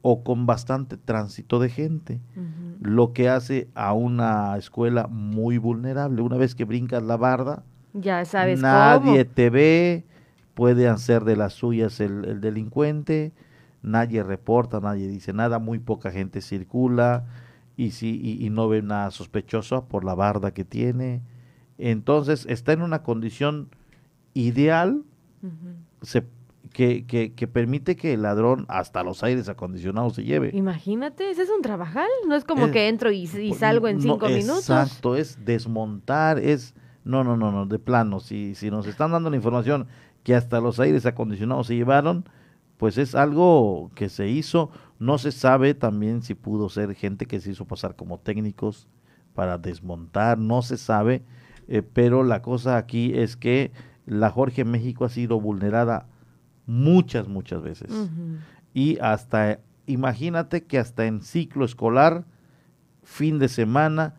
o 0.00 0.24
con 0.24 0.46
bastante 0.46 0.96
tránsito 0.96 1.58
de 1.58 1.68
gente, 1.68 2.20
lo 2.80 3.12
que 3.12 3.28
hace 3.28 3.68
a 3.74 3.92
una 3.92 4.56
escuela 4.56 5.06
muy 5.08 5.58
vulnerable. 5.58 6.22
Una 6.22 6.36
vez 6.36 6.54
que 6.54 6.64
brincas 6.64 7.02
la 7.02 7.16
barda, 7.16 7.64
Ya 7.92 8.24
sabes 8.24 8.62
nadie 8.62 9.24
cómo. 9.24 9.34
te 9.34 9.50
ve, 9.50 10.04
puede 10.54 10.88
hacer 10.88 11.24
de 11.24 11.36
las 11.36 11.52
suyas 11.54 12.00
el, 12.00 12.24
el 12.24 12.40
delincuente, 12.40 13.32
nadie 13.82 14.22
reporta, 14.22 14.80
nadie 14.80 15.08
dice 15.08 15.32
nada, 15.32 15.58
muy 15.58 15.78
poca 15.78 16.10
gente 16.10 16.40
circula 16.40 17.26
y, 17.76 17.90
si, 17.90 18.18
y, 18.22 18.44
y 18.46 18.50
no 18.50 18.68
ve 18.68 18.80
nada 18.82 19.10
sospechoso 19.10 19.84
por 19.86 20.04
la 20.04 20.14
barda 20.14 20.52
que 20.54 20.64
tiene. 20.64 21.20
Entonces 21.76 22.46
está 22.48 22.72
en 22.72 22.82
una 22.82 23.02
condición 23.02 23.68
ideal. 24.34 25.02
Se- 26.02 26.24
que, 26.72 27.06
que, 27.06 27.32
que 27.32 27.48
permite 27.48 27.96
que 27.96 28.12
el 28.14 28.22
ladrón 28.22 28.66
hasta 28.68 29.02
los 29.02 29.22
aires 29.24 29.48
acondicionados 29.48 30.14
se 30.14 30.24
lleve. 30.24 30.50
Imagínate, 30.54 31.30
ese 31.30 31.42
es 31.42 31.50
un 31.50 31.62
trabajal. 31.62 32.08
No 32.28 32.34
es 32.34 32.44
como 32.44 32.66
Es- 32.66 32.72
que 32.72 32.88
entro 32.88 33.10
y, 33.10 33.22
y 33.22 33.54
salgo 33.54 33.88
en 33.88 33.96
No, 33.96 34.02
cinco 34.02 34.28
minutos. 34.28 34.58
Exacto, 34.68 35.16
es 35.16 35.44
desmontar, 35.44 36.38
es... 36.38 36.74
No, 37.04 37.24
no, 37.24 37.36
no, 37.38 37.50
no, 37.50 37.64
de 37.64 37.78
plano. 37.78 38.20
Si, 38.20 38.54
si 38.54 38.70
nos 38.70 38.86
están 38.86 39.12
dando 39.12 39.30
la 39.30 39.36
información 39.36 39.86
que 40.24 40.34
hasta 40.34 40.60
los 40.60 40.78
aires 40.78 41.06
acondicionados 41.06 41.68
se 41.68 41.74
llevaron, 41.76 42.24
pues 42.76 42.98
es 42.98 43.14
algo 43.14 43.90
que 43.94 44.10
se 44.10 44.28
hizo. 44.28 44.70
No 44.98 45.16
se 45.16 45.32
sabe 45.32 45.72
también 45.72 46.20
si 46.22 46.34
pudo 46.34 46.68
ser 46.68 46.94
gente 46.94 47.24
que 47.24 47.40
se 47.40 47.52
hizo 47.52 47.64
pasar 47.64 47.96
como 47.96 48.18
técnicos 48.18 48.88
para 49.34 49.56
desmontar, 49.56 50.36
no 50.38 50.60
se 50.60 50.76
sabe. 50.76 51.22
eh, 51.66 51.82
pero 51.82 52.24
la 52.24 52.42
cosa 52.42 52.76
aquí 52.76 53.12
es 53.16 53.36
que 53.36 53.70
la 54.08 54.30
Jorge 54.30 54.64
México 54.64 55.04
ha 55.04 55.08
sido 55.08 55.40
vulnerada 55.40 56.06
muchas, 56.66 57.28
muchas 57.28 57.62
veces 57.62 57.90
y 58.74 58.98
hasta, 59.00 59.60
imagínate 59.86 60.64
que 60.64 60.78
hasta 60.78 61.06
en 61.06 61.20
ciclo 61.22 61.64
escolar, 61.64 62.24
fin 63.02 63.38
de 63.38 63.48
semana, 63.48 64.14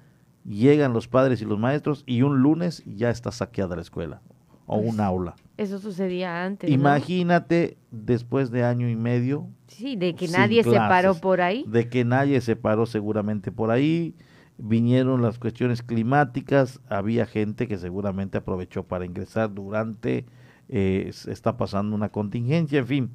llegan 0.45 0.93
los 0.93 1.07
padres 1.07 1.41
y 1.41 1.45
los 1.45 1.59
maestros 1.59 2.03
y 2.07 2.21
un 2.23 2.39
lunes 2.39 2.83
ya 2.85 3.09
está 3.09 3.31
saqueada 3.31 3.75
la 3.75 3.81
escuela 3.83 4.21
o 4.65 4.79
Pues, 4.81 4.93
un 4.93 4.99
aula. 4.99 5.35
Eso 5.57 5.77
sucedía 5.79 6.43
antes. 6.45 6.69
¿no? 6.69 6.73
Imagínate 6.75 7.77
después 7.91 8.49
de 8.51 8.63
año 8.63 8.89
y 8.89 8.95
medio 8.95 9.47
Sí, 9.67 9.95
de 9.95 10.15
que 10.15 10.27
nadie 10.27 10.63
se 10.63 10.75
paró 10.75 11.15
por 11.15 11.41
ahí. 11.41 11.63
de 11.67 11.89
que 11.89 12.03
nadie 12.05 12.41
se 12.41 12.55
paró 12.55 12.85
seguramente 12.85 13.51
por 13.51 13.69
ahí, 13.71 14.15
vinieron 14.59 15.21
las 15.21 15.39
cuestiones 15.39 15.81
climáticas, 15.81 16.79
había 16.89 17.25
gente 17.25 17.67
que 17.67 17.77
seguramente 17.77 18.37
aprovechó 18.37 18.83
para 18.83 19.05
ingresar 19.05 19.53
durante, 19.53 20.25
eh, 20.67 21.11
está 21.27 21.57
pasando 21.57 21.95
una 21.95 22.09
contingencia, 22.09 22.79
en 22.79 22.87
fin, 22.87 23.11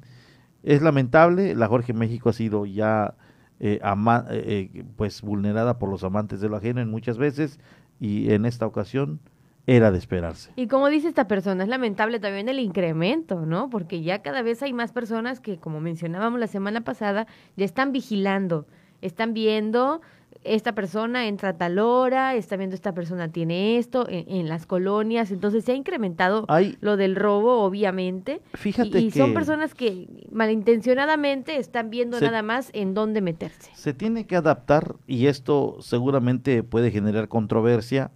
es 0.63 0.81
lamentable, 0.81 1.55
la 1.55 1.67
Jorge 1.67 1.93
México 1.93 2.29
ha 2.29 2.33
sido 2.33 2.65
ya 2.65 3.13
eh, 3.59 3.79
eh, 3.81 4.27
eh, 4.31 4.83
pues 4.97 5.21
vulnerada 5.21 5.79
por 5.79 5.89
los 5.89 6.03
amantes 6.03 6.41
de 6.41 6.49
lo 6.49 6.57
ajeno 6.57 6.81
en 6.81 6.89
muchas 6.89 7.17
veces 7.17 7.59
y 8.01 8.33
en 8.33 8.45
esta 8.45 8.65
ocasión 8.65 9.19
era 9.67 9.91
de 9.91 9.97
esperarse. 9.97 10.51
Y 10.55 10.67
como 10.67 10.89
dice 10.89 11.07
esta 11.07 11.27
persona, 11.27 11.63
es 11.63 11.69
lamentable 11.69 12.19
también 12.19 12.49
el 12.49 12.59
incremento, 12.59 13.45
¿no? 13.45 13.69
Porque 13.69 14.01
ya 14.01 14.21
cada 14.21 14.41
vez 14.41 14.61
hay 14.61 14.73
más 14.73 14.91
personas 14.91 15.39
que, 15.39 15.57
como 15.57 15.79
mencionábamos 15.79 16.39
la 16.39 16.47
semana 16.47 16.81
pasada, 16.81 17.27
ya 17.55 17.65
están 17.65 17.91
vigilando, 17.91 18.67
están 19.01 19.33
viendo 19.33 20.01
esta 20.45 20.73
persona 20.75 21.27
entra 21.27 21.49
a 21.49 21.57
tal 21.57 21.79
hora, 21.79 22.35
está 22.35 22.55
viendo 22.57 22.75
esta 22.75 22.93
persona 22.93 23.29
tiene 23.31 23.77
esto 23.77 24.07
en, 24.07 24.25
en 24.29 24.47
las 24.49 24.65
colonias, 24.65 25.31
entonces 25.31 25.65
se 25.65 25.71
ha 25.71 25.75
incrementado 25.75 26.45
Hay- 26.47 26.77
lo 26.81 26.97
del 26.97 27.15
robo, 27.15 27.61
obviamente. 27.63 28.41
Fíjate 28.53 28.99
y, 28.99 29.05
y 29.07 29.11
son 29.11 29.29
que- 29.29 29.33
personas 29.33 29.73
que 29.73 30.07
malintencionadamente 30.31 31.57
están 31.57 31.89
viendo 31.89 32.19
Se- 32.19 32.25
nada 32.25 32.41
más 32.43 32.69
en 32.73 32.93
dónde 32.93 33.21
meterse. 33.21 33.71
Se 33.75 33.93
tiene 33.93 34.25
que 34.27 34.35
adaptar 34.35 34.95
y 35.07 35.27
esto 35.27 35.77
seguramente 35.81 36.63
puede 36.63 36.91
generar 36.91 37.27
controversia 37.27 38.11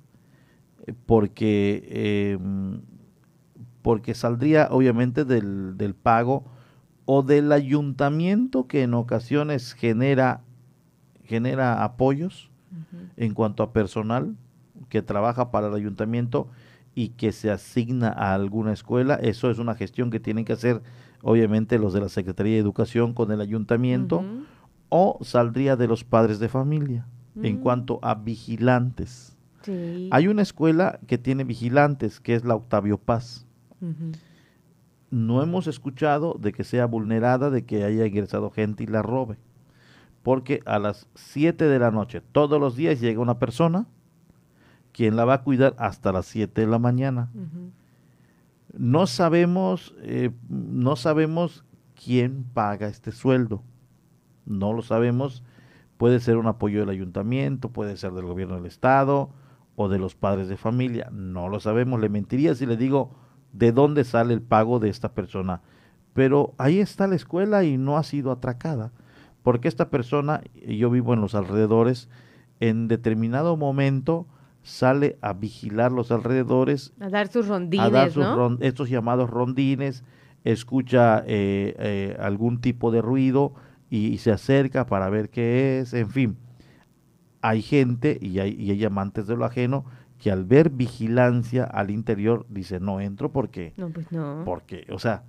eh, 0.88 0.94
porque, 1.06 1.84
eh, 1.90 2.38
porque 3.82 4.14
saldría 4.14 4.68
obviamente 4.72 5.26
del, 5.26 5.78
del 5.78 5.96
pago 5.96 6.44
o 7.06 7.24
del 7.24 7.52
ayuntamiento 7.52 8.68
que 8.68 8.84
en 8.84 8.94
ocasiones 8.94 9.74
genera, 9.74 10.42
genera 11.30 11.84
apoyos 11.84 12.50
en 13.16 13.34
cuanto 13.34 13.64
a 13.64 13.72
personal 13.72 14.36
que 14.90 15.02
trabaja 15.02 15.52
para 15.52 15.68
el 15.68 15.74
ayuntamiento 15.76 16.48
y 16.96 17.10
que 17.10 17.32
se 17.32 17.52
asigna 17.52 18.10
a 18.10 18.34
alguna 18.34 18.74
escuela. 18.74 19.16
Eso 19.16 19.50
es 19.52 19.60
una 19.60 19.76
gestión 19.76 20.10
que 20.10 20.20
tienen 20.20 20.44
que 20.44 20.54
hacer 20.54 20.82
obviamente 21.22 21.78
los 21.80 21.94
de 21.94 22.02
la 22.02 22.10
Secretaría 22.10 22.54
de 22.54 22.60
Educación 22.60 23.14
con 23.14 23.32
el 23.32 23.42
ayuntamiento 23.42 24.24
o 24.90 25.20
saldría 25.22 25.76
de 25.76 25.88
los 25.88 26.04
padres 26.04 26.40
de 26.40 26.50
familia 26.50 27.06
en 27.44 27.58
Mm. 27.58 27.60
cuanto 27.62 28.00
a 28.02 28.16
vigilantes. 28.16 29.38
Sí. 29.62 30.10
Hay 30.12 30.28
una 30.28 30.42
escuela 30.42 31.00
que 31.06 31.18
tiene 31.18 31.44
vigilantes, 31.44 32.20
que 32.20 32.34
es 32.34 32.44
la 32.44 32.56
Octavio 32.56 32.98
Paz. 32.98 33.46
No 35.12 35.42
hemos 35.42 35.68
escuchado 35.68 36.38
de 36.40 36.52
que 36.54 36.64
sea 36.64 36.86
vulnerada, 36.86 37.50
de 37.50 37.66
que 37.66 37.84
haya 37.84 38.06
ingresado 38.06 38.50
gente 38.52 38.84
y 38.84 38.88
la 38.88 39.02
robe. 39.02 39.38
Porque 40.24 40.62
a 40.66 40.80
las 40.80 41.08
7 41.16 41.66
de 41.66 41.80
la 41.80 41.92
noche, 41.92 42.22
todos 42.32 42.60
los 42.60 42.76
días 42.76 43.00
llega 43.00 43.22
una 43.22 43.40
persona 43.40 43.88
quien 44.92 45.16
la 45.16 45.26
va 45.26 45.36
a 45.36 45.44
cuidar 45.44 45.76
hasta 45.78 46.12
las 46.12 46.26
7 46.26 46.62
de 46.62 46.68
la 46.68 46.80
mañana. 46.80 47.30
No 48.74 49.08
sabemos, 49.08 49.96
eh, 50.02 50.32
no 50.50 50.96
sabemos 50.96 51.64
quién 51.96 52.44
paga 52.54 52.88
este 52.88 53.12
sueldo. 53.12 53.64
No 54.46 54.74
lo 54.74 54.82
sabemos. 54.82 55.44
Puede 55.98 56.20
ser 56.20 56.38
un 56.38 56.48
apoyo 56.48 56.80
del 56.80 56.90
ayuntamiento, 56.90 57.70
puede 57.70 57.98
ser 57.98 58.14
del 58.14 58.26
gobierno 58.26 58.56
del 58.56 58.66
estado 58.66 59.30
o 59.76 59.90
de 59.90 60.00
los 60.00 60.16
padres 60.16 60.48
de 60.48 60.58
familia. 60.58 61.10
No 61.12 61.50
lo 61.50 61.60
sabemos. 61.60 62.00
Le 62.00 62.10
mentiría 62.10 62.56
si 62.56 62.66
le 62.66 62.78
digo 62.78 63.12
de 63.54 63.72
dónde 63.72 64.04
sale 64.04 64.34
el 64.34 64.42
pago 64.42 64.80
de 64.80 64.90
esta 64.90 65.14
persona. 65.14 65.62
Pero 66.14 66.54
ahí 66.58 66.80
está 66.80 67.08
la 67.08 67.16
escuela 67.16 67.64
y 67.64 67.78
no 67.78 67.98
ha 67.98 68.04
sido 68.04 68.32
atracada. 68.32 68.92
Porque 69.50 69.68
esta 69.68 69.90
persona, 69.90 70.42
yo 70.68 70.92
vivo 70.92 71.16
en 71.16 71.22
los 71.22 71.34
alrededores, 71.34 72.08
en 72.60 72.88
determinado 72.88 73.58
momento 73.58 74.28
sale 74.62 75.18
a 75.22 75.34
vigilar 75.34 75.92
los 75.92 76.12
alrededores 76.12 76.94
A 77.00 77.10
dar 77.10 77.30
sus 77.30 77.48
rondines, 77.48 77.84
a 77.88 77.90
dar 77.90 78.12
sus 78.12 78.24
¿no? 78.24 78.58
estos 78.60 78.92
llamados 78.92 79.28
rondines, 79.28 80.04
escucha 80.44 81.24
eh, 81.26 81.74
eh, 81.80 82.16
algún 82.20 82.62
tipo 82.62 82.92
de 82.92 83.02
ruido 83.02 83.56
y, 83.90 84.10
y 84.10 84.20
se 84.20 84.32
acerca 84.32 84.86
para 84.86 85.10
ver 85.10 85.32
qué 85.32 85.80
es, 85.80 85.96
en 85.96 86.12
fin. 86.12 86.38
Hay 87.42 87.64
gente 87.64 88.20
y 88.22 88.38
hay, 88.38 88.52
y 88.54 88.70
hay 88.70 88.86
amantes 88.86 89.26
de 89.26 89.36
lo 89.36 89.46
ajeno 89.46 89.84
que 90.20 90.30
al 90.32 90.46
ver 90.46 90.70
vigilancia 90.70 91.64
al 91.64 91.90
interior 91.90 92.46
dice 92.50 92.80
no 92.80 93.00
entro 93.02 93.32
porque, 93.32 93.74
No, 93.78 93.90
pues 93.90 94.12
no. 94.12 94.44
porque, 94.46 94.86
o 94.92 95.00
sea, 95.00 95.24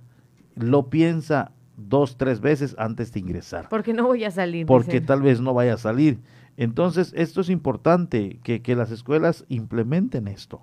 lo 0.53 0.91
piensa 0.91 1.53
dos, 1.87 2.17
tres 2.17 2.39
veces 2.41 2.75
antes 2.77 3.11
de 3.13 3.19
ingresar 3.19 3.69
Porque 3.69 3.93
no 3.93 4.07
voy 4.07 4.23
a 4.23 4.31
salir. 4.31 4.65
porque 4.65 4.93
dicen. 4.93 5.05
tal 5.05 5.21
vez 5.21 5.41
no 5.41 5.53
vaya 5.53 5.75
a 5.75 5.77
salir. 5.77 6.19
Entonces, 6.57 7.13
esto 7.15 7.41
es 7.41 7.49
importante, 7.49 8.39
que, 8.43 8.61
que 8.61 8.75
las 8.75 8.91
escuelas 8.91 9.45
implementen 9.47 10.27
esto. 10.27 10.61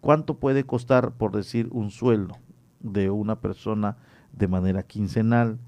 ¿Cuánto 0.00 0.38
puede 0.38 0.64
costar, 0.64 1.12
por 1.12 1.32
decir, 1.32 1.68
un 1.72 1.90
sueldo 1.90 2.36
de 2.80 3.10
una 3.10 3.40
persona 3.40 3.96
de 4.32 4.46
manera 4.48 4.82
quincenal? 4.84 5.58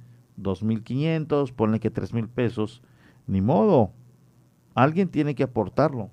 2.500, 0.41 1.53
ponle 1.53 1.81
que 1.81 1.93
3.000 1.93 2.29
pesos. 2.29 2.83
Ni 3.27 3.41
modo. 3.41 3.91
Alguien 4.75 5.09
tiene 5.09 5.35
que 5.35 5.43
aportarlo. 5.43 6.11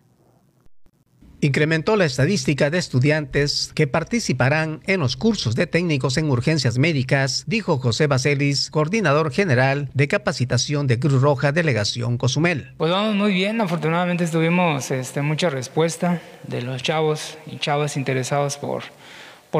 Incrementó 1.43 1.97
la 1.97 2.05
estadística 2.05 2.69
de 2.69 2.77
estudiantes 2.77 3.73
que 3.75 3.85
participarán 3.85 4.79
en 4.87 5.01
los 5.01 5.17
cursos 5.17 5.55
de 5.55 5.67
técnicos 5.67 6.15
en 6.15 6.29
urgencias 6.29 6.77
médicas, 6.77 7.43
dijo 7.47 7.79
José 7.79 8.07
Baselis, 8.07 8.69
coordinador 8.71 9.29
general 9.29 9.89
de 9.93 10.07
capacitación 10.07 10.87
de 10.87 10.99
Cruz 10.99 11.21
Roja 11.21 11.51
Delegación 11.51 12.17
Cozumel. 12.17 12.71
Pues 12.77 12.91
vamos 12.91 13.15
muy 13.15 13.33
bien, 13.33 13.59
afortunadamente 13.59 14.25
tuvimos 14.27 14.89
este, 14.89 15.21
mucha 15.21 15.49
respuesta 15.49 16.21
de 16.47 16.61
los 16.61 16.81
chavos 16.81 17.37
y 17.45 17.57
chavas 17.57 17.97
interesados 17.97 18.57
por, 18.57 18.83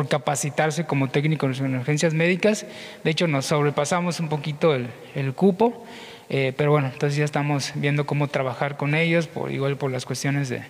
capacitarse 0.08 0.86
como 0.86 1.10
técnicos 1.10 1.60
en 1.60 1.76
urgencias 1.76 2.14
médicas. 2.14 2.66
De 3.04 3.12
hecho, 3.12 3.28
nos 3.28 3.48
sobrepasamos 3.48 4.22
un 4.22 4.30
poquito 4.30 4.74
el, 4.74 4.88
el 5.16 5.34
cupo, 5.34 5.86
eh, 6.30 6.54
pero 6.56 6.72
bueno, 6.72 6.92
entonces 6.94 7.18
ya 7.18 7.26
estamos 7.26 7.74
viendo 7.76 8.06
cómo 8.06 8.30
trabajar 8.30 8.78
con 8.78 8.96
ellos, 8.96 9.28
por, 9.28 9.52
igual 9.52 9.76
por 9.76 9.92
las 9.92 10.06
cuestiones 10.06 10.48
de, 10.48 10.62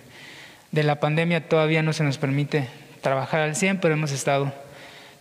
de 0.74 0.82
la 0.82 0.98
pandemia 0.98 1.48
todavía 1.48 1.82
no 1.82 1.92
se 1.92 2.02
nos 2.02 2.18
permite 2.18 2.68
trabajar 3.00 3.40
al 3.40 3.54
100, 3.54 3.78
pero 3.78 3.94
hemos 3.94 4.10
estado 4.10 4.52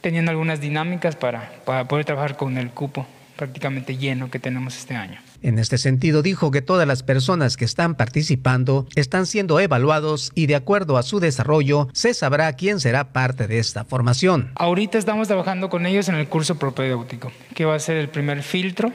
teniendo 0.01 0.32
algunas 0.32 0.60
dinámicas 0.60 1.16
para, 1.16 1.51
para 1.64 1.88
poder 1.88 2.06
trabajar 2.06 2.36
con 2.36 2.58
el 2.58 2.72
cupo 2.72 3.06
prácticamente 3.38 3.97
lleno 3.97 4.32
que 4.32 4.39
tenemos 4.39 4.78
este 4.78 4.95
año. 4.95 5.20
En 5.41 5.60
este 5.60 5.78
sentido, 5.78 6.22
dijo 6.22 6.49
que 6.51 6.62
todas 6.62 6.88
las 6.88 7.04
personas 7.04 7.58
que 7.58 7.66
están 7.66 7.95
participando 7.95 8.88
están 8.95 9.26
siendo 9.26 9.60
evaluados 9.60 10.32
y 10.34 10.47
de 10.47 10.56
acuerdo 10.56 10.97
a 10.97 11.04
su 11.04 11.20
desarrollo 11.20 11.88
se 11.93 12.14
sabrá 12.14 12.51
quién 12.54 12.80
será 12.80 13.12
parte 13.12 13.47
de 13.47 13.60
esta 13.60 13.84
formación. 13.84 14.51
Ahorita 14.56 14.97
estamos 14.97 15.28
trabajando 15.28 15.70
con 15.70 15.86
ellos 15.86 16.10
en 16.10 16.16
el 16.16 16.28
curso 16.28 16.58
propedéutico, 16.58 17.32
que 17.54 17.66
va 17.66 17.76
a 17.76 17.80
ser 17.80 17.97
el 17.97 18.10
primer 18.10 18.41
filtro 18.41 18.91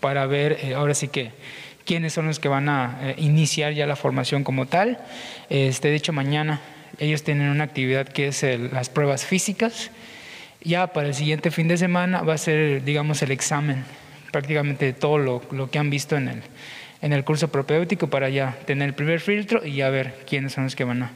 para 0.00 0.26
ver, 0.26 0.58
eh, 0.62 0.74
ahora 0.74 0.94
sí 0.94 1.08
que, 1.08 1.32
quiénes 1.88 2.12
son 2.12 2.26
los 2.26 2.38
que 2.38 2.48
van 2.48 2.68
a 2.68 2.98
eh, 3.00 3.14
iniciar 3.16 3.72
ya 3.72 3.86
la 3.86 3.96
formación 3.96 4.44
como 4.44 4.66
tal. 4.66 4.98
Este, 5.48 5.88
de 5.88 5.96
hecho, 5.96 6.12
mañana 6.12 6.60
ellos 6.98 7.22
tienen 7.22 7.48
una 7.48 7.64
actividad 7.64 8.06
que 8.06 8.28
es 8.28 8.44
las 8.70 8.90
pruebas 8.90 9.24
físicas. 9.24 9.90
Ya 10.62 10.88
para 10.88 11.08
el 11.08 11.14
siguiente 11.14 11.50
fin 11.50 11.66
de 11.66 11.78
semana 11.78 12.20
va 12.20 12.34
a 12.34 12.38
ser, 12.38 12.84
digamos, 12.84 13.22
el 13.22 13.30
examen 13.30 13.84
prácticamente 14.30 14.84
de 14.84 14.92
todo 14.92 15.16
lo, 15.16 15.42
lo 15.50 15.70
que 15.70 15.78
han 15.78 15.88
visto 15.88 16.16
en 16.18 16.28
el, 16.28 16.42
en 17.00 17.14
el 17.14 17.24
curso 17.24 17.48
propedéutico 17.48 18.08
para 18.08 18.28
ya 18.28 18.58
tener 18.66 18.88
el 18.88 18.94
primer 18.94 19.20
filtro 19.20 19.64
y 19.64 19.76
ya 19.76 19.88
ver 19.88 20.14
quiénes 20.28 20.52
son 20.52 20.64
los 20.64 20.76
que 20.76 20.84
van 20.84 21.04
a 21.04 21.12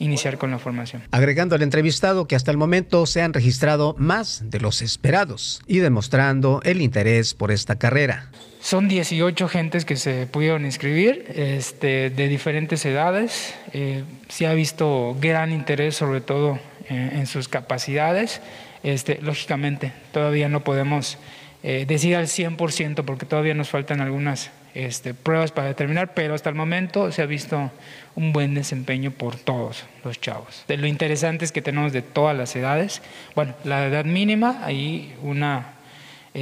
iniciar 0.00 0.38
con 0.38 0.50
la 0.50 0.58
formación. 0.58 1.02
Agregando 1.12 1.54
al 1.54 1.62
entrevistado 1.62 2.26
que 2.26 2.34
hasta 2.34 2.50
el 2.50 2.56
momento 2.56 3.06
se 3.06 3.22
han 3.22 3.32
registrado 3.32 3.94
más 3.96 4.42
de 4.50 4.58
los 4.58 4.82
esperados 4.82 5.62
y 5.68 5.78
demostrando 5.78 6.60
el 6.64 6.82
interés 6.82 7.34
por 7.34 7.52
esta 7.52 7.76
carrera. 7.76 8.30
Son 8.66 8.88
18 8.88 9.46
gentes 9.46 9.84
que 9.84 9.94
se 9.94 10.26
pudieron 10.26 10.64
inscribir 10.64 11.24
este, 11.36 12.10
de 12.10 12.26
diferentes 12.26 12.84
edades. 12.84 13.54
Eh, 13.72 14.02
se 14.26 14.48
ha 14.48 14.54
visto 14.54 15.16
gran 15.20 15.52
interés 15.52 15.94
sobre 15.94 16.20
todo 16.20 16.58
eh, 16.90 17.10
en 17.12 17.28
sus 17.28 17.46
capacidades. 17.46 18.40
Este, 18.82 19.20
lógicamente, 19.22 19.92
todavía 20.10 20.48
no 20.48 20.64
podemos 20.64 21.16
eh, 21.62 21.84
decir 21.86 22.16
al 22.16 22.26
100% 22.26 23.04
porque 23.04 23.24
todavía 23.24 23.54
nos 23.54 23.68
faltan 23.68 24.00
algunas 24.00 24.50
este, 24.74 25.14
pruebas 25.14 25.52
para 25.52 25.68
determinar, 25.68 26.12
pero 26.14 26.34
hasta 26.34 26.48
el 26.48 26.56
momento 26.56 27.12
se 27.12 27.22
ha 27.22 27.26
visto 27.26 27.70
un 28.16 28.32
buen 28.32 28.54
desempeño 28.54 29.12
por 29.12 29.36
todos 29.36 29.84
los 30.02 30.20
chavos. 30.20 30.64
De 30.66 30.76
lo 30.76 30.88
interesante 30.88 31.44
es 31.44 31.52
que 31.52 31.62
tenemos 31.62 31.92
de 31.92 32.02
todas 32.02 32.36
las 32.36 32.56
edades. 32.56 33.00
Bueno, 33.36 33.54
la 33.62 33.86
edad 33.86 34.06
mínima, 34.06 34.60
hay 34.64 35.14
una 35.22 35.75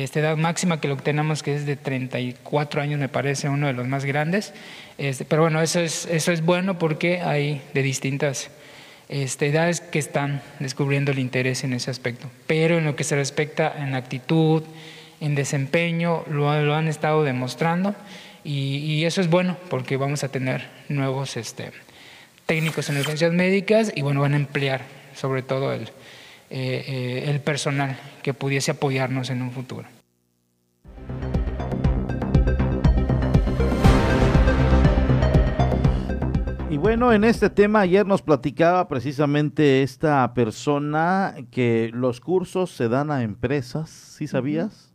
esta 0.03 0.21
edad 0.21 0.37
máxima 0.37 0.81
que 0.81 0.89
lo 0.89 0.97
que 0.97 1.03
tenemos 1.03 1.43
que 1.43 1.55
es 1.55 1.67
de 1.67 1.77
34 1.77 2.83
años, 2.83 2.99
me 2.99 3.09
parece 3.09 3.49
uno 3.49 3.69
de 3.69 3.73
los 3.73 3.87
más 3.87 4.05
grandes. 4.05 4.53
Este, 4.99 5.25
pero 5.25 5.43
bueno, 5.43 5.61
eso 5.63 5.81
es, 5.81 6.07
eso 6.07 6.33
es 6.33 6.45
bueno 6.45 6.79
porque 6.79 7.21
hay 7.21 7.63
de 7.75 7.83
distintas 7.83 8.51
este, 9.09 9.47
edades 9.47 9.81
que 9.81 9.99
están 9.99 10.43
descubriendo 10.59 11.13
el 11.13 11.19
interés 11.19 11.63
en 11.63 11.73
ese 11.73 11.91
aspecto. 11.91 12.29
Pero 12.47 12.79
en 12.79 12.85
lo 12.85 12.97
que 12.97 13.05
se 13.05 13.15
respecta 13.15 13.73
en 13.77 13.95
actitud, 13.95 14.63
en 15.21 15.35
desempeño, 15.35 16.25
lo, 16.29 16.61
lo 16.63 16.75
han 16.75 16.89
estado 16.89 17.23
demostrando 17.23 17.95
y, 18.45 19.05
eso 19.05 19.21
es 19.21 19.31
bueno 19.31 19.57
porque 19.71 19.97
vamos 19.97 20.23
a 20.23 20.29
tener 20.29 20.69
nuevos 20.89 21.37
este, 21.37 21.71
técnicos 22.47 22.89
en 22.91 22.99
urgencias 22.99 23.33
médicas 23.33 23.93
y 23.95 24.03
bueno, 24.03 24.21
van 24.21 24.35
a 24.35 24.37
emplear 24.37 24.83
sobre 25.15 25.43
todo 25.43 25.73
el, 25.73 25.89
eh, 26.51 26.85
eh, 26.87 27.31
el 27.31 27.41
personal 27.41 27.97
que 28.23 28.35
pudiese 28.35 28.73
apoyarnos 28.73 29.31
en 29.31 29.43
un 29.43 29.51
futuro. 29.51 29.87
Y 36.71 36.77
bueno, 36.77 37.13
en 37.13 37.23
este 37.23 37.51
tema 37.51 37.81
ayer 37.81 38.05
nos 38.05 38.23
platicaba 38.23 38.89
precisamente 38.89 39.83
esta 39.83 40.35
persona 40.35 41.37
que 41.51 41.91
los 41.95 42.21
cursos 42.21 42.71
se 42.71 42.89
dan 42.89 43.11
a 43.11 43.23
empresas, 43.23 43.91
¿sí 43.91 44.27
sabías? 44.27 44.93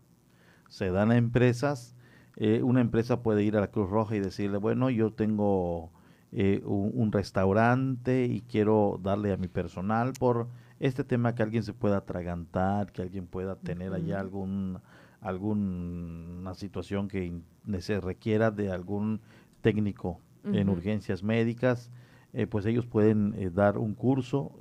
Se 0.68 0.92
dan 0.92 1.12
a 1.12 1.18
empresas 1.18 1.96
eh, 2.40 2.64
una 2.64 2.80
empresa 2.80 3.22
puede 3.22 3.44
ir 3.44 3.58
a 3.58 3.60
la 3.60 3.68
Cruz 3.68 3.90
Roja 3.90 4.16
y 4.16 4.22
decirle, 4.22 4.58
bueno, 4.58 4.90
yo 4.90 5.12
tengo 5.12 5.92
eh, 6.32 6.62
un, 6.64 7.12
restaurante 7.12 8.26
y 8.26 8.42
quiero 8.42 8.98
darle 9.04 9.34
a 9.34 9.38
mi 9.38 9.50
personal 9.50 10.14
por 10.18 10.48
este 10.80 11.04
tema 11.04 11.36
que 11.36 11.44
alguien 11.44 11.64
se 11.64 11.74
pueda 11.74 11.98
atragantar, 11.98 12.92
que 12.92 13.02
alguien 13.02 13.28
pueda 13.28 13.56
tener 13.56 13.94
allá 13.94 14.20
algún 14.20 14.80
alguna 15.22 16.54
situación 16.54 17.10
que 17.10 17.42
se 17.80 18.00
requiera 18.00 18.52
de 18.52 18.72
algún 18.72 19.20
técnico 19.62 20.22
en 20.46 20.70
urgencias 20.70 21.24
médicas, 21.24 21.92
eh, 22.32 22.48
pues 22.48 22.66
ellos 22.66 22.86
pueden 22.86 23.54
dar 23.54 23.78
un 23.78 23.96
curso 23.96 24.54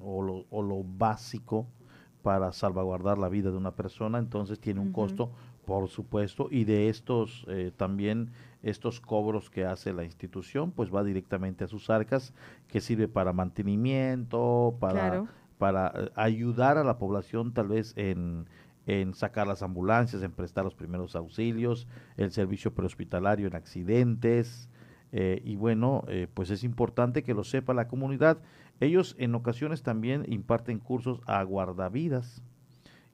o 0.00 0.22
lo, 0.22 0.46
o, 0.50 0.62
lo, 0.62 0.84
básico 0.84 1.66
para 2.22 2.52
salvaguardar 2.52 3.18
la 3.18 3.28
vida 3.28 3.50
de 3.50 3.56
una 3.56 3.72
persona, 3.72 4.20
entonces 4.20 4.60
tiene 4.60 4.78
un 4.78 4.92
costo 4.92 5.32
por 5.64 5.88
supuesto, 5.88 6.48
y 6.50 6.64
de 6.64 6.88
estos 6.88 7.44
eh, 7.48 7.72
también 7.76 8.30
estos 8.62 9.00
cobros 9.00 9.50
que 9.50 9.64
hace 9.64 9.92
la 9.92 10.04
institución, 10.04 10.70
pues 10.72 10.94
va 10.94 11.02
directamente 11.04 11.64
a 11.64 11.68
sus 11.68 11.90
arcas, 11.90 12.32
que 12.68 12.80
sirve 12.80 13.08
para 13.08 13.32
mantenimiento, 13.32 14.76
para, 14.80 15.24
para 15.58 15.92
eh, 15.94 16.10
ayudar 16.14 16.78
a 16.78 16.84
la 16.84 16.98
población 16.98 17.52
tal 17.52 17.68
vez 17.68 17.92
en, 17.96 18.46
en 18.86 19.14
sacar 19.14 19.46
las 19.46 19.62
ambulancias, 19.62 20.22
en 20.22 20.32
prestar 20.32 20.64
los 20.64 20.74
primeros 20.74 21.16
auxilios, 21.16 21.86
el 22.16 22.30
servicio 22.30 22.72
prehospitalario 22.74 23.46
en 23.46 23.56
accidentes, 23.56 24.68
eh, 25.12 25.42
y 25.44 25.56
bueno, 25.56 26.04
pues 26.32 26.48
es 26.50 26.64
importante 26.64 27.22
que 27.22 27.34
lo 27.34 27.44
sepa 27.44 27.74
la 27.74 27.86
comunidad. 27.86 28.38
Ellos 28.80 29.14
en 29.18 29.34
ocasiones 29.34 29.82
también 29.82 30.24
imparten 30.26 30.78
cursos 30.78 31.20
a 31.26 31.42
guardavidas 31.42 32.42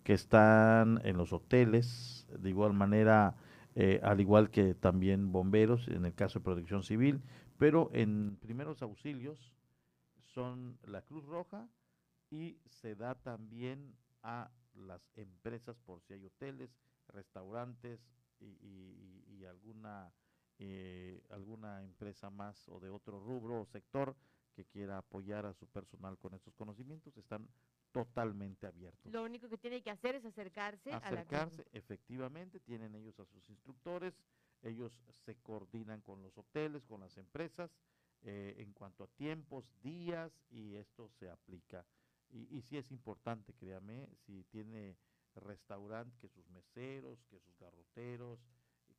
que 0.05 0.15
están 0.15 1.01
en 1.05 1.19
los 1.19 1.35
hoteles, 1.35 2.27
de 2.39 2.49
igual 2.49 2.73
manera, 2.73 3.35
eh, 3.81 4.01
al 4.03 4.21
igual 4.21 4.51
que 4.51 4.75
también 4.75 5.31
bomberos 5.31 5.87
en 5.87 6.05
el 6.05 6.13
caso 6.13 6.41
de 6.41 6.45
protección 6.45 6.83
civil, 6.83 7.23
pero 7.59 7.91
en 7.93 8.37
primeros 8.41 8.83
auxilios 8.83 9.55
son 10.35 10.77
la 10.83 11.03
Cruz 11.03 11.25
Roja 11.27 11.69
y 12.29 12.59
se 12.67 12.97
da 12.97 13.15
también 13.15 13.95
a 14.25 14.51
las 14.75 15.01
empresas 15.15 15.79
por 15.79 16.03
si 16.03 16.15
hay 16.15 16.25
hoteles, 16.25 16.77
restaurantes 17.07 18.01
y, 18.41 19.45
alguna 19.49 20.13
eh, 20.59 21.23
alguna 21.31 21.85
empresa 21.85 22.31
más 22.31 22.69
o 22.69 22.81
de 22.81 22.91
otro 22.91 23.21
rubro 23.21 23.61
o 23.61 23.65
sector 23.65 24.17
que 24.57 24.65
quiera 24.65 24.99
apoyar 24.99 25.47
a 25.47 25.55
su 25.55 25.69
personal 25.69 26.19
con 26.19 26.35
estos 26.35 26.53
conocimientos. 26.57 27.17
Están 27.17 27.49
totalmente 27.93 28.67
abiertos. 28.67 29.13
Lo 29.13 29.25
único 29.25 29.49
que 29.49 29.59
tiene 29.59 29.83
que 29.83 29.91
hacer 29.91 30.15
es 30.15 30.25
acercarse, 30.25 30.93
acercarse 30.93 31.67
efectivamente, 31.73 32.61
tienen 32.61 32.95
ellos 32.95 33.19
a 33.21 33.27
sus 33.27 33.49
instructores, 33.49 34.15
ellos 34.63 34.93
se 35.25 35.37
coordinan 35.37 36.01
con 36.01 36.23
los 36.23 36.37
hoteles, 36.37 36.85
con 36.85 37.01
las 37.01 37.17
empresas, 37.17 37.71
eh, 38.23 38.57
en 38.59 38.73
cuanto 38.73 39.05
a 39.05 39.07
tiempos, 39.09 39.71
días, 39.83 40.33
y 40.51 40.75
esto 40.75 41.09
se 41.09 41.31
aplica. 41.31 41.85
Y, 42.31 42.57
y 42.57 42.63
sí 42.63 42.77
es 42.77 42.91
importante, 42.91 43.55
créame, 43.55 44.09
si 44.27 44.45
tiene 44.45 44.97
restaurante, 45.37 46.19
que 46.19 46.29
sus 46.29 46.49
meseros, 46.51 47.25
que 47.27 47.39
sus 47.39 47.57
garroteros, 47.59 48.41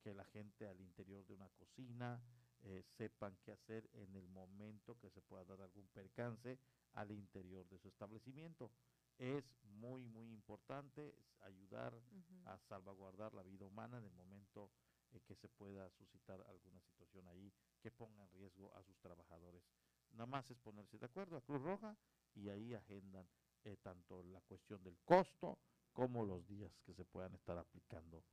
que 0.01 0.13
la 0.13 0.23
gente 0.25 0.67
al 0.67 0.79
interior 0.79 1.25
de 1.25 1.33
una 1.33 1.49
cocina 1.49 2.21
eh, 2.63 2.83
sepan 2.97 3.37
qué 3.43 3.51
hacer 3.51 3.89
en 3.93 4.15
el 4.15 4.27
momento 4.27 4.97
que 4.99 5.09
se 5.09 5.21
pueda 5.21 5.45
dar 5.45 5.61
algún 5.61 5.87
percance 5.87 6.59
al 6.93 7.11
interior 7.11 7.67
de 7.69 7.77
su 7.79 7.87
establecimiento. 7.87 8.71
Es 9.17 9.43
muy, 9.63 10.03
muy 10.05 10.31
importante 10.31 11.13
ayudar 11.41 11.93
a 12.45 12.57
salvaguardar 12.57 13.33
la 13.33 13.43
vida 13.43 13.65
humana 13.65 13.97
en 13.97 14.05
el 14.05 14.13
momento 14.13 14.71
en 15.11 15.21
que 15.21 15.35
se 15.35 15.49
pueda 15.49 15.89
suscitar 15.89 16.41
alguna 16.47 16.79
situación 16.81 17.27
ahí 17.27 17.51
que 17.81 17.91
ponga 17.91 18.23
en 18.23 18.31
riesgo 18.31 18.73
a 18.75 18.83
sus 18.83 18.97
trabajadores. 18.99 19.63
Nada 20.11 20.25
más 20.25 20.49
es 20.49 20.57
ponerse 20.59 20.97
de 20.97 21.05
acuerdo 21.05 21.37
a 21.37 21.41
Cruz 21.41 21.61
Roja 21.61 21.97
y 22.35 22.49
ahí 22.49 22.73
agendan 22.73 23.27
eh, 23.63 23.77
tanto 23.81 24.23
la 24.23 24.41
cuestión 24.41 24.83
del 24.83 24.97
costo 25.03 25.59
como 25.91 26.25
los 26.25 26.47
días 26.47 26.71
que 26.85 26.93
se 26.93 27.05
puedan 27.05 27.33
estar 27.35 27.57
aplicando 27.57 28.23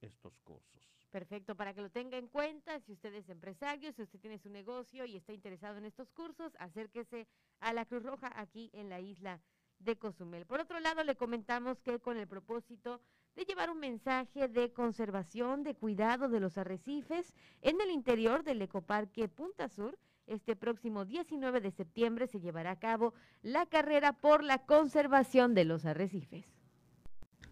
estos 0.00 0.38
cursos. 0.40 0.86
Perfecto, 1.10 1.54
para 1.54 1.72
que 1.72 1.80
lo 1.80 1.90
tenga 1.90 2.18
en 2.18 2.28
cuenta, 2.28 2.78
si 2.80 2.92
usted 2.92 3.14
es 3.14 3.28
empresario, 3.28 3.92
si 3.92 4.02
usted 4.02 4.20
tiene 4.20 4.38
su 4.38 4.50
negocio 4.50 5.04
y 5.06 5.16
está 5.16 5.32
interesado 5.32 5.78
en 5.78 5.86
estos 5.86 6.10
cursos, 6.10 6.54
acérquese 6.58 7.26
a 7.60 7.72
la 7.72 7.86
Cruz 7.86 8.02
Roja 8.02 8.30
aquí 8.34 8.70
en 8.74 8.90
la 8.90 9.00
isla 9.00 9.40
de 9.78 9.96
Cozumel. 9.96 10.46
Por 10.46 10.60
otro 10.60 10.80
lado, 10.80 11.04
le 11.04 11.16
comentamos 11.16 11.80
que 11.80 12.00
con 12.00 12.16
el 12.18 12.26
propósito 12.26 13.00
de 13.34 13.44
llevar 13.44 13.70
un 13.70 13.78
mensaje 13.78 14.48
de 14.48 14.72
conservación, 14.72 15.62
de 15.62 15.74
cuidado 15.74 16.28
de 16.28 16.40
los 16.40 16.58
arrecifes 16.58 17.34
en 17.62 17.80
el 17.80 17.90
interior 17.90 18.42
del 18.42 18.62
ecoparque 18.62 19.28
Punta 19.28 19.68
Sur, 19.68 19.98
este 20.26 20.56
próximo 20.56 21.04
19 21.04 21.60
de 21.60 21.70
septiembre 21.70 22.26
se 22.26 22.40
llevará 22.40 22.72
a 22.72 22.78
cabo 22.78 23.14
la 23.42 23.66
carrera 23.66 24.12
por 24.12 24.42
la 24.42 24.66
conservación 24.66 25.54
de 25.54 25.64
los 25.64 25.84
arrecifes 25.84 26.55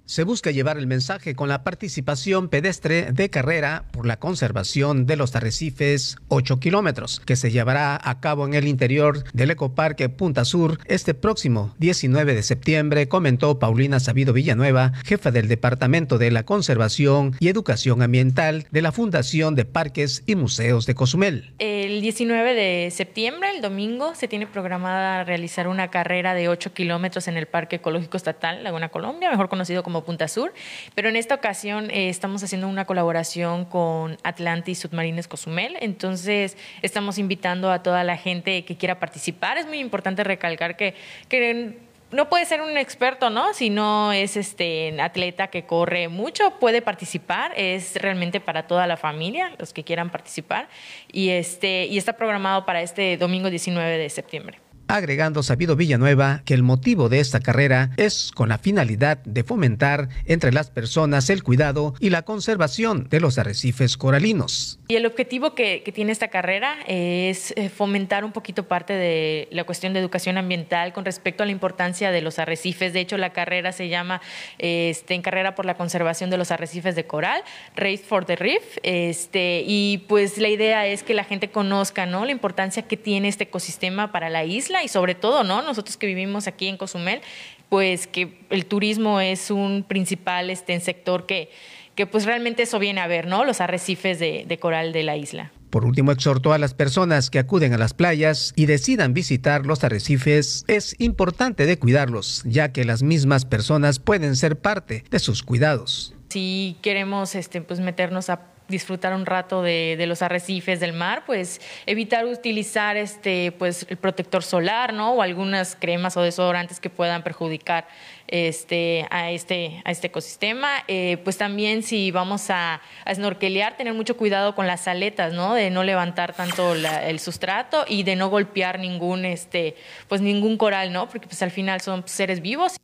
se 0.07 0.25
busca 0.25 0.51
llevar 0.51 0.77
el 0.77 0.87
mensaje 0.87 1.35
con 1.35 1.49
la 1.49 1.65
participación 1.65 2.49
pedestre 2.49 3.13
de 3.13 3.31
carrera 3.31 3.85
por 3.91 4.07
la 4.07 4.19
conservación 4.19 5.07
de 5.07 5.17
los 5.17 5.35
arrecifes 5.35 6.17
8 6.29 6.61
kilómetros, 6.61 7.21
que 7.21 7.37
se 7.37 7.51
llevará 7.51 7.99
a 8.03 8.21
cabo 8.21 8.47
en 8.47 8.55
el 8.55 8.69
interior 8.69 9.25
del 9.33 9.53
Ecoparque 9.53 10.11
Punta 10.11 10.45
Sur 10.45 10.79
este 10.87 11.15
próximo 11.15 11.75
19 11.79 12.35
de 12.35 12.43
septiembre, 12.43 13.09
comentó 13.09 13.59
Paulina 13.59 13.99
Sabido 13.99 14.35
Villanueva, 14.35 14.93
jefa 15.05 15.31
del 15.31 15.49
Departamento 15.49 16.19
de 16.19 16.31
la 16.31 16.45
Conservación 16.45 17.35
y 17.41 17.49
Educación 17.49 18.03
Ambiental 18.03 18.67
de 18.71 18.83
la 18.83 18.93
Fundación 18.93 19.55
de 19.55 19.65
Parques 19.65 20.23
y 20.27 20.37
Museos 20.37 20.85
de 20.85 20.95
Cozumel. 20.95 21.55
El 21.59 22.03
19 22.03 22.55
de 22.55 22.91
septiembre, 22.91 23.49
el 23.55 23.63
domingo, 23.63 24.15
se 24.15 24.29
tiene 24.29 24.47
programada 24.47 25.25
realizar 25.25 25.67
una 25.67 25.91
carrera 25.91 26.35
de 26.35 26.49
8 26.49 26.75
kilómetros 26.75 27.27
en 27.29 27.37
el 27.37 27.47
Parque 27.47 27.77
Ecológico 27.77 28.17
Estatal 28.17 28.63
Laguna 28.63 28.91
Colombia, 28.91 29.31
mejor 29.31 29.49
conocido 29.49 29.83
como 29.83 29.94
Punta 30.03 30.29
Sur, 30.29 30.53
pero 30.95 31.09
en 31.09 31.17
esta 31.17 31.35
ocasión 31.35 31.91
eh, 31.91 32.09
estamos 32.09 32.43
haciendo 32.43 32.67
una 32.67 32.85
colaboración 32.87 33.65
con 33.65 34.17
Atlantis 34.23 34.79
Submarines 34.79 35.29
Cozumel, 35.29 35.77
entonces 35.81 36.57
estamos 36.83 37.19
invitando 37.19 37.71
a 37.71 37.83
toda 37.83 38.03
la 38.03 38.17
gente 38.17 38.65
que 38.65 38.77
quiera 38.77 38.99
participar. 38.99 39.59
Es 39.59 39.67
muy 39.67 39.79
importante 39.79 40.25
recalcar 40.25 40.77
que, 40.77 40.95
que 41.29 41.79
no 42.11 42.29
puede 42.29 42.45
ser 42.45 42.61
un 42.61 42.77
experto, 42.77 43.29
¿no? 43.31 43.53
Si 43.55 43.71
no 43.71 44.13
es 44.13 44.37
este 44.37 45.01
atleta 45.01 45.49
que 45.49 45.67
corre 45.67 46.09
mucho, 46.09 46.53
puede 46.61 46.81
participar, 46.81 47.53
es 47.57 47.97
realmente 47.97 48.41
para 48.41 48.67
toda 48.67 48.87
la 48.87 48.97
familia, 48.97 49.53
los 49.59 49.73
que 49.73 49.85
quieran 49.85 50.11
participar, 50.11 50.69
y 51.11 51.31
este, 51.31 51.87
y 51.87 51.99
está 51.99 52.15
programado 52.15 52.65
para 52.65 52.83
este 52.83 53.17
domingo 53.17 53.51
19 53.51 53.99
de 53.99 54.11
septiembre 54.11 54.64
agregando 54.89 55.43
Sabido 55.43 55.77
Villanueva 55.77 56.43
que 56.45 56.55
el 56.55 56.63
motivo 56.63 57.09
de 57.09 57.21
esta 57.21 57.41
carrera 57.41 57.91
es 57.97 58.31
con 58.35 58.49
la 58.49 58.59
finalidad 58.59 59.19
de 59.25 59.45
fomentar 59.45 60.09
entre 60.27 60.53
las 60.53 60.71
personas 60.71 61.31
el 61.31 61.43
cuidado 61.43 61.95
y 62.01 62.11
la 62.11 62.23
conservación 62.23 63.09
de 63.09 63.21
los 63.21 63.39
arrecifes 63.39 63.97
coralinos. 63.97 64.79
Y 64.89 64.97
el 64.97 65.07
objetivo 65.07 65.55
que, 65.55 65.83
tiene 65.95 66.13
esta 66.13 66.29
carrera 66.29 66.77
es 66.87 67.53
eh, 67.57 67.69
fomentar 67.69 68.25
un 68.25 68.33
poquito 68.33 68.67
parte 68.67 68.93
de 68.95 69.49
la 69.53 69.65
cuestión 69.65 69.93
de 69.93 70.01
educación 70.01 70.39
ambiental 70.39 70.93
con 70.93 71.05
respecto 71.05 71.43
a 71.43 71.47
la 71.47 71.53
importancia 71.53 72.11
de 72.11 72.21
los 72.21 72.39
arrecifes. 72.39 72.93
De 72.93 73.01
hecho, 73.01 73.17
la 73.17 73.33
carrera 73.33 73.73
se 73.73 73.89
llama 73.89 74.21
este, 74.59 75.15
en 75.15 75.23
carrera 75.23 75.55
por 75.55 75.67
la 75.67 75.77
conservación 75.77 76.31
de 76.31 76.37
los 76.37 76.51
arrecifes 76.51 76.97
de 76.97 77.07
coral, 77.07 77.43
Race 77.77 78.03
for 78.07 78.25
the 78.25 78.37
Reef. 78.37 78.79
Este, 78.83 79.63
y 79.67 80.05
pues 80.09 80.39
la 80.39 80.49
idea 80.49 80.87
es 80.87 81.03
que 81.03 81.15
la 81.15 81.25
gente 81.25 81.51
conozca 81.51 82.07
¿no? 82.07 82.25
la 82.25 82.33
importancia 82.33 82.83
que 82.83 82.97
tiene 82.97 83.29
este 83.29 83.45
ecosistema 83.45 84.11
para 84.11 84.31
la 84.31 84.45
isla 84.45 84.74
y 84.83 84.89
sobre 84.89 85.15
todo, 85.15 85.45
¿no? 85.45 85.63
Nosotros 85.63 85.97
que 85.97 86.07
vivimos 86.07 86.47
aquí 86.47 86.67
en 86.67 86.77
Cozumel, 86.77 87.21
pues 87.69 88.07
que 88.07 88.39
el 88.51 88.67
turismo 88.67 89.21
es 89.21 89.51
un 89.51 89.85
principal 89.87 90.51
este, 90.51 90.79
sector 90.81 91.27
que, 91.27 91.51
que 91.95 92.07
pues 92.07 92.25
realmente 92.25 92.65
eso 92.65 92.79
viene 92.79 93.01
a 93.01 93.07
ver, 93.07 93.27
¿no? 93.27 93.45
Los 93.45 93.61
arrecifes 93.61 94.19
de, 94.19 94.45
de 94.47 94.59
coral 94.59 94.93
de 94.93 95.03
la 95.03 95.17
isla. 95.17 95.53
Por 95.71 95.85
último, 95.85 96.13
exhortó 96.13 96.53
a 96.53 96.59
las 96.59 96.73
personas 96.73 97.31
que 97.31 97.41
acuden 97.41 97.73
a 97.75 97.79
las 97.79 97.95
playas 97.95 98.53
y 98.55 98.67
decidan 98.67 99.13
visitar 99.13 99.67
los 99.67 99.83
arrecifes, 99.83 100.65
es 100.69 100.95
importante 101.01 101.67
de 101.67 101.79
cuidarlos, 101.81 102.43
ya 102.47 102.73
que 102.73 102.85
las 102.85 103.03
mismas 103.03 103.45
personas 103.45 103.99
pueden 103.99 104.37
ser 104.37 104.61
parte 104.61 105.03
de 105.11 105.19
sus 105.19 105.43
cuidados. 105.43 106.15
Si 106.29 106.77
queremos 106.81 107.35
este, 107.35 107.61
pues 107.61 107.81
meternos 107.81 108.31
a 108.31 108.54
disfrutar 108.69 109.15
un 109.15 109.27
rato 109.27 109.63
de, 109.63 110.03
los 110.07 110.23
arrecifes 110.23 110.81
del 110.81 110.93
mar, 110.93 111.25
pues 111.27 111.61
evitar 111.87 112.25
utilizar 112.25 112.97
este, 112.97 113.53
pues, 113.53 113.87
el 113.89 113.97
protector 113.97 114.43
solar, 114.43 114.93
¿no? 114.93 115.15
O 115.15 115.23
algunas 115.23 115.77
cremas 115.77 116.17
o 116.17 116.23
desodorantes 116.23 116.81
que 116.81 116.91
puedan 116.91 117.23
perjudicar 117.23 117.87
este, 118.27 119.07
a, 119.11 119.31
este, 119.31 119.83
a 119.85 119.91
este 119.91 120.07
ecosistema. 120.07 120.71
Eh, 120.89 121.19
pues 121.25 121.37
también 121.37 121.83
si 121.83 122.11
vamos 122.11 122.51
a, 122.51 122.81
a, 123.05 123.15
snorkelear, 123.15 123.77
tener 123.77 123.93
mucho 123.93 124.17
cuidado 124.17 124.55
con 124.55 124.67
las 124.67 124.89
aletas, 124.89 125.33
¿no? 125.33 125.55
De 125.55 125.71
no 125.71 125.85
levantar 125.85 126.35
tanto 126.35 126.75
el 126.75 127.21
sustrato 127.21 127.85
y 127.87 128.03
de 128.03 128.17
no 128.17 128.31
golpear 128.31 128.79
ningún, 128.79 129.25
este, 129.25 129.77
pues 130.09 130.21
ningún 130.21 130.57
coral, 130.57 130.93
¿no? 130.93 131.09
Porque 131.09 131.27
pues 131.27 131.43
al 131.43 131.51
final 131.51 131.81
son 131.81 132.03
seres 132.07 132.41
vivos. 132.41 132.77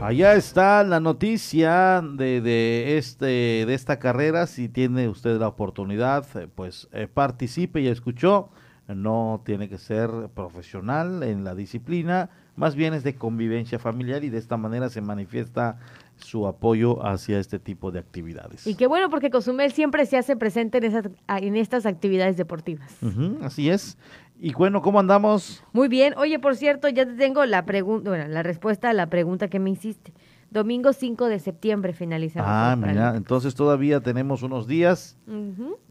Allá 0.00 0.34
está 0.34 0.84
la 0.84 1.00
noticia 1.00 2.00
de, 2.02 2.40
de, 2.40 2.98
este, 2.98 3.26
de 3.66 3.74
esta 3.74 3.98
carrera. 3.98 4.46
Si 4.46 4.68
tiene 4.68 5.08
usted 5.08 5.40
la 5.40 5.48
oportunidad, 5.48 6.24
eh, 6.36 6.46
pues 6.54 6.88
eh, 6.92 7.08
participe. 7.12 7.82
Ya 7.82 7.90
escuchó, 7.90 8.50
no 8.86 9.42
tiene 9.44 9.68
que 9.68 9.76
ser 9.76 10.10
profesional 10.34 11.22
en 11.22 11.42
la 11.44 11.54
disciplina, 11.54 12.30
más 12.56 12.74
bien 12.74 12.94
es 12.94 13.04
de 13.04 13.14
convivencia 13.14 13.78
familiar 13.78 14.24
y 14.24 14.30
de 14.30 14.38
esta 14.38 14.56
manera 14.56 14.88
se 14.88 15.00
manifiesta 15.00 15.78
su 16.16 16.46
apoyo 16.46 17.06
hacia 17.06 17.38
este 17.38 17.58
tipo 17.58 17.92
de 17.92 18.00
actividades. 18.00 18.66
Y 18.66 18.74
qué 18.74 18.86
bueno 18.86 19.10
porque 19.10 19.30
Cozumel 19.30 19.72
siempre 19.72 20.06
se 20.06 20.16
hace 20.16 20.36
presente 20.36 20.78
en, 20.78 20.84
esas, 20.84 21.04
en 21.28 21.56
estas 21.56 21.86
actividades 21.86 22.36
deportivas. 22.36 22.96
así 23.42 23.70
es. 23.70 23.96
Y 24.40 24.52
bueno, 24.52 24.82
¿cómo 24.82 25.00
andamos? 25.00 25.64
Muy 25.72 25.88
bien. 25.88 26.14
Oye, 26.16 26.38
por 26.38 26.54
cierto, 26.54 26.88
ya 26.88 27.04
te 27.04 27.14
tengo 27.14 27.44
la 27.44 27.64
pregunta, 27.64 28.10
bueno, 28.10 28.28
la 28.28 28.44
respuesta 28.44 28.90
a 28.90 28.92
la 28.92 29.08
pregunta 29.08 29.48
que 29.48 29.58
me 29.58 29.70
hiciste. 29.70 30.12
Domingo 30.50 30.92
5 30.92 31.26
de 31.26 31.40
septiembre 31.40 31.92
finalizamos. 31.92 32.48
Ah, 32.50 32.76
mira, 32.76 33.16
entonces 33.16 33.54
todavía 33.54 34.00
tenemos 34.00 34.42
unos 34.42 34.66
días, 34.66 35.18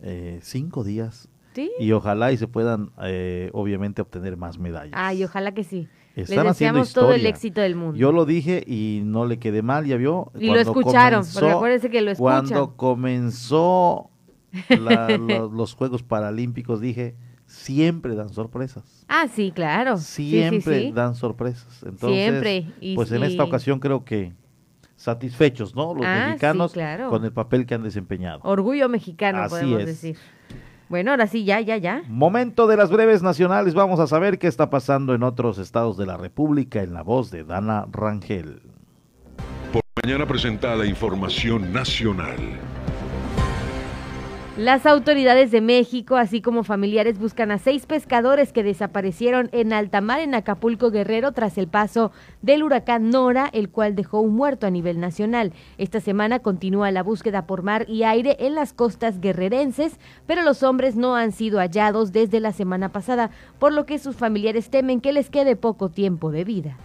eh, 0.01 0.39
cinco 0.41 0.83
días. 0.83 1.29
Sí. 1.53 1.71
Y 1.79 1.91
ojalá 1.91 2.31
y 2.31 2.37
se 2.37 2.47
puedan, 2.47 2.91
eh, 3.03 3.49
obviamente, 3.53 4.01
obtener 4.01 4.37
más 4.37 4.57
medallas. 4.59 4.93
Ah, 4.95 5.13
y 5.13 5.23
ojalá 5.23 5.53
que 5.53 5.63
sí. 5.63 5.87
Están 6.15 6.45
Les 6.45 6.53
deseamos 6.53 6.93
todo 6.93 7.13
el 7.13 7.25
éxito 7.25 7.61
del 7.61 7.75
mundo. 7.75 7.97
Yo 7.97 8.11
lo 8.11 8.25
dije 8.25 8.63
y 8.65 9.01
no 9.03 9.25
le 9.25 9.37
quedé 9.37 9.61
mal, 9.61 9.85
ya 9.85 9.97
vio. 9.97 10.31
Y 10.39 10.47
lo 10.47 10.59
escucharon, 10.59 11.23
porque 11.33 11.49
acuérdense 11.51 11.89
que 11.89 12.01
lo 12.01 12.11
escuchan. 12.11 12.47
Cuando 12.47 12.75
comenzó 12.75 14.09
los 15.51 15.73
Juegos 15.75 16.01
Paralímpicos, 16.01 16.79
dije 16.79 17.15
siempre 17.47 18.13
dan 18.13 18.29
sorpresas. 18.29 19.05
Ah, 19.07 19.27
sí, 19.33 19.51
claro. 19.51 19.97
Siempre 19.97 20.91
dan 20.91 21.15
sorpresas. 21.15 21.81
Entonces, 21.83 22.19
siempre. 22.19 22.67
pues 22.95 23.11
en 23.11 23.23
esta 23.23 23.43
ocasión 23.43 23.79
creo 23.79 24.05
que 24.05 24.33
satisfechos, 24.95 25.75
¿no? 25.75 25.95
Los 25.95 26.05
ah, 26.05 26.27
mexicanos 26.27 26.73
con 27.09 27.23
el 27.23 27.31
papel 27.31 27.65
que 27.65 27.75
han 27.75 27.83
desempeñado. 27.83 28.41
Orgullo 28.43 28.89
mexicano, 28.89 29.47
podemos 29.49 29.85
decir. 29.85 30.17
Bueno, 30.89 31.11
ahora 31.11 31.27
sí, 31.27 31.43
ya, 31.43 31.59
ya, 31.59 31.75
ya. 31.77 32.03
Momento 32.07 32.65
de 32.65 32.77
las 32.77 32.89
breves 32.89 33.21
nacionales. 33.21 33.73
Vamos 33.73 33.99
a 33.99 34.07
saber 34.07 34.39
qué 34.39 34.47
está 34.47 34.69
pasando 34.69 35.13
en 35.13 35.23
otros 35.23 35.57
estados 35.57 35.97
de 35.97 36.05
la 36.05 36.15
República 36.15 36.81
en 36.81 36.93
la 36.93 37.01
voz 37.01 37.29
de 37.29 37.43
Dana 37.43 37.85
Rangel. 37.91 38.61
Por 39.73 39.81
mañana 40.01 40.25
presentada 40.25 40.85
información 40.85 41.73
nacional. 41.73 42.37
Las 44.57 44.87
autoridades 44.87 45.51
de 45.51 45.61
México, 45.61 46.15
así 46.15 46.41
como 46.41 46.63
familiares, 46.63 47.19
buscan 47.19 47.51
a 47.51 47.59
seis 47.59 47.85
pescadores 47.85 48.51
que 48.51 48.63
desaparecieron 48.63 49.49
en 49.51 49.71
alta 49.71 50.01
mar 50.01 50.19
en 50.19 50.33
Acapulco 50.33 50.89
Guerrero 50.89 51.31
tras 51.31 51.59
el 51.59 51.67
paso 51.67 52.11
del 52.41 52.63
huracán 52.63 53.11
Nora, 53.11 53.51
el 53.53 53.69
cual 53.69 53.95
dejó 53.95 54.19
un 54.19 54.33
muerto 54.33 54.65
a 54.65 54.71
nivel 54.71 54.99
nacional. 54.99 55.53
Esta 55.77 55.99
semana 55.99 56.39
continúa 56.39 56.89
la 56.89 57.03
búsqueda 57.03 57.45
por 57.45 57.61
mar 57.61 57.85
y 57.87 58.01
aire 58.01 58.35
en 58.39 58.55
las 58.55 58.73
costas 58.73 59.21
guerrerenses, 59.21 59.99
pero 60.25 60.41
los 60.41 60.63
hombres 60.63 60.95
no 60.95 61.15
han 61.15 61.33
sido 61.33 61.59
hallados 61.59 62.11
desde 62.11 62.39
la 62.39 62.51
semana 62.51 62.91
pasada, 62.91 63.29
por 63.59 63.73
lo 63.73 63.85
que 63.85 63.99
sus 63.99 64.15
familiares 64.15 64.71
temen 64.71 65.01
que 65.01 65.13
les 65.13 65.29
quede 65.29 65.55
poco 65.55 65.89
tiempo 65.89 66.31
de 66.31 66.43
vida. 66.45 66.77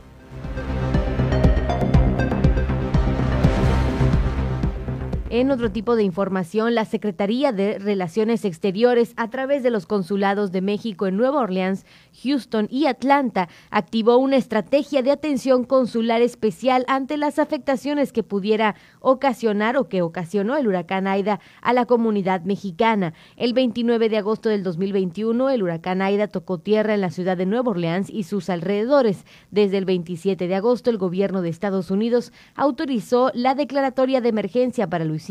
En 5.34 5.50
otro 5.50 5.72
tipo 5.72 5.96
de 5.96 6.02
información, 6.02 6.74
la 6.74 6.84
Secretaría 6.84 7.52
de 7.52 7.78
Relaciones 7.78 8.44
Exteriores, 8.44 9.14
a 9.16 9.30
través 9.30 9.62
de 9.62 9.70
los 9.70 9.86
consulados 9.86 10.52
de 10.52 10.60
México 10.60 11.06
en 11.06 11.16
Nueva 11.16 11.40
Orleans, 11.40 11.86
Houston 12.22 12.68
y 12.70 12.86
Atlanta, 12.86 13.48
activó 13.70 14.18
una 14.18 14.36
estrategia 14.36 15.02
de 15.02 15.10
atención 15.10 15.64
consular 15.64 16.22
especial 16.22 16.84
ante 16.86 17.16
las 17.16 17.38
afectaciones 17.38 18.12
que 18.12 18.22
pudiera 18.22 18.76
ocasionar 19.00 19.76
o 19.76 19.88
que 19.88 20.02
ocasionó 20.02 20.56
el 20.56 20.68
huracán 20.68 21.06
Aida 21.06 21.40
a 21.62 21.72
la 21.72 21.86
comunidad 21.86 22.42
mexicana. 22.42 23.14
El 23.36 23.54
29 23.54 24.08
de 24.08 24.18
agosto 24.18 24.48
del 24.48 24.62
2021, 24.62 25.50
el 25.50 25.62
huracán 25.62 26.02
Aida 26.02 26.28
tocó 26.28 26.58
tierra 26.58 26.94
en 26.94 27.00
la 27.00 27.10
ciudad 27.10 27.36
de 27.36 27.46
Nueva 27.46 27.70
Orleans 27.70 28.10
y 28.10 28.24
sus 28.24 28.50
alrededores. 28.50 29.24
Desde 29.50 29.78
el 29.78 29.86
27 29.86 30.46
de 30.46 30.54
agosto, 30.54 30.90
el 30.90 30.98
gobierno 30.98 31.42
de 31.42 31.48
Estados 31.48 31.90
Unidos 31.90 32.32
autorizó 32.54 33.30
la 33.34 33.54
declaratoria 33.54 34.20
de 34.20 34.28
emergencia 34.28 34.88
para 34.88 35.04
Luis 35.04 35.22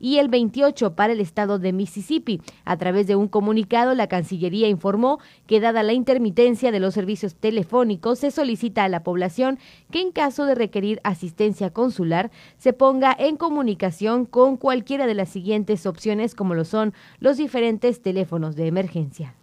y 0.00 0.18
el 0.18 0.28
28 0.28 0.94
para 0.94 1.12
el 1.12 1.20
estado 1.20 1.58
de 1.58 1.72
Mississippi. 1.72 2.40
A 2.64 2.76
través 2.76 3.06
de 3.06 3.16
un 3.16 3.28
comunicado, 3.28 3.94
la 3.94 4.08
Cancillería 4.08 4.68
informó 4.68 5.18
que 5.46 5.60
dada 5.60 5.82
la 5.82 5.92
intermitencia 6.16 6.72
de 6.72 6.80
los 6.80 6.94
servicios 6.94 7.34
telefónicos, 7.34 8.20
se 8.20 8.30
solicita 8.30 8.84
a 8.84 8.88
la 8.88 9.02
población 9.02 9.58
que 9.90 10.00
en 10.00 10.12
caso 10.12 10.46
de 10.46 10.54
requerir 10.54 10.98
asistencia 11.04 11.68
consular 11.68 12.30
se 12.56 12.72
ponga 12.72 13.14
en 13.18 13.36
comunicación 13.36 14.24
con 14.24 14.56
cualquiera 14.56 15.06
de 15.06 15.12
las 15.12 15.28
siguientes 15.28 15.84
opciones 15.84 16.34
como 16.34 16.54
lo 16.54 16.64
son 16.64 16.94
los 17.20 17.36
diferentes 17.36 18.00
teléfonos 18.00 18.56
de 18.56 18.66
emergencia. 18.66 19.34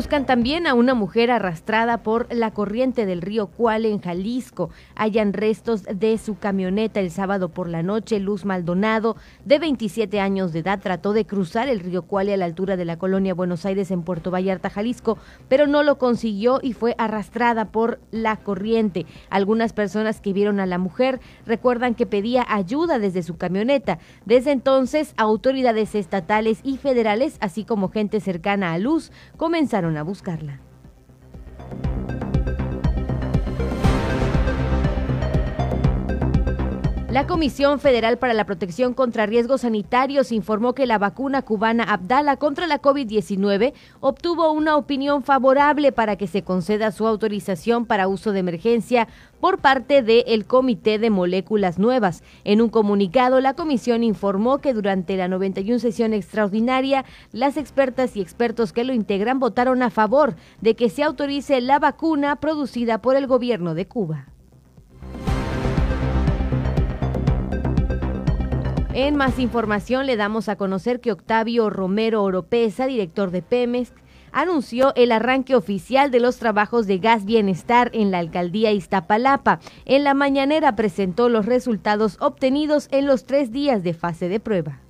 Buscan 0.00 0.24
también 0.24 0.66
a 0.66 0.72
una 0.72 0.94
mujer 0.94 1.30
arrastrada 1.30 1.98
por 1.98 2.26
la 2.32 2.52
corriente 2.52 3.04
del 3.04 3.20
río 3.20 3.48
Cuale 3.48 3.90
en 3.90 4.00
Jalisco. 4.00 4.70
Hayan 4.94 5.34
restos 5.34 5.82
de 5.82 6.16
su 6.16 6.38
camioneta 6.38 7.00
el 7.00 7.10
sábado 7.10 7.50
por 7.50 7.68
la 7.68 7.82
noche. 7.82 8.18
Luz 8.18 8.46
Maldonado, 8.46 9.18
de 9.44 9.58
27 9.58 10.18
años 10.18 10.54
de 10.54 10.60
edad, 10.60 10.80
trató 10.80 11.12
de 11.12 11.26
cruzar 11.26 11.68
el 11.68 11.80
río 11.80 12.00
Cuale 12.00 12.32
a 12.32 12.38
la 12.38 12.46
altura 12.46 12.78
de 12.78 12.86
la 12.86 12.96
colonia 12.96 13.34
Buenos 13.34 13.66
Aires 13.66 13.90
en 13.90 14.00
Puerto 14.00 14.30
Vallarta, 14.30 14.70
Jalisco, 14.70 15.18
pero 15.50 15.66
no 15.66 15.82
lo 15.82 15.98
consiguió 15.98 16.60
y 16.62 16.72
fue 16.72 16.94
arrastrada 16.96 17.66
por 17.66 18.00
la 18.10 18.36
corriente. 18.36 19.04
Algunas 19.28 19.74
personas 19.74 20.22
que 20.22 20.32
vieron 20.32 20.60
a 20.60 20.66
la 20.66 20.78
mujer 20.78 21.20
recuerdan 21.44 21.94
que 21.94 22.06
pedía 22.06 22.46
ayuda 22.48 22.98
desde 22.98 23.22
su 23.22 23.36
camioneta. 23.36 23.98
Desde 24.24 24.52
entonces, 24.52 25.12
autoridades 25.18 25.94
estatales 25.94 26.60
y 26.64 26.78
federales, 26.78 27.36
así 27.42 27.66
como 27.66 27.90
gente 27.90 28.20
cercana 28.20 28.72
a 28.72 28.78
Luz, 28.78 29.12
comenzaron 29.36 29.89
a 29.96 30.02
buscarla. 30.02 30.60
La 37.10 37.26
Comisión 37.26 37.80
Federal 37.80 38.18
para 38.18 38.34
la 38.34 38.46
Protección 38.46 38.94
contra 38.94 39.26
Riesgos 39.26 39.62
Sanitarios 39.62 40.30
informó 40.30 40.74
que 40.74 40.86
la 40.86 40.96
vacuna 40.96 41.42
cubana 41.42 41.82
Abdala 41.82 42.36
contra 42.36 42.68
la 42.68 42.80
COVID-19 42.80 43.72
obtuvo 43.98 44.52
una 44.52 44.76
opinión 44.76 45.24
favorable 45.24 45.90
para 45.90 46.14
que 46.14 46.28
se 46.28 46.42
conceda 46.44 46.92
su 46.92 47.08
autorización 47.08 47.84
para 47.84 48.06
uso 48.06 48.30
de 48.30 48.38
emergencia 48.38 49.08
por 49.40 49.58
parte 49.58 50.02
del 50.02 50.46
Comité 50.46 51.00
de 51.00 51.10
Moléculas 51.10 51.80
Nuevas. 51.80 52.22
En 52.44 52.60
un 52.60 52.68
comunicado, 52.68 53.40
la 53.40 53.54
comisión 53.54 54.04
informó 54.04 54.58
que 54.58 54.72
durante 54.72 55.16
la 55.16 55.26
91 55.26 55.80
sesión 55.80 56.14
extraordinaria, 56.14 57.04
las 57.32 57.56
expertas 57.56 58.16
y 58.16 58.20
expertos 58.20 58.72
que 58.72 58.84
lo 58.84 58.92
integran 58.92 59.40
votaron 59.40 59.82
a 59.82 59.90
favor 59.90 60.36
de 60.60 60.76
que 60.76 60.88
se 60.88 61.02
autorice 61.02 61.60
la 61.60 61.80
vacuna 61.80 62.36
producida 62.36 63.02
por 63.02 63.16
el 63.16 63.26
gobierno 63.26 63.74
de 63.74 63.88
Cuba. 63.88 64.28
En 68.92 69.14
más 69.14 69.38
información 69.38 70.06
le 70.06 70.16
damos 70.16 70.48
a 70.48 70.56
conocer 70.56 71.00
que 71.00 71.12
Octavio 71.12 71.70
Romero 71.70 72.24
Oropesa, 72.24 72.86
director 72.86 73.30
de 73.30 73.40
Pemex, 73.40 73.92
anunció 74.32 74.92
el 74.96 75.12
arranque 75.12 75.54
oficial 75.54 76.10
de 76.10 76.18
los 76.18 76.38
trabajos 76.38 76.88
de 76.88 76.98
gas 76.98 77.24
bienestar 77.24 77.90
en 77.94 78.10
la 78.10 78.18
alcaldía 78.18 78.72
Iztapalapa. 78.72 79.60
En 79.84 80.02
la 80.02 80.14
mañanera 80.14 80.74
presentó 80.74 81.28
los 81.28 81.46
resultados 81.46 82.16
obtenidos 82.20 82.88
en 82.90 83.06
los 83.06 83.26
tres 83.26 83.52
días 83.52 83.84
de 83.84 83.94
fase 83.94 84.28
de 84.28 84.40
prueba. 84.40 84.80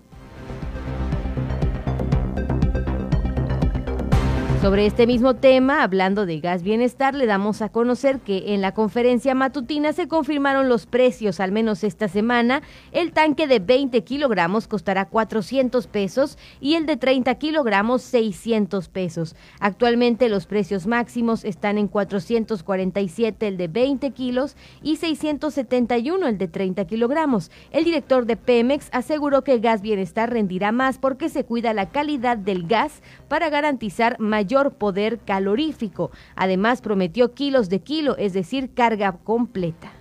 Sobre 4.61 4.85
este 4.85 5.07
mismo 5.07 5.37
tema, 5.37 5.83
hablando 5.83 6.27
de 6.27 6.39
gas 6.39 6.63
bienestar, 6.63 7.15
le 7.15 7.25
damos 7.25 7.63
a 7.63 7.71
conocer 7.71 8.21
que 8.21 8.53
en 8.53 8.61
la 8.61 8.75
conferencia 8.75 9.35
matutina 9.35 9.95
se 9.95 10.07
confirmaron 10.07 10.69
los 10.69 10.85
precios, 10.85 11.41
al 11.41 11.51
menos 11.51 11.83
esta 11.83 12.09
semana. 12.09 12.61
El 12.93 13.13
tanque 13.13 13.47
de 13.47 13.59
20 13.59 14.05
kilogramos 14.05 14.69
costará 14.69 15.07
400 15.07 15.87
pesos 15.87 16.37
y 16.61 16.75
el 16.75 16.85
de 16.85 16.99
30 16.99 17.35
kilogramos 17.37 18.03
600 18.03 18.91
pesos. 18.91 19.35
Actualmente 19.61 20.29
los 20.29 20.45
precios 20.45 20.87
máximos 20.87 21.47
están 21.47 21.79
en 21.79 21.89
447 21.89 23.49
el 23.49 23.57
de 23.57 23.69
20 23.69 24.11
kilos 24.11 24.57
y 24.83 24.97
671 24.97 26.27
el 26.27 26.37
de 26.37 26.49
30 26.49 26.85
kilogramos. 26.85 27.51
El 27.71 27.85
director 27.85 28.27
de 28.27 28.37
Pemex 28.37 28.91
aseguró 28.93 29.43
que 29.43 29.59
gas 29.59 29.81
bienestar 29.81 30.31
rendirá 30.31 30.71
más 30.71 30.99
porque 30.99 31.31
se 31.31 31.47
cuida 31.47 31.73
la 31.73 31.89
calidad 31.89 32.37
del 32.37 32.67
gas 32.67 33.01
para 33.27 33.49
garantizar 33.49 34.21
mayor 34.21 34.50
poder 34.75 35.19
calorífico. 35.19 36.11
Además, 36.35 36.81
prometió 36.81 37.35
kilos 37.35 37.69
de 37.69 37.81
kilo, 37.81 38.17
es 38.17 38.33
decir, 38.33 38.75
carga 38.75 39.13
completa. 39.25 39.93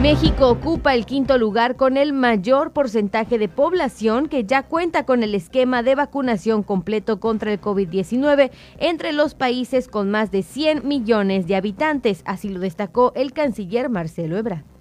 México 0.00 0.48
ocupa 0.48 0.94
el 0.94 1.06
quinto 1.06 1.38
lugar 1.38 1.74
con 1.74 1.96
el 1.96 2.12
mayor 2.12 2.72
porcentaje 2.72 3.36
de 3.36 3.48
población 3.48 4.28
que 4.28 4.44
ya 4.44 4.62
cuenta 4.62 5.04
con 5.04 5.24
el 5.24 5.34
esquema 5.34 5.82
de 5.82 5.96
vacunación 5.96 6.62
completo 6.62 7.18
contra 7.18 7.52
el 7.52 7.60
COVID-19 7.60 8.52
entre 8.78 9.12
los 9.12 9.34
países 9.34 9.88
con 9.88 10.08
más 10.08 10.30
de 10.30 10.44
100 10.44 10.86
millones 10.86 11.48
de 11.48 11.56
habitantes, 11.56 12.22
así 12.26 12.48
lo 12.48 12.60
destacó 12.60 13.12
el 13.16 13.32
canciller 13.32 13.88
Marcelo 13.90 14.36
Ebrard. 14.36 14.77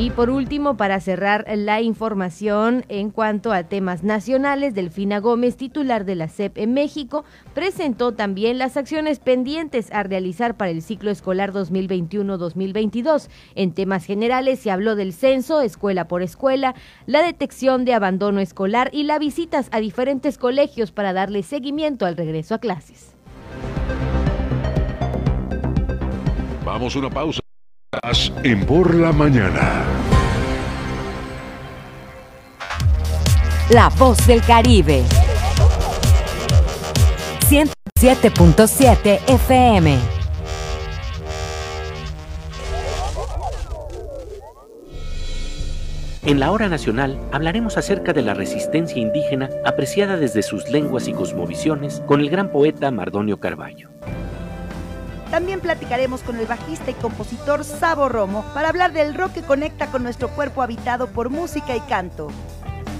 Y 0.00 0.08
por 0.08 0.30
último, 0.30 0.78
para 0.78 0.98
cerrar 0.98 1.44
la 1.54 1.82
información 1.82 2.86
en 2.88 3.10
cuanto 3.10 3.52
a 3.52 3.64
temas 3.64 4.02
nacionales, 4.02 4.72
Delfina 4.72 5.18
Gómez, 5.18 5.58
titular 5.58 6.06
de 6.06 6.14
la 6.14 6.28
CEP 6.28 6.56
en 6.56 6.72
México, 6.72 7.26
presentó 7.52 8.12
también 8.12 8.56
las 8.56 8.78
acciones 8.78 9.18
pendientes 9.18 9.92
a 9.92 10.02
realizar 10.02 10.56
para 10.56 10.70
el 10.70 10.80
ciclo 10.80 11.10
escolar 11.10 11.52
2021-2022. 11.52 13.28
En 13.54 13.74
temas 13.74 14.06
generales 14.06 14.60
se 14.60 14.70
habló 14.70 14.96
del 14.96 15.12
censo, 15.12 15.60
escuela 15.60 16.08
por 16.08 16.22
escuela, 16.22 16.74
la 17.04 17.22
detección 17.22 17.84
de 17.84 17.92
abandono 17.92 18.40
escolar 18.40 18.88
y 18.94 19.02
las 19.02 19.18
visitas 19.18 19.68
a 19.70 19.80
diferentes 19.80 20.38
colegios 20.38 20.92
para 20.92 21.12
darle 21.12 21.42
seguimiento 21.42 22.06
al 22.06 22.16
regreso 22.16 22.54
a 22.54 22.58
clases. 22.58 23.14
Vamos 26.64 26.96
a 26.96 26.98
una 27.00 27.10
pausa 27.10 27.40
en 28.44 28.64
Por 28.66 28.94
la 28.94 29.10
Mañana. 29.10 29.84
La 33.70 33.88
voz 33.88 34.24
del 34.28 34.40
Caribe. 34.42 35.02
107.7 37.48 39.18
FM. 39.26 39.98
En 46.26 46.38
la 46.38 46.52
hora 46.52 46.68
nacional 46.68 47.18
hablaremos 47.32 47.76
acerca 47.76 48.12
de 48.12 48.22
la 48.22 48.34
resistencia 48.34 49.02
indígena 49.02 49.50
apreciada 49.64 50.16
desde 50.16 50.42
sus 50.42 50.68
lenguas 50.70 51.08
y 51.08 51.12
cosmovisiones 51.12 52.04
con 52.06 52.20
el 52.20 52.30
gran 52.30 52.52
poeta 52.52 52.92
Mardonio 52.92 53.40
Carballo. 53.40 53.90
También 55.50 55.76
platicaremos 55.76 56.22
con 56.22 56.38
el 56.38 56.46
bajista 56.46 56.92
y 56.92 56.94
compositor 56.94 57.64
Sabo 57.64 58.08
Romo 58.08 58.44
para 58.54 58.68
hablar 58.68 58.92
del 58.92 59.16
rock 59.16 59.32
que 59.32 59.42
conecta 59.42 59.90
con 59.90 60.04
nuestro 60.04 60.28
cuerpo 60.28 60.62
habitado 60.62 61.08
por 61.08 61.28
música 61.28 61.74
y 61.74 61.80
canto. 61.80 62.28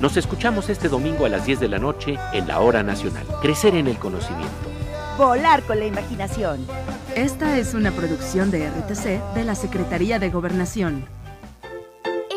Nos 0.00 0.16
escuchamos 0.16 0.68
este 0.68 0.88
domingo 0.88 1.26
a 1.26 1.28
las 1.28 1.46
10 1.46 1.60
de 1.60 1.68
la 1.68 1.78
noche 1.78 2.18
en 2.32 2.48
la 2.48 2.58
Hora 2.58 2.82
Nacional. 2.82 3.24
Crecer 3.40 3.76
en 3.76 3.86
el 3.86 3.98
conocimiento. 3.98 4.50
Volar 5.16 5.62
con 5.62 5.78
la 5.78 5.86
imaginación. 5.86 6.66
Esta 7.14 7.56
es 7.56 7.72
una 7.72 7.92
producción 7.92 8.50
de 8.50 8.68
RTC 8.68 9.32
de 9.32 9.44
la 9.44 9.54
Secretaría 9.54 10.18
de 10.18 10.30
Gobernación. 10.30 11.06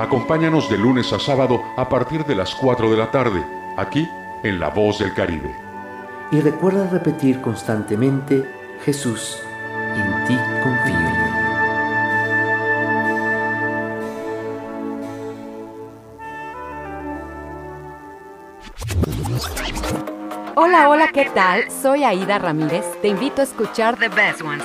Acompáñanos 0.00 0.70
de 0.70 0.78
lunes 0.78 1.12
a 1.12 1.18
sábado 1.18 1.62
a 1.76 1.86
partir 1.86 2.24
de 2.24 2.34
las 2.34 2.54
4 2.54 2.90
de 2.90 2.96
la 2.96 3.10
tarde, 3.10 3.44
aquí 3.76 4.08
en 4.42 4.58
La 4.58 4.70
Voz 4.70 4.98
del 4.98 5.12
Caribe. 5.12 5.54
Y 6.32 6.40
recuerda 6.40 6.88
repetir 6.88 7.42
constantemente, 7.42 8.50
Jesús, 8.82 9.36
en 9.94 10.24
ti 10.24 10.38
confío. 10.62 10.96
Hola, 20.54 20.88
hola, 20.88 21.08
¿qué 21.12 21.28
tal? 21.34 21.70
Soy 21.70 22.04
Aida 22.04 22.38
Ramírez. 22.38 22.86
Te 23.02 23.08
invito 23.08 23.42
a 23.42 23.44
escuchar 23.44 23.98
The 23.98 24.08
Best 24.08 24.40
Ones 24.40 24.64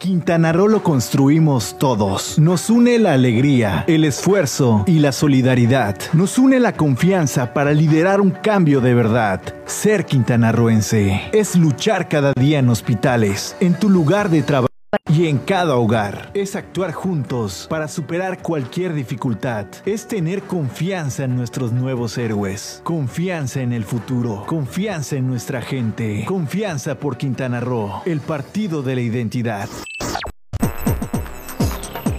Quintana 0.00 0.50
Roo 0.50 0.66
lo 0.66 0.82
construimos 0.82 1.76
todos. 1.76 2.38
Nos 2.38 2.70
une 2.70 2.98
la 2.98 3.12
alegría, 3.12 3.84
el 3.86 4.04
esfuerzo 4.04 4.82
y 4.86 4.98
la 4.98 5.12
solidaridad. 5.12 5.94
Nos 6.14 6.38
une 6.38 6.58
la 6.58 6.72
confianza 6.72 7.52
para 7.52 7.74
liderar 7.74 8.22
un 8.22 8.30
cambio 8.30 8.80
de 8.80 8.94
verdad. 8.94 9.42
Ser 9.66 10.06
quintanarroense 10.06 11.20
es 11.32 11.54
luchar 11.54 12.08
cada 12.08 12.32
día 12.32 12.60
en 12.60 12.70
hospitales, 12.70 13.54
en 13.60 13.74
tu 13.74 13.90
lugar 13.90 14.30
de 14.30 14.40
trabajo 14.40 14.69
y 15.12 15.26
en 15.26 15.38
cada 15.38 15.76
hogar. 15.76 16.30
Es 16.34 16.56
actuar 16.56 16.92
juntos 16.92 17.66
para 17.68 17.88
superar 17.88 18.42
cualquier 18.42 18.94
dificultad. 18.94 19.66
Es 19.84 20.06
tener 20.06 20.42
confianza 20.42 21.24
en 21.24 21.36
nuestros 21.36 21.72
nuevos 21.72 22.16
héroes. 22.18 22.80
Confianza 22.84 23.60
en 23.60 23.72
el 23.72 23.84
futuro. 23.84 24.44
Confianza 24.46 25.16
en 25.16 25.26
nuestra 25.26 25.62
gente. 25.62 26.24
Confianza 26.26 26.94
por 26.94 27.16
Quintana 27.16 27.60
Roo, 27.60 28.02
el 28.06 28.20
partido 28.20 28.82
de 28.82 28.94
la 28.94 29.00
identidad. 29.00 29.68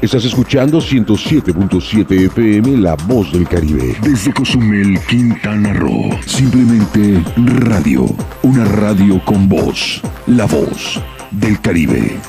Estás 0.01 0.25
escuchando 0.25 0.79
107.7 0.79 2.25
FM 2.25 2.77
La 2.77 2.95
Voz 2.95 3.31
del 3.31 3.47
Caribe. 3.47 3.95
Desde 4.01 4.33
Cozumel, 4.33 4.99
Quintana 5.07 5.73
Roo. 5.73 6.09
Simplemente 6.25 7.23
radio. 7.37 8.07
Una 8.41 8.65
radio 8.65 9.23
con 9.23 9.47
voz. 9.47 10.01
La 10.25 10.45
Voz 10.45 10.99
del 11.29 11.61
Caribe. 11.61 12.19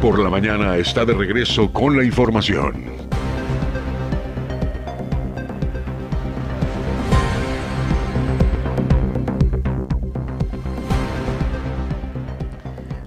Por 0.00 0.18
la 0.20 0.30
mañana 0.30 0.76
está 0.76 1.04
de 1.04 1.12
regreso 1.14 1.72
con 1.72 1.96
la 1.96 2.04
información. 2.04 2.84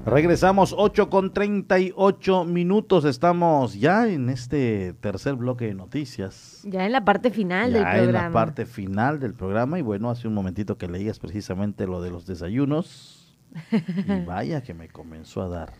Regresamos 0.05 0.73
8 0.77 1.09
con 1.09 1.31
38 1.31 2.43
minutos. 2.45 3.05
Estamos 3.05 3.79
ya 3.79 4.07
en 4.09 4.29
este 4.29 4.93
tercer 4.99 5.35
bloque 5.35 5.65
de 5.67 5.75
noticias. 5.75 6.61
Ya 6.63 6.85
en 6.85 6.91
la 6.91 7.05
parte 7.05 7.29
final 7.29 7.71
del 7.71 7.83
Ya 7.83 7.91
programa. 7.91 8.17
en 8.19 8.25
la 8.25 8.31
parte 8.31 8.65
final 8.65 9.19
del 9.19 9.33
programa. 9.33 9.77
Y 9.79 9.83
bueno, 9.83 10.09
hace 10.09 10.27
un 10.27 10.33
momentito 10.33 10.77
que 10.77 10.87
leías 10.87 11.19
precisamente 11.19 11.85
lo 11.85 12.01
de 12.01 12.09
los 12.11 12.25
desayunos. 12.25 13.17
Y 13.71 14.25
vaya 14.25 14.63
que 14.63 14.73
me 14.73 14.87
comenzó 14.89 15.41
a 15.43 15.49
dar. 15.49 15.73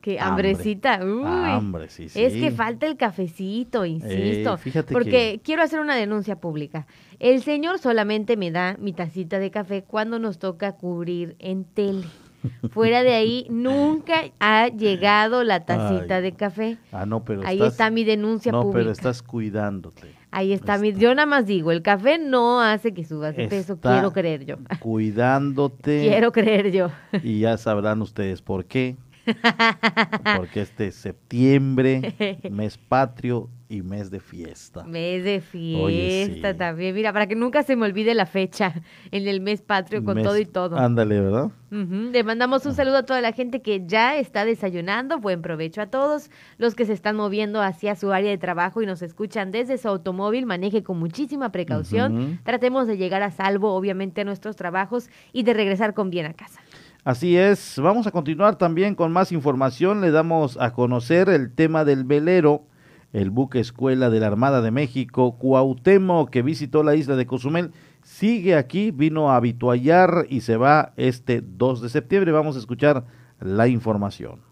Qué 0.00 0.18
hambre. 0.18 0.50
hambrecita. 0.50 1.00
Uy. 1.04 1.22
Hambre, 1.26 1.88
sí, 1.88 2.08
sí. 2.08 2.22
Es 2.22 2.32
que 2.32 2.50
falta 2.50 2.86
el 2.86 2.96
cafecito, 2.96 3.84
insisto. 3.84 4.54
Eh, 4.54 4.58
fíjate 4.58 4.92
porque 4.92 5.10
que- 5.10 5.40
quiero 5.44 5.62
hacer 5.62 5.80
una 5.80 5.94
denuncia 5.96 6.36
pública. 6.36 6.86
El 7.18 7.42
señor 7.42 7.78
solamente 7.78 8.36
me 8.36 8.50
da 8.50 8.76
mi 8.80 8.92
tacita 8.92 9.38
de 9.38 9.50
café 9.50 9.82
cuando 9.82 10.18
nos 10.18 10.38
toca 10.38 10.72
cubrir 10.72 11.36
en 11.38 11.64
tele. 11.64 12.04
Fuera 12.72 13.04
de 13.04 13.12
ahí, 13.14 13.46
nunca 13.50 14.14
ha 14.40 14.66
llegado 14.66 15.44
la 15.44 15.64
tacita 15.64 16.16
Ay. 16.16 16.22
de 16.22 16.32
café. 16.32 16.76
Ah, 16.90 17.06
no, 17.06 17.22
pero 17.24 17.42
Ahí 17.46 17.58
estás- 17.58 17.72
está 17.74 17.90
mi 17.90 18.02
denuncia 18.02 18.50
No, 18.50 18.62
pública. 18.62 18.78
pero 18.80 18.90
estás 18.90 19.22
cuidándote. 19.22 20.08
Ahí 20.32 20.52
está 20.52 20.78
mi... 20.78 20.92
Yo 20.94 21.14
nada 21.14 21.26
más 21.26 21.46
digo, 21.46 21.70
el 21.70 21.82
café 21.82 22.18
no 22.18 22.60
hace 22.62 22.94
que 22.94 23.04
subas 23.04 23.36
de 23.36 23.46
peso, 23.48 23.78
quiero 23.78 24.12
creer 24.12 24.44
yo. 24.46 24.56
Cuidándote. 24.80 26.00
Quiero 26.08 26.32
creer 26.32 26.72
yo. 26.72 26.88
Y 27.22 27.40
ya 27.40 27.56
sabrán 27.58 28.00
ustedes 28.02 28.40
por 28.42 28.64
qué. 28.64 28.96
Porque 30.36 30.62
este 30.62 30.90
septiembre, 30.90 32.40
mes 32.50 32.78
patrio 32.78 33.48
y 33.68 33.80
mes 33.80 34.10
de 34.10 34.20
fiesta. 34.20 34.84
Mes 34.84 35.24
de 35.24 35.40
fiesta 35.40 35.82
Oye, 35.82 36.42
sí. 36.52 36.58
también. 36.58 36.94
Mira, 36.94 37.10
para 37.12 37.26
que 37.26 37.34
nunca 37.34 37.62
se 37.62 37.74
me 37.74 37.86
olvide 37.86 38.14
la 38.14 38.26
fecha 38.26 38.74
en 39.10 39.26
el 39.26 39.40
mes 39.40 39.62
patrio 39.62 40.04
con 40.04 40.16
Mes- 40.16 40.24
todo 40.24 40.38
y 40.38 40.44
todo. 40.44 40.76
Ándale, 40.76 41.20
¿verdad? 41.20 41.50
Le 41.70 42.22
mandamos 42.22 42.66
un 42.66 42.74
saludo 42.74 42.98
a 42.98 43.02
toda 43.04 43.22
la 43.22 43.32
gente 43.32 43.62
que 43.62 43.86
ya 43.86 44.18
está 44.18 44.44
desayunando. 44.44 45.18
Buen 45.20 45.40
provecho 45.40 45.80
a 45.80 45.86
todos. 45.86 46.30
Los 46.58 46.74
que 46.74 46.84
se 46.84 46.92
están 46.92 47.16
moviendo 47.16 47.62
hacia 47.62 47.96
su 47.96 48.12
área 48.12 48.28
de 48.28 48.36
trabajo 48.36 48.82
y 48.82 48.86
nos 48.86 49.00
escuchan 49.00 49.50
desde 49.52 49.78
su 49.78 49.88
automóvil, 49.88 50.44
maneje 50.44 50.82
con 50.82 50.98
muchísima 50.98 51.50
precaución. 51.50 52.40
Tratemos 52.44 52.86
de 52.86 52.98
llegar 52.98 53.22
a 53.22 53.30
salvo, 53.30 53.72
obviamente, 53.72 54.20
a 54.20 54.24
nuestros 54.24 54.54
trabajos 54.54 55.08
y 55.32 55.44
de 55.44 55.54
regresar 55.54 55.94
con 55.94 56.10
bien 56.10 56.26
a 56.26 56.34
casa. 56.34 56.60
Así 57.04 57.36
es, 57.36 57.80
vamos 57.82 58.06
a 58.06 58.12
continuar 58.12 58.58
también 58.58 58.94
con 58.94 59.10
más 59.10 59.32
información. 59.32 60.00
Le 60.00 60.12
damos 60.12 60.56
a 60.60 60.72
conocer 60.72 61.28
el 61.30 61.52
tema 61.52 61.84
del 61.84 62.04
velero, 62.04 62.66
el 63.12 63.30
buque 63.30 63.58
escuela 63.58 64.08
de 64.08 64.20
la 64.20 64.28
Armada 64.28 64.62
de 64.62 64.70
México, 64.70 65.36
Cuauhtémoc, 65.36 66.30
que 66.30 66.42
visitó 66.42 66.84
la 66.84 66.94
isla 66.94 67.16
de 67.16 67.26
Cozumel, 67.26 67.72
sigue 68.04 68.54
aquí, 68.54 68.92
vino 68.92 69.32
a 69.32 69.36
habituallar 69.36 70.26
y 70.28 70.42
se 70.42 70.56
va 70.56 70.92
este 70.96 71.42
2 71.44 71.82
de 71.82 71.88
septiembre. 71.88 72.30
Vamos 72.30 72.54
a 72.54 72.60
escuchar 72.60 73.04
la 73.40 73.66
información. 73.66 74.51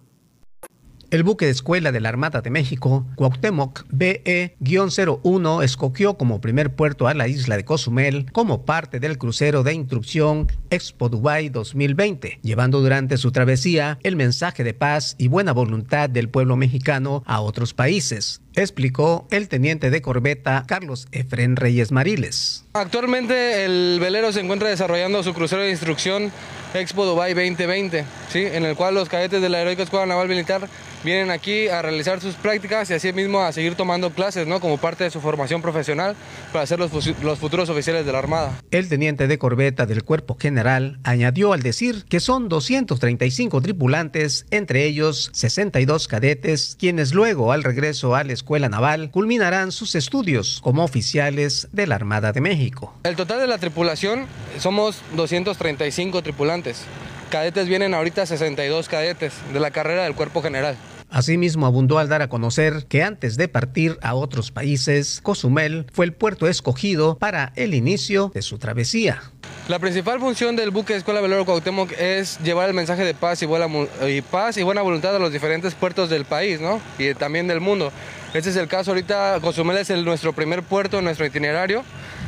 El 1.10 1.24
buque 1.24 1.46
de 1.46 1.50
escuela 1.50 1.90
de 1.90 1.98
la 1.98 2.08
Armada 2.08 2.40
de 2.40 2.50
México, 2.50 3.04
Cuauhtémoc 3.16 3.84
BE-01, 3.90 5.64
escogió 5.64 6.14
como 6.14 6.40
primer 6.40 6.76
puerto 6.76 7.08
a 7.08 7.14
la 7.14 7.26
isla 7.26 7.56
de 7.56 7.64
Cozumel 7.64 8.30
como 8.30 8.64
parte 8.64 9.00
del 9.00 9.18
crucero 9.18 9.64
de 9.64 9.74
instrucción 9.74 10.46
Expo 10.70 11.08
Dubai 11.08 11.48
2020, 11.48 12.38
llevando 12.42 12.80
durante 12.80 13.16
su 13.16 13.32
travesía 13.32 13.98
el 14.04 14.14
mensaje 14.14 14.62
de 14.62 14.72
paz 14.72 15.16
y 15.18 15.26
buena 15.26 15.50
voluntad 15.50 16.08
del 16.08 16.28
pueblo 16.28 16.54
mexicano 16.54 17.24
a 17.26 17.40
otros 17.40 17.74
países, 17.74 18.40
explicó 18.54 19.26
el 19.30 19.48
teniente 19.48 19.90
de 19.90 20.02
corbeta 20.02 20.64
Carlos 20.66 21.08
Efren 21.12 21.56
Reyes 21.56 21.92
Mariles. 21.92 22.64
Actualmente 22.72 23.64
el 23.64 23.98
velero 24.00 24.32
se 24.32 24.40
encuentra 24.40 24.68
desarrollando 24.68 25.22
su 25.22 25.34
crucero 25.34 25.62
de 25.62 25.70
instrucción 25.70 26.32
Expo 26.74 27.04
Dubai 27.04 27.34
2020, 27.34 28.04
¿sí? 28.30 28.44
en 28.44 28.64
el 28.64 28.76
cual 28.76 28.94
los 28.94 29.08
cadetes 29.08 29.42
de 29.42 29.48
la 29.48 29.60
Heroica 29.60 29.82
Escuela 29.82 30.06
Naval 30.06 30.28
Militar 30.28 30.68
vienen 31.02 31.30
aquí 31.30 31.68
a 31.68 31.82
realizar 31.82 32.20
sus 32.20 32.34
prácticas 32.34 32.90
y 32.90 32.94
así 32.94 33.12
mismo 33.12 33.40
a 33.40 33.52
seguir 33.52 33.74
tomando 33.74 34.10
clases 34.10 34.46
¿no? 34.46 34.60
como 34.60 34.78
parte 34.78 35.04
de 35.04 35.10
su 35.10 35.20
formación 35.20 35.62
profesional 35.62 36.14
para 36.52 36.66
ser 36.66 36.78
los, 36.78 36.92
los 37.22 37.38
futuros 37.38 37.68
oficiales 37.70 38.06
de 38.06 38.12
la 38.12 38.18
Armada. 38.18 38.60
El 38.70 38.88
teniente 38.88 39.26
de 39.26 39.38
corbeta 39.38 39.86
del 39.86 40.04
cuerpo 40.04 40.36
general 40.38 41.00
añadió 41.02 41.52
al 41.52 41.62
decir 41.62 42.04
que 42.08 42.20
son 42.20 42.48
235 42.48 43.60
tripulantes, 43.62 44.46
entre 44.50 44.84
ellos 44.84 45.30
62 45.32 46.06
cadetes, 46.06 46.76
quienes 46.78 47.14
luego 47.14 47.52
al 47.52 47.64
regreso 47.64 48.14
a 48.14 48.22
la 48.22 48.32
escuela 48.40 48.70
naval 48.70 49.10
culminarán 49.10 49.70
sus 49.70 49.94
estudios 49.94 50.60
como 50.62 50.82
oficiales 50.82 51.68
de 51.72 51.86
la 51.86 51.94
Armada 51.94 52.32
de 52.32 52.40
México. 52.40 52.94
El 53.04 53.14
total 53.14 53.38
de 53.38 53.46
la 53.46 53.58
tripulación 53.58 54.26
somos 54.58 55.02
235 55.14 56.22
tripulantes. 56.22 56.84
Cadetes 57.30 57.68
vienen 57.68 57.92
ahorita 57.92 58.24
62 58.24 58.88
cadetes 58.88 59.34
de 59.52 59.60
la 59.60 59.70
carrera 59.70 60.04
del 60.04 60.14
cuerpo 60.14 60.42
general. 60.42 60.76
Asimismo, 61.10 61.66
abundó 61.66 61.98
al 61.98 62.08
dar 62.08 62.22
a 62.22 62.28
conocer 62.28 62.86
que 62.88 63.02
antes 63.02 63.36
de 63.36 63.48
partir 63.48 63.98
a 64.00 64.14
otros 64.14 64.52
países, 64.52 65.20
Cozumel 65.22 65.86
fue 65.92 66.04
el 66.04 66.12
puerto 66.12 66.46
escogido 66.46 67.18
para 67.18 67.52
el 67.56 67.74
inicio 67.74 68.30
de 68.32 68.42
su 68.42 68.58
travesía. 68.58 69.20
La 69.68 69.80
principal 69.80 70.20
función 70.20 70.54
del 70.54 70.70
buque 70.70 70.94
Escuela 70.94 71.20
Velero 71.20 71.44
Cuauhtémoc 71.44 71.92
es 71.98 72.38
llevar 72.40 72.68
el 72.68 72.74
mensaje 72.74 73.04
de 73.04 73.14
paz 73.14 73.42
y 73.42 73.46
buena, 73.46 74.82
voluntad 74.82 75.16
a 75.16 75.18
los 75.18 75.32
diferentes 75.32 75.74
puertos 75.74 76.10
del 76.10 76.24
país, 76.24 76.60
¿no? 76.60 76.80
Y 76.98 77.14
también 77.14 77.48
del 77.48 77.60
mundo. 77.60 77.92
Este 78.32 78.50
es 78.50 78.56
el 78.56 78.68
caso 78.68 78.92
ahorita, 78.92 79.38
Cozumel 79.40 79.78
es 79.78 79.90
nuestro 79.90 80.32
primer 80.32 80.62
puerto 80.62 81.02
nuestro 81.02 81.26
itinerario 81.26 81.82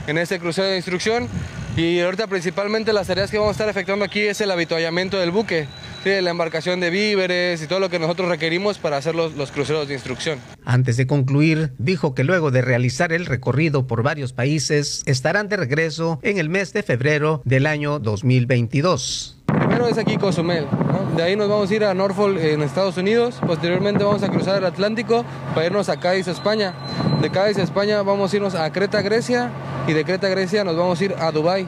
en 0.09 0.19
este 0.19 0.41
crucero 0.41 0.67
de 0.67 0.77
instrucción 0.77 1.29
y 1.77 2.01
ahorita 2.01 2.27
principalmente 2.27 2.93
las 2.93 3.07
tareas 3.07 3.31
que 3.31 3.39
vamos 3.39 3.51
a 3.51 3.53
estar 3.53 3.69
efectuando 3.69 4.05
aquí 4.05 4.21
es 4.21 4.41
el 4.41 4.51
habituallamiento 4.51 5.19
del 5.19 5.31
buque, 5.31 5.67
la 6.05 6.31
embarcación 6.31 6.81
de 6.81 6.91
víveres 6.91 7.63
y 7.63 7.67
todo 7.67 7.81
lo 7.81 7.89
que 7.89 7.99
nosotros 7.99 8.29
requerimos 8.29 8.79
para 8.79 8.97
hacer 8.97 9.15
los, 9.15 9.35
los 9.35 9.53
cruceros 9.53 9.89
de 9.89 9.95
instrucción. 9.95 10.39
Antes 10.65 10.97
de 10.97 11.07
concluir, 11.07 11.73
dijo 11.79 12.15
que 12.15 12.25
luego 12.25 12.51
de 12.51 12.61
realizar 12.61 13.13
el 13.13 13.25
recorrido 13.25 13.87
por 13.87 14.03
varios 14.03 14.33
países, 14.33 15.03
estarán 15.07 15.49
de 15.49 15.57
regreso 15.57 16.19
en 16.23 16.39
el 16.39 16.49
mes 16.49 16.73
de 16.73 16.83
febrero 16.83 17.41
del 17.45 17.67
año 17.67 17.99
2022. 18.01 19.42
Primero 19.73 19.91
es 19.91 19.97
aquí 19.97 20.19
Cozumel, 20.19 20.67
de 21.17 21.23
ahí 21.23 21.35
nos 21.35 21.49
vamos 21.49 21.71
a 21.71 21.75
ir 21.75 21.83
a 21.83 21.95
Norfolk 21.95 22.37
en 22.39 22.61
Estados 22.61 22.99
Unidos, 22.99 23.41
posteriormente 23.47 24.05
vamos 24.05 24.23
a 24.23 24.29
cruzar 24.29 24.59
el 24.59 24.67
Atlántico 24.67 25.25
para 25.55 25.65
irnos 25.65 25.89
a 25.89 25.99
Cádiz, 25.99 26.29
España. 26.29 26.75
De 27.23 27.31
Cádiz, 27.31 27.57
España 27.57 28.03
vamos 28.03 28.31
a 28.31 28.37
irnos 28.37 28.55
a 28.55 28.71
Creta, 28.71 29.01
Grecia 29.01 29.51
y 29.87 29.95
de 29.95 30.05
Creta, 30.05 30.29
Grecia 30.29 30.63
nos 30.63 30.77
vamos 30.77 31.01
a 31.01 31.05
ir 31.07 31.15
a 31.19 31.33
Dubái. 31.33 31.67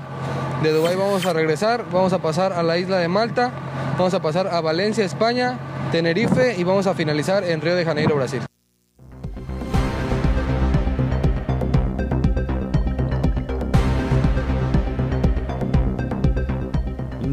De 0.62 0.70
Dubái 0.70 0.96
vamos 0.96 1.24
a 1.24 1.32
regresar, 1.32 1.86
vamos 1.90 2.12
a 2.12 2.18
pasar 2.18 2.52
a 2.52 2.62
la 2.62 2.76
isla 2.76 2.98
de 2.98 3.08
Malta, 3.08 3.50
vamos 3.96 4.12
a 4.12 4.20
pasar 4.20 4.48
a 4.48 4.60
Valencia, 4.60 5.02
España, 5.02 5.58
Tenerife 5.90 6.56
y 6.58 6.62
vamos 6.62 6.86
a 6.86 6.92
finalizar 6.92 7.42
en 7.42 7.62
Río 7.62 7.74
de 7.74 7.86
Janeiro, 7.86 8.16
Brasil. 8.16 8.42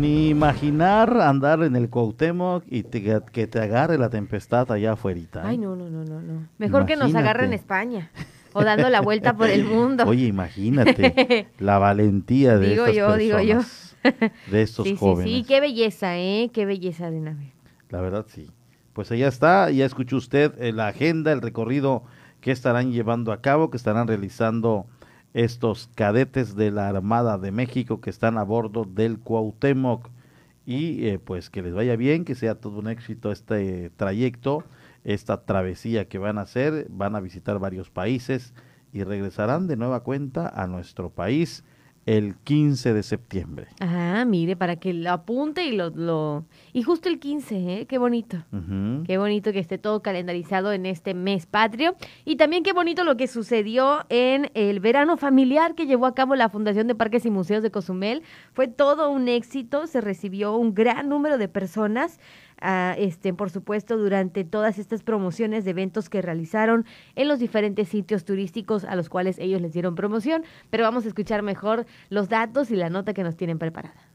Imaginar 0.04 1.20
andar 1.22 1.64
en 1.64 1.76
el 1.76 1.90
Cuauhtémoc 1.90 2.64
y 2.68 2.84
te- 2.84 3.22
que 3.32 3.48
te 3.48 3.60
agarre 3.60 3.98
la 3.98 4.10
tempestad 4.10 4.72
allá 4.72 4.94
afuera. 4.94 5.20
Ay, 5.44 5.58
no, 5.58 5.76
no, 5.76 5.90
no, 5.90 6.04
no, 6.04 6.22
no. 6.22 6.48
Mejor 6.58 6.86
que 6.86 6.96
nos 6.96 7.14
agarre 7.16 7.46
en. 7.46 7.54
España 7.54 8.10
o 8.54 8.64
dando 8.64 8.90
la 8.90 9.02
vuelta 9.02 9.34
por 9.36 9.50
el 9.50 9.66
mundo. 9.66 10.04
Oye, 10.06 10.26
imagínate 10.28 11.48
la 11.60 11.78
valentía 11.80 12.58
de 12.58 12.70
digo 12.70 12.86
estas 12.86 12.96
yo, 12.98 13.18
digo 13.18 13.40
yo. 13.40 13.58
personas, 13.58 13.96
de 14.50 14.62
estos 14.62 14.88
sí, 14.88 14.96
jóvenes. 14.98 15.32
sí, 15.32 15.38
sí, 15.40 15.44
qué 15.48 15.60
belleza, 15.60 16.18
¿eh? 16.18 16.50
Qué 16.54 16.66
belleza 16.66 17.10
de 17.12 17.20
nave. 17.20 17.54
La 17.90 18.02
verdad 18.02 18.26
sí. 18.28 18.50
Pues 18.94 19.12
allá 19.12 19.28
está, 19.28 19.70
ya 19.72 19.86
escuchó 19.86 20.18
usted 20.18 20.54
eh, 20.60 20.74
la 20.74 20.88
agenda, 20.88 21.32
el 21.32 21.42
recorrido 21.42 22.04
que 22.42 22.52
estarán 22.52 22.92
llevando 22.92 23.32
a 23.32 23.42
cabo, 23.42 23.70
que 23.70 23.78
estarán 23.78 24.08
realizando 24.08 24.86
estos 25.34 25.90
cadetes 25.96 26.56
de 26.56 26.72
la 26.72 26.90
Armada 26.90 27.38
de 27.38 27.52
México 27.52 28.02
que 28.02 28.10
están 28.10 28.38
a 28.38 28.44
bordo 28.44 28.86
del 28.86 29.20
Cuauhtémoc. 29.20 30.10
Y 30.66 31.08
eh, 31.08 31.20
pues 31.20 31.50
que 31.50 31.62
les 31.62 31.74
vaya 31.74 31.96
bien, 31.96 32.24
que 32.24 32.36
sea 32.36 32.56
todo 32.56 32.80
un 32.80 32.88
éxito 32.88 33.32
este 33.32 33.90
trayecto, 33.98 34.64
esta 35.04 35.44
travesía 35.44 36.08
que 36.08 36.20
van 36.20 36.38
a 36.38 36.42
hacer, 36.42 36.88
van 36.90 37.16
a 37.16 37.20
visitar 37.20 37.58
varios 37.58 37.90
países 37.90 38.54
y 38.94 39.04
regresarán 39.04 39.68
de 39.68 39.76
nueva 39.76 40.02
cuenta 40.02 40.48
a 40.48 40.68
nuestro 40.68 41.10
país 41.10 41.64
el 42.06 42.36
15 42.36 42.94
de 42.94 43.04
septiembre. 43.04 43.68
Ah, 43.80 44.26
mire, 44.26 44.56
para 44.56 44.76
que 44.78 44.94
lo 44.94 45.12
apunte 45.12 45.66
y 45.66 45.76
lo... 45.76 45.90
lo... 45.92 46.46
Y 46.74 46.84
justo 46.84 47.10
el 47.10 47.20
15, 47.20 47.56
¿eh? 47.82 47.86
Qué 47.86 47.98
bonito. 47.98 48.44
Qué 49.06 49.18
bonito 49.18 49.52
que 49.52 49.60
esté 49.60 49.78
todo 49.78 50.02
calendarizado 50.02 50.72
en 50.74 50.86
este 50.86 51.14
mes 51.14 51.46
patrio. 51.46 51.96
Y 52.26 52.38
también 52.38 52.64
qué 52.64 52.74
bonito 52.74 53.04
lo 53.04 53.18
que 53.18 53.28
sucedió 53.28 54.06
en 54.10 54.50
el 54.54 54.80
verano 54.80 55.18
familiar 55.18 55.76
que 55.76 55.86
llevó 55.86 56.06
a 56.06 56.16
cabo 56.16 56.36
la 56.36 56.50
Fundación 56.50 56.88
de 56.88 56.96
Parques 56.96 57.26
y 57.26 57.30
Museos 57.30 57.62
de 57.62 57.72
Cozumel. 57.72 58.24
Fue 58.54 58.68
todo 58.68 59.12
un 59.12 59.28
éxito, 59.28 59.86
se 59.88 60.02
recibió 60.02 60.56
un 60.56 60.74
gran 60.74 61.10
número 61.10 61.38
de 61.38 61.48
personas. 61.48 62.20
Ah, 62.62 62.96
este, 62.98 63.34
por 63.34 63.50
supuesto, 63.50 63.98
durante 63.98 64.44
todas 64.44 64.80
estas 64.80 65.04
promociones 65.04 65.66
de 65.66 65.72
eventos 65.72 66.10
que 66.10 66.22
realizaron 66.22 66.86
en 67.16 67.28
los 67.28 67.40
diferentes 67.40 67.90
sitios 67.90 68.26
turísticos 68.26 68.86
a 68.86 68.96
los 68.96 69.10
cuales 69.10 69.40
ellos 69.40 69.62
les 69.62 69.74
dieron 69.74 69.96
promoción. 69.96 70.44
Pero 70.70 70.84
vamos 70.84 71.06
a 71.06 71.08
escuchar 71.08 71.42
mejor 71.42 71.86
los 72.10 72.30
datos 72.30 72.72
y 72.72 72.76
la 72.76 72.90
nota 72.90 73.14
que 73.14 73.24
nos 73.24 73.36
tienen 73.36 73.60
preparada. 73.60 74.11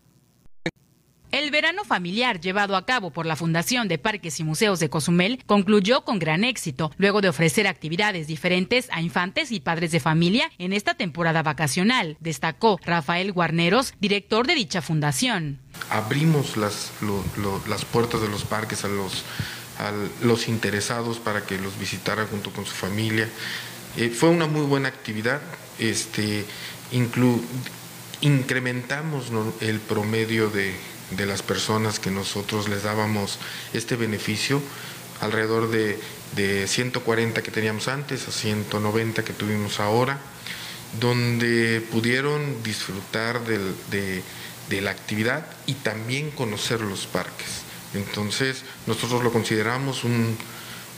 El 1.36 1.50
verano 1.50 1.84
familiar 1.84 2.40
llevado 2.40 2.76
a 2.76 2.86
cabo 2.86 3.10
por 3.10 3.26
la 3.26 3.36
Fundación 3.36 3.88
de 3.88 3.98
Parques 3.98 4.40
y 4.40 4.42
Museos 4.42 4.80
de 4.80 4.88
Cozumel 4.88 5.44
concluyó 5.44 6.02
con 6.02 6.18
gran 6.18 6.44
éxito, 6.44 6.90
luego 6.96 7.20
de 7.20 7.28
ofrecer 7.28 7.66
actividades 7.66 8.26
diferentes 8.26 8.88
a 8.90 9.02
infantes 9.02 9.52
y 9.52 9.60
padres 9.60 9.90
de 9.92 10.00
familia 10.00 10.50
en 10.56 10.72
esta 10.72 10.94
temporada 10.94 11.42
vacacional, 11.42 12.16
destacó 12.20 12.80
Rafael 12.82 13.32
Guarneros, 13.32 13.92
director 14.00 14.46
de 14.46 14.54
dicha 14.54 14.80
fundación. 14.80 15.60
abrimos 15.90 16.56
las, 16.56 16.92
las 17.68 17.84
puertas 17.84 18.22
de 18.22 18.28
los 18.28 18.44
parques 18.44 18.86
a 18.86 18.88
los, 18.88 19.22
los 20.22 20.48
interesados 20.48 21.18
para 21.18 21.44
que 21.44 21.58
los 21.58 21.78
visitaran 21.78 22.26
junto 22.28 22.50
con 22.50 22.64
su 22.64 22.72
familia. 22.72 23.28
Eh, 23.98 24.08
fue 24.08 24.30
una 24.30 24.46
muy 24.46 24.62
buena 24.62 24.88
actividad. 24.88 25.42
Este, 25.78 26.46
inclu- 26.94 27.42
incrementamos 28.22 29.30
el 29.60 29.80
promedio 29.80 30.48
de, 30.48 30.74
de 31.10 31.26
las 31.26 31.42
personas 31.42 31.98
que 31.98 32.10
nosotros 32.10 32.68
les 32.68 32.82
dábamos 32.82 33.38
este 33.72 33.96
beneficio, 33.96 34.60
alrededor 35.20 35.70
de, 35.70 35.98
de 36.34 36.66
140 36.66 37.42
que 37.42 37.50
teníamos 37.50 37.88
antes 37.88 38.28
a 38.28 38.32
190 38.32 39.24
que 39.24 39.32
tuvimos 39.32 39.80
ahora 39.80 40.18
donde 41.00 41.86
pudieron 41.90 42.62
disfrutar 42.62 43.40
de 43.44 44.22
la 44.80 44.90
actividad 44.90 45.46
y 45.66 45.74
también 45.74 46.30
conocer 46.30 46.80
los 46.80 47.06
parques. 47.06 47.62
Entonces, 47.94 48.62
nosotros 48.86 49.22
lo 49.22 49.32
consideramos 49.32 50.04
un, 50.04 50.36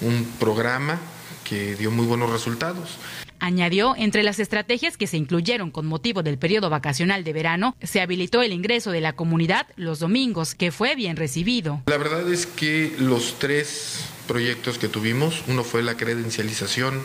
un 0.01 0.25
programa 0.39 0.99
que 1.45 1.75
dio 1.77 1.91
muy 1.91 2.07
buenos 2.07 2.31
resultados. 2.31 2.99
Añadió, 3.41 3.95
entre 3.97 4.23
las 4.23 4.39
estrategias 4.39 4.97
que 4.97 5.07
se 5.07 5.17
incluyeron 5.17 5.71
con 5.71 5.87
motivo 5.87 6.23
del 6.23 6.39
periodo 6.39 6.71
vacacional 6.71 7.25
de 7.25 7.33
verano, 7.33 7.77
se 7.83 8.01
habilitó 8.01 8.43
el 8.43 8.53
ingreso 8.53 8.91
de 8.91 9.01
la 9.01 9.15
comunidad 9.15 9.67
los 9.77 10.01
domingos, 10.01 10.55
que 10.55 10.73
fue 10.73 10.95
bien 10.95 11.17
recibido. 11.17 11.83
La 11.87 11.99
verdad 11.99 12.31
es 12.31 12.47
que 12.47 12.95
los 12.99 13.39
tres 13.39 14.05
proyectos 14.27 14.79
que 14.79 14.89
tuvimos, 14.89 15.43
uno 15.49 15.65
fue 15.65 15.83
la 15.83 15.97
credencialización 15.97 17.03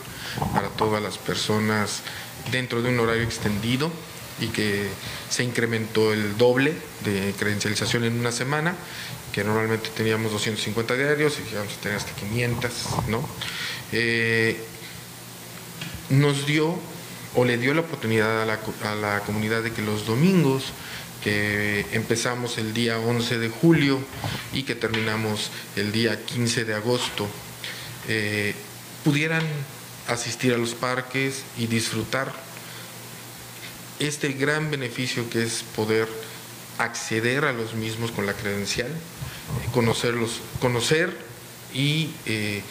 para 0.52 0.68
todas 0.68 1.02
las 1.02 1.18
personas 1.18 2.02
dentro 2.50 2.82
de 2.82 2.90
un 2.90 3.00
horario 3.00 3.22
extendido 3.22 3.90
y 4.40 4.48
que 4.48 4.88
se 5.30 5.44
incrementó 5.44 6.12
el 6.12 6.36
doble 6.36 6.74
de 7.04 7.32
credencialización 7.38 8.04
en 8.04 8.18
una 8.18 8.32
semana, 8.32 8.74
que 9.32 9.44
normalmente 9.44 9.90
teníamos 9.96 10.32
250 10.32 10.94
diarios 10.94 11.38
y 11.38 11.48
llegamos 11.48 11.72
a 11.74 11.80
tener 11.80 11.96
hasta 11.98 12.12
500, 12.12 12.72
¿no? 13.08 13.28
Eh, 13.92 14.60
nos 16.10 16.46
dio 16.46 16.78
o 17.34 17.44
le 17.44 17.58
dio 17.58 17.74
la 17.74 17.80
oportunidad 17.80 18.42
a 18.42 18.46
la, 18.46 18.60
a 18.84 18.94
la 18.94 19.20
comunidad 19.20 19.62
de 19.62 19.72
que 19.72 19.82
los 19.82 20.06
domingos 20.06 20.72
que 21.24 21.86
empezamos 21.92 22.58
el 22.58 22.74
día 22.74 22.98
11 22.98 23.38
de 23.38 23.48
julio 23.48 23.98
y 24.52 24.64
que 24.64 24.74
terminamos 24.74 25.50
el 25.74 25.90
día 25.90 26.22
15 26.22 26.66
de 26.66 26.74
agosto, 26.74 27.26
eh, 28.08 28.54
pudieran 29.04 29.42
asistir 30.06 30.52
a 30.52 30.58
los 30.58 30.74
parques 30.74 31.44
y 31.56 31.66
disfrutar 31.66 32.30
este 33.98 34.32
gran 34.32 34.70
beneficio 34.70 35.28
que 35.30 35.42
es 35.42 35.64
poder 35.74 36.08
acceder 36.76 37.46
a 37.46 37.54
los 37.54 37.72
mismos 37.72 38.10
con 38.10 38.26
la 38.26 38.34
credencial, 38.34 38.90
conocerlos, 39.72 40.40
conocer 40.60 41.16
y 41.72 42.10
eh, 42.26 42.62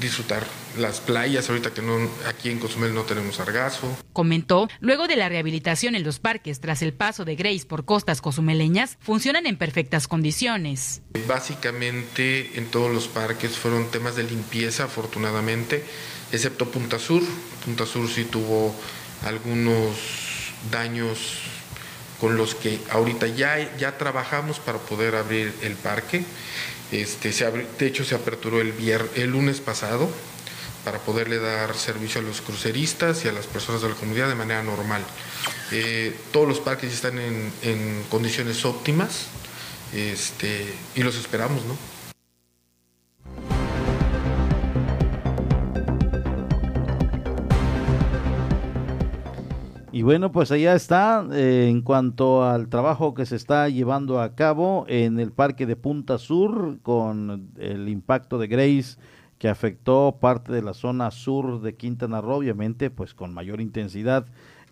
disfrutar 0.00 0.46
las 0.78 1.00
playas, 1.00 1.48
ahorita 1.48 1.72
que 1.72 1.82
no, 1.82 1.96
aquí 2.28 2.50
en 2.50 2.58
Cozumel 2.58 2.94
no 2.94 3.02
tenemos 3.02 3.36
sargazo. 3.36 3.96
Comentó, 4.12 4.68
luego 4.80 5.06
de 5.06 5.16
la 5.16 5.28
rehabilitación 5.28 5.94
en 5.94 6.04
los 6.04 6.18
parques 6.18 6.60
tras 6.60 6.82
el 6.82 6.92
paso 6.92 7.24
de 7.24 7.34
Grace 7.36 7.64
por 7.66 7.84
costas 7.84 8.20
cozumeleñas, 8.20 8.98
funcionan 9.00 9.46
en 9.46 9.56
perfectas 9.56 10.06
condiciones. 10.08 11.02
Básicamente 11.26 12.58
en 12.58 12.66
todos 12.66 12.92
los 12.92 13.08
parques 13.08 13.56
fueron 13.56 13.90
temas 13.90 14.16
de 14.16 14.24
limpieza, 14.24 14.84
afortunadamente, 14.84 15.82
excepto 16.32 16.70
Punta 16.70 16.98
Sur. 16.98 17.22
Punta 17.64 17.86
Sur 17.86 18.08
sí 18.08 18.24
tuvo 18.24 18.74
algunos 19.24 19.96
daños 20.70 21.38
con 22.20 22.36
los 22.36 22.54
que 22.54 22.78
ahorita 22.90 23.26
ya, 23.26 23.76
ya 23.76 23.98
trabajamos 23.98 24.58
para 24.58 24.78
poder 24.78 25.16
abrir 25.16 25.52
el 25.62 25.74
parque. 25.74 26.24
Este, 26.92 27.32
se 27.32 27.50
de 27.50 27.86
hecho, 27.86 28.04
se 28.04 28.14
aperturó 28.14 28.60
el, 28.60 29.26
lunes 29.26 29.60
pasado 29.60 30.08
para 30.84 30.98
poderle 31.00 31.38
dar 31.38 31.74
servicio 31.74 32.20
a 32.20 32.24
los 32.24 32.40
cruceristas 32.40 33.24
y 33.24 33.28
a 33.28 33.32
las 33.32 33.46
personas 33.46 33.82
de 33.82 33.88
la 33.88 33.94
comunidad 33.94 34.28
de 34.28 34.36
manera 34.36 34.62
normal. 34.62 35.02
Eh, 35.72 36.16
todos 36.32 36.46
los 36.46 36.60
parques 36.60 36.92
están 36.92 37.18
en, 37.18 37.52
en 37.62 38.04
condiciones 38.08 38.64
óptimas 38.64 39.26
este, 39.92 40.74
y 40.94 41.02
los 41.02 41.16
esperamos, 41.16 41.64
¿no? 41.64 41.95
Y 49.96 50.02
bueno, 50.02 50.30
pues 50.30 50.52
allá 50.52 50.74
está 50.74 51.26
eh, 51.32 51.68
en 51.70 51.80
cuanto 51.80 52.44
al 52.44 52.68
trabajo 52.68 53.14
que 53.14 53.24
se 53.24 53.34
está 53.34 53.70
llevando 53.70 54.20
a 54.20 54.34
cabo 54.34 54.84
en 54.88 55.18
el 55.18 55.32
parque 55.32 55.64
de 55.64 55.74
Punta 55.74 56.18
Sur 56.18 56.80
con 56.82 57.48
el 57.56 57.88
impacto 57.88 58.36
de 58.36 58.46
Grace 58.46 58.98
que 59.38 59.48
afectó 59.48 60.18
parte 60.20 60.52
de 60.52 60.60
la 60.60 60.74
zona 60.74 61.10
sur 61.10 61.62
de 61.62 61.76
Quintana 61.76 62.20
Roo, 62.20 62.36
obviamente 62.36 62.90
pues 62.90 63.14
con 63.14 63.32
mayor 63.32 63.62
intensidad 63.62 64.26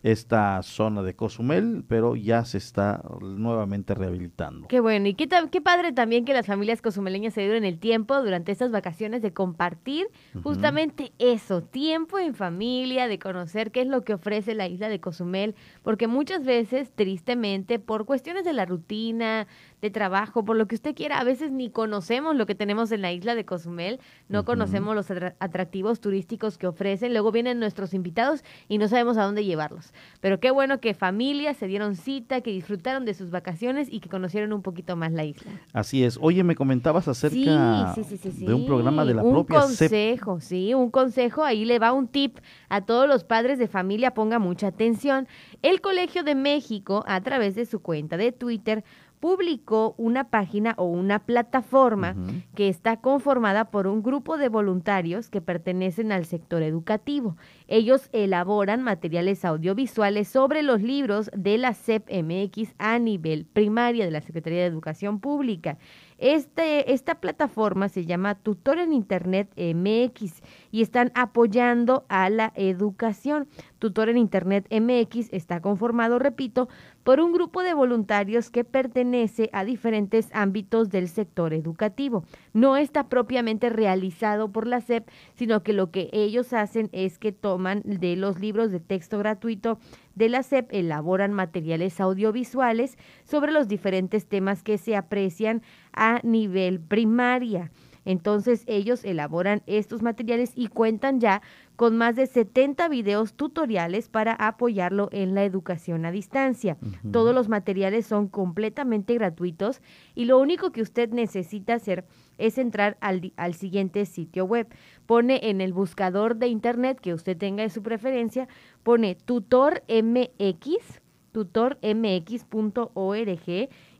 esta 0.05 0.62
zona 0.62 1.02
de 1.02 1.16
Cozumel, 1.16 1.82
pero 1.89 2.14
ya 2.14 2.44
se 2.44 2.59
está 2.59 3.02
nuevamente 3.22 3.94
rehabilitando. 3.94 4.68
Qué 4.68 4.78
bueno, 4.81 5.09
y 5.09 5.14
qué, 5.14 5.26
qué 5.51 5.60
padre 5.62 5.93
también 5.93 6.26
que 6.26 6.35
las 6.35 6.47
familias 6.47 6.82
cozumeleñas 6.82 7.32
se 7.32 7.40
dieron 7.40 7.64
el 7.64 7.78
tiempo 7.78 8.22
durante 8.22 8.52
estas 8.52 8.70
vacaciones 8.70 9.22
de 9.22 9.32
compartir 9.32 10.06
justamente 10.43 11.12
eso, 11.18 11.62
tiempo 11.62 12.18
en 12.18 12.35
familia, 12.35 13.09
de 13.09 13.18
conocer 13.18 13.70
qué 13.70 13.81
es 13.81 13.86
lo 13.86 14.05
que 14.05 14.12
ofrece 14.12 14.55
la 14.55 14.68
isla 14.68 14.90
de 14.90 15.01
Cozumel, 15.01 15.55
porque 15.82 16.06
muchas 16.06 16.44
veces, 16.44 16.93
tristemente, 16.94 17.78
por 17.78 18.05
cuestiones 18.05 18.44
de 18.44 18.52
la 18.52 18.66
rutina, 18.66 19.47
de 19.82 19.90
trabajo, 19.90 20.44
por 20.44 20.56
lo 20.56 20.66
que 20.66 20.74
usted 20.74 20.94
quiera, 20.94 21.18
a 21.20 21.24
veces 21.24 21.52
ni 21.52 21.68
conocemos 21.70 22.34
lo 22.36 22.46
que 22.46 22.55
tenemos 22.55 22.90
en 22.92 23.02
la 23.02 23.12
isla 23.12 23.34
de 23.34 23.44
Cozumel, 23.44 24.01
no 24.28 24.44
conocemos 24.44 24.94
los 24.94 25.10
atra- 25.10 25.34
atractivos 25.40 26.01
turísticos 26.01 26.56
que 26.56 26.66
ofrecen, 26.66 27.12
luego 27.12 27.32
vienen 27.32 27.60
nuestros 27.60 27.92
invitados 27.92 28.42
y 28.68 28.78
no 28.78 28.88
sabemos 28.88 29.18
a 29.18 29.24
dónde 29.24 29.44
llevarlos. 29.44 29.92
Pero 30.20 30.40
qué 30.40 30.51
bueno 30.51 30.80
que 30.80 30.94
familias 30.94 31.56
se 31.59 31.66
dieron 31.66 31.96
cita, 31.96 32.40
que 32.40 32.51
disfrutaron 32.51 33.05
de 33.05 33.12
sus 33.14 33.30
vacaciones 33.30 33.88
y 33.92 34.01
que 34.01 34.09
conocieron 34.09 34.52
un 34.55 34.62
poquito 34.62 34.96
más 34.96 35.12
la 35.12 35.24
isla. 35.24 35.51
Así 35.74 36.02
es. 36.02 36.18
Oye, 36.20 36.42
me 36.44 36.55
comentabas 36.56 37.06
acerca 37.09 37.92
Sí, 37.94 38.05
sí, 38.05 38.16
sí, 38.16 38.30
sí, 38.32 38.46
de 38.46 38.55
un 38.55 38.64
programa 38.66 39.05
de 39.05 39.14
la 39.14 39.22
un 39.22 39.32
propia 39.32 39.60
CEP. 39.62 39.90
consejo, 39.90 40.40
sí, 40.40 40.72
un 40.72 40.90
consejo, 40.90 41.44
ahí 41.44 41.64
le 41.66 41.78
va 41.78 41.92
un 41.92 42.09
tip 42.09 42.38
a 42.70 42.80
todos 42.86 43.06
los 43.06 43.24
padres 43.24 43.59
de 43.59 43.68
familia, 43.68 44.12
ponga 44.14 44.38
mucha 44.38 44.68
atención. 44.68 45.28
El 45.62 45.80
Colegio 45.82 46.22
de 46.24 46.34
México, 46.34 47.05
a 47.06 47.20
través 47.20 47.55
de 47.55 47.66
su 47.66 47.80
cuenta 47.80 48.16
de 48.16 48.32
Twitter, 48.32 48.82
publicó 49.24 49.94
una 49.96 50.28
página 50.28 50.74
o 50.76 50.84
una 50.84 51.18
plataforma 51.18 52.14
que 52.55 52.68
está 52.68 53.01
conformada 53.01 53.70
por 53.70 53.86
un 53.86 54.02
grupo 54.02 54.36
de 54.36 54.51
voluntarios 54.51 55.30
que 55.30 55.40
pertenecen 55.40 56.12
al 56.12 56.26
sector 56.26 56.62
educativo. 56.62 57.38
Ellos 57.66 58.11
elaboran 58.12 58.82
materiales 58.82 59.45
audiovisuales 59.45 60.28
sobre 60.28 60.62
los 60.62 60.82
libros 60.82 61.31
de 61.35 61.57
la 61.57 61.73
CEP 61.73 62.11
MX 62.11 62.74
a 62.78 62.99
nivel 62.99 63.47
primaria 63.47 64.05
de 64.05 64.11
la 64.11 64.20
Secretaría 64.20 64.61
de 64.61 64.66
Educación 64.66 65.19
Pública. 65.19 65.78
Este, 66.19 66.93
esta 66.93 67.16
plataforma 67.16 67.89
se 67.89 68.05
llama 68.05 68.35
Tutor 68.35 68.78
en 68.78 68.93
Internet 68.93 69.51
MX 69.57 70.43
y 70.70 70.82
están 70.82 71.11
apoyando 71.15 72.05
a 72.09 72.31
la 72.31 72.53
educación. 72.55 73.49
Tutor 73.78 74.11
en 74.11 74.19
Internet 74.19 74.66
MX 74.70 75.32
está 75.32 75.61
conformado, 75.61 76.19
repito, 76.19 76.69
por 77.03 77.20
un 77.20 77.32
grupo 77.32 77.62
de 77.62 77.74
voluntarios 77.74 78.51
que 78.51 78.65
pertenece 78.65 79.51
a 79.53 79.65
diferentes 79.65 80.28
ámbitos 80.32 80.91
del 80.91 81.09
sector 81.09 81.53
educativo. 81.53 82.24
No 82.55 82.76
está 82.76 83.09
propiamente 83.09 83.68
realizado 83.68 84.51
por 84.52 84.66
la 84.66 84.81
SEP, 84.81 85.09
sino 85.35 85.62
que 85.64 85.72
lo 85.72 85.90
que 85.90 86.09
ellos 86.12 86.52
hacen 86.52 86.89
es 86.93 87.18
que 87.18 87.32
toman 87.32 87.82
de 87.85 88.14
los 88.14 88.39
libros 88.39 88.70
de 88.70 88.78
texto 88.81 89.18
gratuito 89.18 89.78
de 90.14 90.28
la 90.28 90.44
SEP, 90.44 90.72
elaboran 90.72 91.32
materiales 91.32 92.01
audiovisuales 92.01 92.97
sobre 93.24 93.51
los 93.51 93.66
diferentes 93.66 94.26
temas 94.26 94.62
que 94.62 94.78
se 94.78 94.94
aprecian 94.94 95.62
a 95.93 96.20
nivel 96.22 96.81
primaria. 96.81 97.72
Entonces 98.05 98.64
ellos 98.66 99.05
elaboran 99.05 99.62
estos 99.66 100.02
materiales 100.02 100.52
y 100.55 100.68
cuentan 100.68 101.20
ya 101.20 101.43
con 101.76 101.97
más 101.97 102.16
de 102.16 102.26
70 102.26 102.89
videos 102.89 103.35
tutoriales 103.35 104.09
para 104.09 104.35
apoyarlo 104.35 105.09
en 105.10 105.35
la 105.35 105.44
educación 105.44 106.05
a 106.06 106.12
distancia. 106.12 106.76
Todos 107.10 107.35
los 107.35 107.48
materiales 107.48 108.06
son 108.06 108.28
completamente 108.28 109.14
gratuitos 109.14 109.81
y 110.14 110.26
lo 110.26 110.39
único 110.39 110.70
que 110.70 110.82
usted 110.82 111.10
necesita 111.10 111.74
hacer 111.74 112.05
es 112.05 112.23
entrar 112.39 112.97
al, 113.01 113.32
al 113.36 113.55
siguiente 113.55 114.06
sitio 114.06 114.44
web. 114.44 114.66
Pone 115.06 115.40
en 115.51 115.61
el 115.61 115.73
buscador 115.73 116.36
de 116.36 116.48
internet 116.48 117.01
que 117.01 117.15
usted 117.15 117.36
tenga 117.36 117.62
de 117.62 117.70
su 117.70 117.82
preferencia, 117.82 118.48
pone 118.82 119.15
tutor 119.15 119.82
MX 119.89 121.01
tutormx.org 121.35 122.39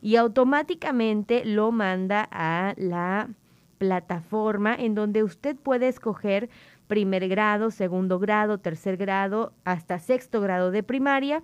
y 0.01 0.15
automáticamente 0.15 1.43
lo 1.43 1.71
manda 1.73 2.27
a 2.31 2.73
la 2.77 3.29
plataforma 3.77 4.73
en 4.73 4.95
donde 4.95 5.21
usted 5.21 5.57
puede 5.57 5.89
escoger 5.89 6.49
primer 6.87 7.27
grado, 7.27 7.71
segundo 7.71 8.19
grado, 8.19 8.59
tercer 8.59 8.95
grado, 8.95 9.51
hasta 9.65 9.99
sexto 9.99 10.39
grado 10.39 10.71
de 10.71 10.81
primaria. 10.81 11.43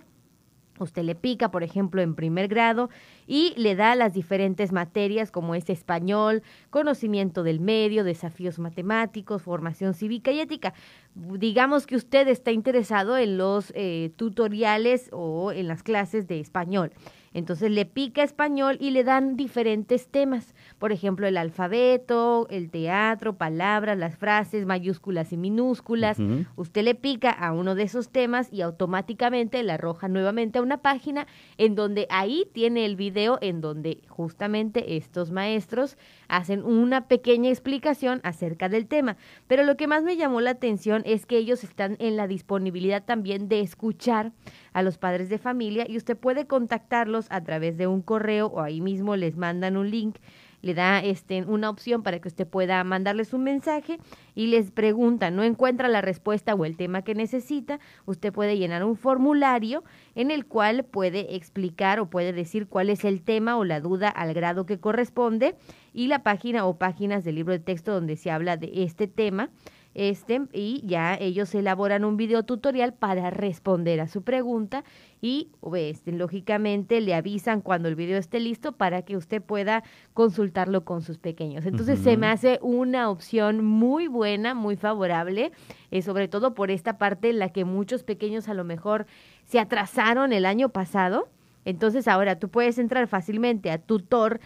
Usted 0.82 1.02
le 1.02 1.14
pica, 1.14 1.50
por 1.50 1.62
ejemplo, 1.62 2.02
en 2.02 2.14
primer 2.14 2.48
grado 2.48 2.90
y 3.26 3.54
le 3.56 3.74
da 3.76 3.94
las 3.94 4.12
diferentes 4.12 4.72
materias 4.72 5.30
como 5.30 5.54
es 5.54 5.68
español, 5.70 6.42
conocimiento 6.70 7.42
del 7.42 7.60
medio, 7.60 8.04
desafíos 8.04 8.58
matemáticos, 8.58 9.42
formación 9.42 9.94
cívica 9.94 10.30
y 10.32 10.40
ética. 10.40 10.74
Digamos 11.14 11.86
que 11.86 11.96
usted 11.96 12.28
está 12.28 12.52
interesado 12.52 13.16
en 13.16 13.38
los 13.38 13.72
eh, 13.74 14.12
tutoriales 14.16 15.08
o 15.12 15.52
en 15.52 15.68
las 15.68 15.82
clases 15.82 16.26
de 16.26 16.40
español. 16.40 16.92
Entonces 17.34 17.70
le 17.70 17.86
pica 17.86 18.22
español 18.22 18.76
y 18.80 18.90
le 18.90 19.04
dan 19.04 19.36
diferentes 19.36 20.08
temas, 20.08 20.54
por 20.78 20.92
ejemplo, 20.92 21.26
el 21.26 21.36
alfabeto, 21.36 22.46
el 22.50 22.70
teatro, 22.70 23.36
palabras, 23.36 23.96
las 23.96 24.16
frases, 24.16 24.66
mayúsculas 24.66 25.32
y 25.32 25.36
minúsculas. 25.36 26.18
Usted 26.56 26.82
le 26.82 26.94
pica 26.94 27.30
a 27.30 27.52
uno 27.52 27.74
de 27.74 27.84
esos 27.84 28.10
temas 28.10 28.52
y 28.52 28.60
automáticamente 28.60 29.62
le 29.62 29.72
arroja 29.72 30.08
nuevamente 30.08 30.58
a 30.58 30.62
una 30.62 30.82
página 30.82 31.26
en 31.56 31.74
donde 31.74 32.06
ahí 32.10 32.46
tiene 32.52 32.84
el 32.84 32.96
video 32.96 33.38
en 33.40 33.60
donde 33.60 34.02
justamente 34.08 34.96
estos 34.96 35.30
maestros 35.30 35.96
hacen 36.28 36.64
una 36.64 37.08
pequeña 37.08 37.50
explicación 37.50 38.20
acerca 38.24 38.68
del 38.68 38.86
tema. 38.86 39.16
Pero 39.46 39.64
lo 39.64 39.76
que 39.76 39.86
más 39.86 40.02
me 40.02 40.16
llamó 40.16 40.40
la 40.40 40.50
atención 40.50 41.02
es 41.06 41.26
que 41.26 41.38
ellos 41.38 41.64
están 41.64 41.96
en 41.98 42.16
la 42.16 42.26
disponibilidad 42.26 43.04
también 43.04 43.48
de 43.48 43.60
escuchar 43.60 44.32
a 44.72 44.82
los 44.82 44.98
padres 44.98 45.28
de 45.28 45.38
familia 45.38 45.86
y 45.88 45.96
usted 45.96 46.16
puede 46.16 46.46
contactarlos 46.46 47.21
a 47.30 47.42
través 47.42 47.76
de 47.76 47.86
un 47.86 48.02
correo 48.02 48.46
o 48.46 48.60
ahí 48.60 48.80
mismo 48.80 49.16
les 49.16 49.36
mandan 49.36 49.76
un 49.76 49.90
link 49.90 50.16
le 50.62 50.74
da 50.74 51.00
este, 51.00 51.42
una 51.42 51.68
opción 51.68 52.02
para 52.02 52.20
que 52.20 52.28
usted 52.28 52.46
pueda 52.46 52.82
mandarles 52.84 53.34
un 53.34 53.42
mensaje 53.42 53.98
y 54.34 54.46
les 54.46 54.70
pregunta, 54.70 55.30
no 55.30 55.42
encuentra 55.42 55.88
la 55.88 56.00
respuesta 56.00 56.54
o 56.54 56.64
el 56.64 56.76
tema 56.76 57.02
que 57.02 57.14
necesita, 57.14 57.80
usted 58.06 58.32
puede 58.32 58.56
llenar 58.56 58.84
un 58.84 58.96
formulario 58.96 59.82
en 60.14 60.30
el 60.30 60.46
cual 60.46 60.84
puede 60.84 61.34
explicar 61.34 62.00
o 62.00 62.08
puede 62.08 62.32
decir 62.32 62.68
cuál 62.68 62.88
es 62.90 63.04
el 63.04 63.22
tema 63.22 63.56
o 63.56 63.64
la 63.64 63.80
duda 63.80 64.08
al 64.08 64.32
grado 64.32 64.64
que 64.64 64.78
corresponde 64.78 65.56
y 65.92 66.06
la 66.06 66.22
página 66.22 66.64
o 66.64 66.78
páginas 66.78 67.24
del 67.24 67.34
libro 67.34 67.52
de 67.52 67.58
texto 67.58 67.92
donde 67.92 68.16
se 68.16 68.30
habla 68.30 68.56
de 68.56 68.84
este 68.84 69.08
tema 69.08 69.50
este, 69.94 70.42
y 70.52 70.82
ya 70.86 71.14
ellos 71.14 71.54
elaboran 71.54 72.04
un 72.04 72.16
video 72.16 72.42
tutorial 72.42 72.94
para 72.94 73.30
responder 73.30 74.00
a 74.00 74.08
su 74.08 74.22
pregunta 74.22 74.84
y 75.20 75.50
este, 75.76 76.12
lógicamente 76.12 77.00
le 77.00 77.14
avisan 77.14 77.60
cuando 77.60 77.88
el 77.88 77.94
video 77.94 78.18
esté 78.18 78.40
listo 78.40 78.72
para 78.72 79.02
que 79.02 79.16
usted 79.16 79.42
pueda 79.42 79.84
consultarlo 80.14 80.84
con 80.84 81.02
sus 81.02 81.18
pequeños. 81.18 81.66
Entonces 81.66 82.00
se 82.00 82.16
me 82.16 82.26
hace 82.26 82.58
una 82.62 83.10
opción 83.10 83.64
muy 83.64 84.08
buena, 84.08 84.54
muy 84.54 84.76
favorable, 84.76 85.52
eh, 85.90 86.02
sobre 86.02 86.28
todo 86.28 86.54
por 86.54 86.70
esta 86.70 86.98
parte 86.98 87.30
en 87.30 87.38
la 87.38 87.50
que 87.50 87.64
muchos 87.64 88.02
pequeños 88.02 88.48
a 88.48 88.54
lo 88.54 88.64
mejor 88.64 89.06
se 89.44 89.60
atrasaron 89.60 90.32
el 90.32 90.46
año 90.46 90.70
pasado 90.70 91.28
entonces 91.64 92.08
ahora 92.08 92.38
tú 92.38 92.48
puedes 92.48 92.78
entrar 92.78 93.06
fácilmente 93.06 93.70
a 93.70 93.78
tutormx.org 93.78 94.40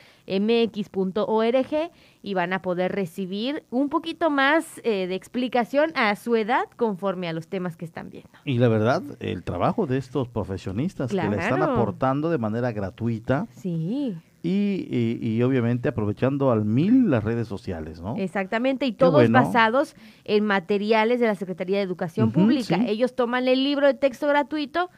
y 2.23 2.35
van 2.35 2.53
a 2.53 2.63
poder 2.63 2.93
recibir 2.93 3.63
un 3.71 3.89
poquito 3.89 4.31
más 4.31 4.81
eh, 4.85 5.07
de 5.07 5.15
explicación 5.15 5.93
a 5.95 6.15
su 6.17 6.37
edad 6.37 6.65
conforme 6.77 7.29
a 7.29 7.33
los 7.33 7.49
temas 7.49 7.77
que 7.77 7.85
están 7.85 8.11
viendo. 8.11 8.31
Y 8.45 8.59
la 8.59 8.69
verdad, 8.69 9.03
el 9.21 9.45
trabajo 9.45 9.87
de 9.87 9.99
estos 9.99 10.29
profesionistas 10.29 11.11
que 11.11 11.17
le 11.17 11.37
están 11.37 11.63
aportando 11.63 12.31
de 12.31 12.39
manera 12.39 12.73
gratuita. 12.73 13.47
Sí. 13.53 14.17
Y, 14.43 15.19
y, 15.21 15.43
obviamente 15.43 15.89
aprovechando 15.89 16.53
al 16.53 16.65
mil 16.65 17.11
las 17.11 17.25
redes 17.25 17.49
sociales, 17.49 18.01
¿no? 18.01 18.15
Exactamente, 18.17 18.87
y 18.87 18.93
todos 18.93 19.29
basados 19.29 19.97
en 20.25 20.45
materiales 20.45 21.19
de 21.19 21.27
la 21.27 21.35
Secretaría 21.35 21.79
de 21.79 21.83
Educación 21.83 22.31
Pública. 22.31 22.79
Ellos 22.87 23.17
toman 23.17 23.49
el 23.49 23.65
libro 23.65 23.89
de 23.89 23.95
texto 23.95 24.29
gratuito, 24.29 24.89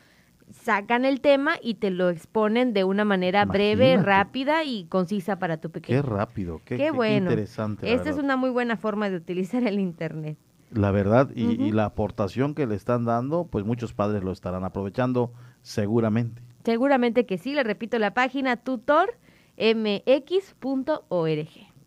sacan 0.52 1.04
el 1.04 1.20
tema 1.20 1.54
y 1.62 1.74
te 1.74 1.90
lo 1.90 2.08
exponen 2.08 2.72
de 2.72 2.84
una 2.84 3.04
manera 3.04 3.44
breve, 3.44 3.96
rápida 3.96 4.64
y 4.64 4.84
concisa 4.84 5.38
para 5.38 5.58
tu 5.58 5.70
pequeño. 5.70 6.02
Qué 6.02 6.08
rápido, 6.08 6.60
qué, 6.64 6.90
bueno. 6.90 7.30
interesante. 7.30 7.92
Esta 7.92 8.10
es 8.10 8.18
una 8.18 8.36
muy 8.36 8.50
buena 8.50 8.76
forma 8.76 9.10
de 9.10 9.16
utilizar 9.16 9.64
el 9.64 9.78
Internet. 9.78 10.38
La 10.70 10.90
verdad, 10.90 11.30
y, 11.34 11.72
la 11.72 11.86
aportación 11.86 12.54
que 12.54 12.66
le 12.66 12.74
están 12.74 13.06
dando, 13.06 13.46
pues 13.46 13.64
muchos 13.64 13.94
padres 13.94 14.22
lo 14.22 14.32
estarán 14.32 14.64
aprovechando 14.64 15.32
seguramente. 15.62 16.42
Seguramente 16.64 17.24
que 17.24 17.38
sí, 17.38 17.54
le 17.54 17.62
repito 17.62 17.98
la 17.98 18.12
página 18.12 18.56
tutormx.org. 18.56 19.18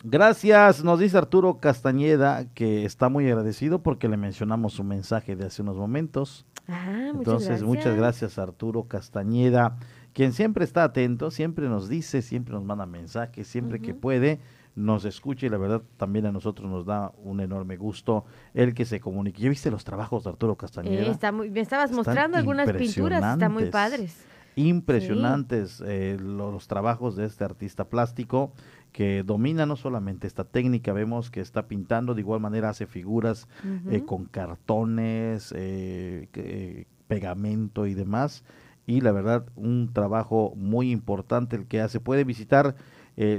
Gracias, 0.04 0.84
nos 0.84 1.00
dice 1.00 1.18
Arturo 1.18 1.60
Castañeda 1.60 2.46
que 2.54 2.86
está 2.86 3.10
muy 3.10 3.28
agradecido 3.28 3.84
porque 3.84 4.10
le 4.10 4.18
mencionamos 4.18 4.74
su 4.74 4.84
mensaje 4.84 5.36
de 5.36 5.46
hace 5.46 5.62
unos 5.62 5.78
momentos. 5.78 6.46
Ah, 6.68 6.86
muchas 6.88 7.16
Entonces, 7.16 7.48
gracias. 7.48 7.68
muchas 7.68 7.96
gracias 7.96 8.40
Arturo 8.40 8.84
Castañeda, 8.86 9.78
quien 10.14 10.34
siempre 10.34 10.64
está 10.64 10.84
atento, 10.84 11.30
siempre 11.30 11.70
nos 11.70 11.88
dice, 11.88 12.22
siempre 12.22 12.54
nos 12.54 12.64
manda 12.64 12.86
mensajes, 12.86 13.48
siempre 13.48 13.80
que 13.80 13.94
puede 13.94 14.40
nos 14.76 15.06
escucha 15.06 15.46
y 15.46 15.50
la 15.50 15.58
verdad 15.58 15.82
también 15.98 16.26
a 16.26 16.32
nosotros 16.32 16.70
nos 16.70 16.86
da 16.86 17.12
un 17.24 17.42
enorme 17.42 17.76
gusto 17.76 18.26
el 18.54 18.74
que 18.74 18.86
se 18.86 19.00
comunique. 19.00 19.42
¿Ya 19.42 19.50
viste 19.50 19.70
los 19.70 19.84
trabajos 19.84 20.24
de 20.24 20.30
Arturo 20.30 20.56
Castañeda? 20.56 21.04
Eh, 21.04 21.12
está 21.12 21.32
muy, 21.32 21.50
me 21.50 21.60
estabas 21.60 21.92
mostrando 21.92 22.38
algunas 22.38 22.72
pinturas, 22.72 23.34
están 23.34 23.52
muy 23.52 23.66
padres. 23.66 24.26
Impresionantes 24.56 25.82
eh, 25.86 26.18
los 26.20 26.68
trabajos 26.68 27.16
de 27.16 27.26
este 27.26 27.44
artista 27.46 27.86
plástico 27.86 28.52
que 28.92 29.24
domina 29.24 29.66
no 29.66 29.76
solamente 29.76 30.28
esta 30.28 30.44
técnica, 30.44 30.94
vemos 30.94 31.32
que 31.32 31.40
está 31.40 31.68
pintando, 31.68 32.14
de 32.14 32.22
igual 32.22 32.42
manera 32.42 32.70
hace 32.70 32.86
figuras 32.86 33.48
eh, 33.90 34.04
con 34.06 34.26
cartones, 34.26 35.54
eh, 35.56 36.28
eh, 36.34 36.86
pegamento 37.08 37.88
y 37.88 37.94
demás. 37.94 38.44
Y 38.86 39.02
la 39.02 39.12
verdad, 39.12 39.46
un 39.56 39.94
trabajo 39.94 40.54
muy 40.56 40.92
importante 40.92 41.56
el 41.56 41.68
que 41.68 41.82
hace. 41.82 42.00
Puede 42.00 42.24
visitar 42.24 42.76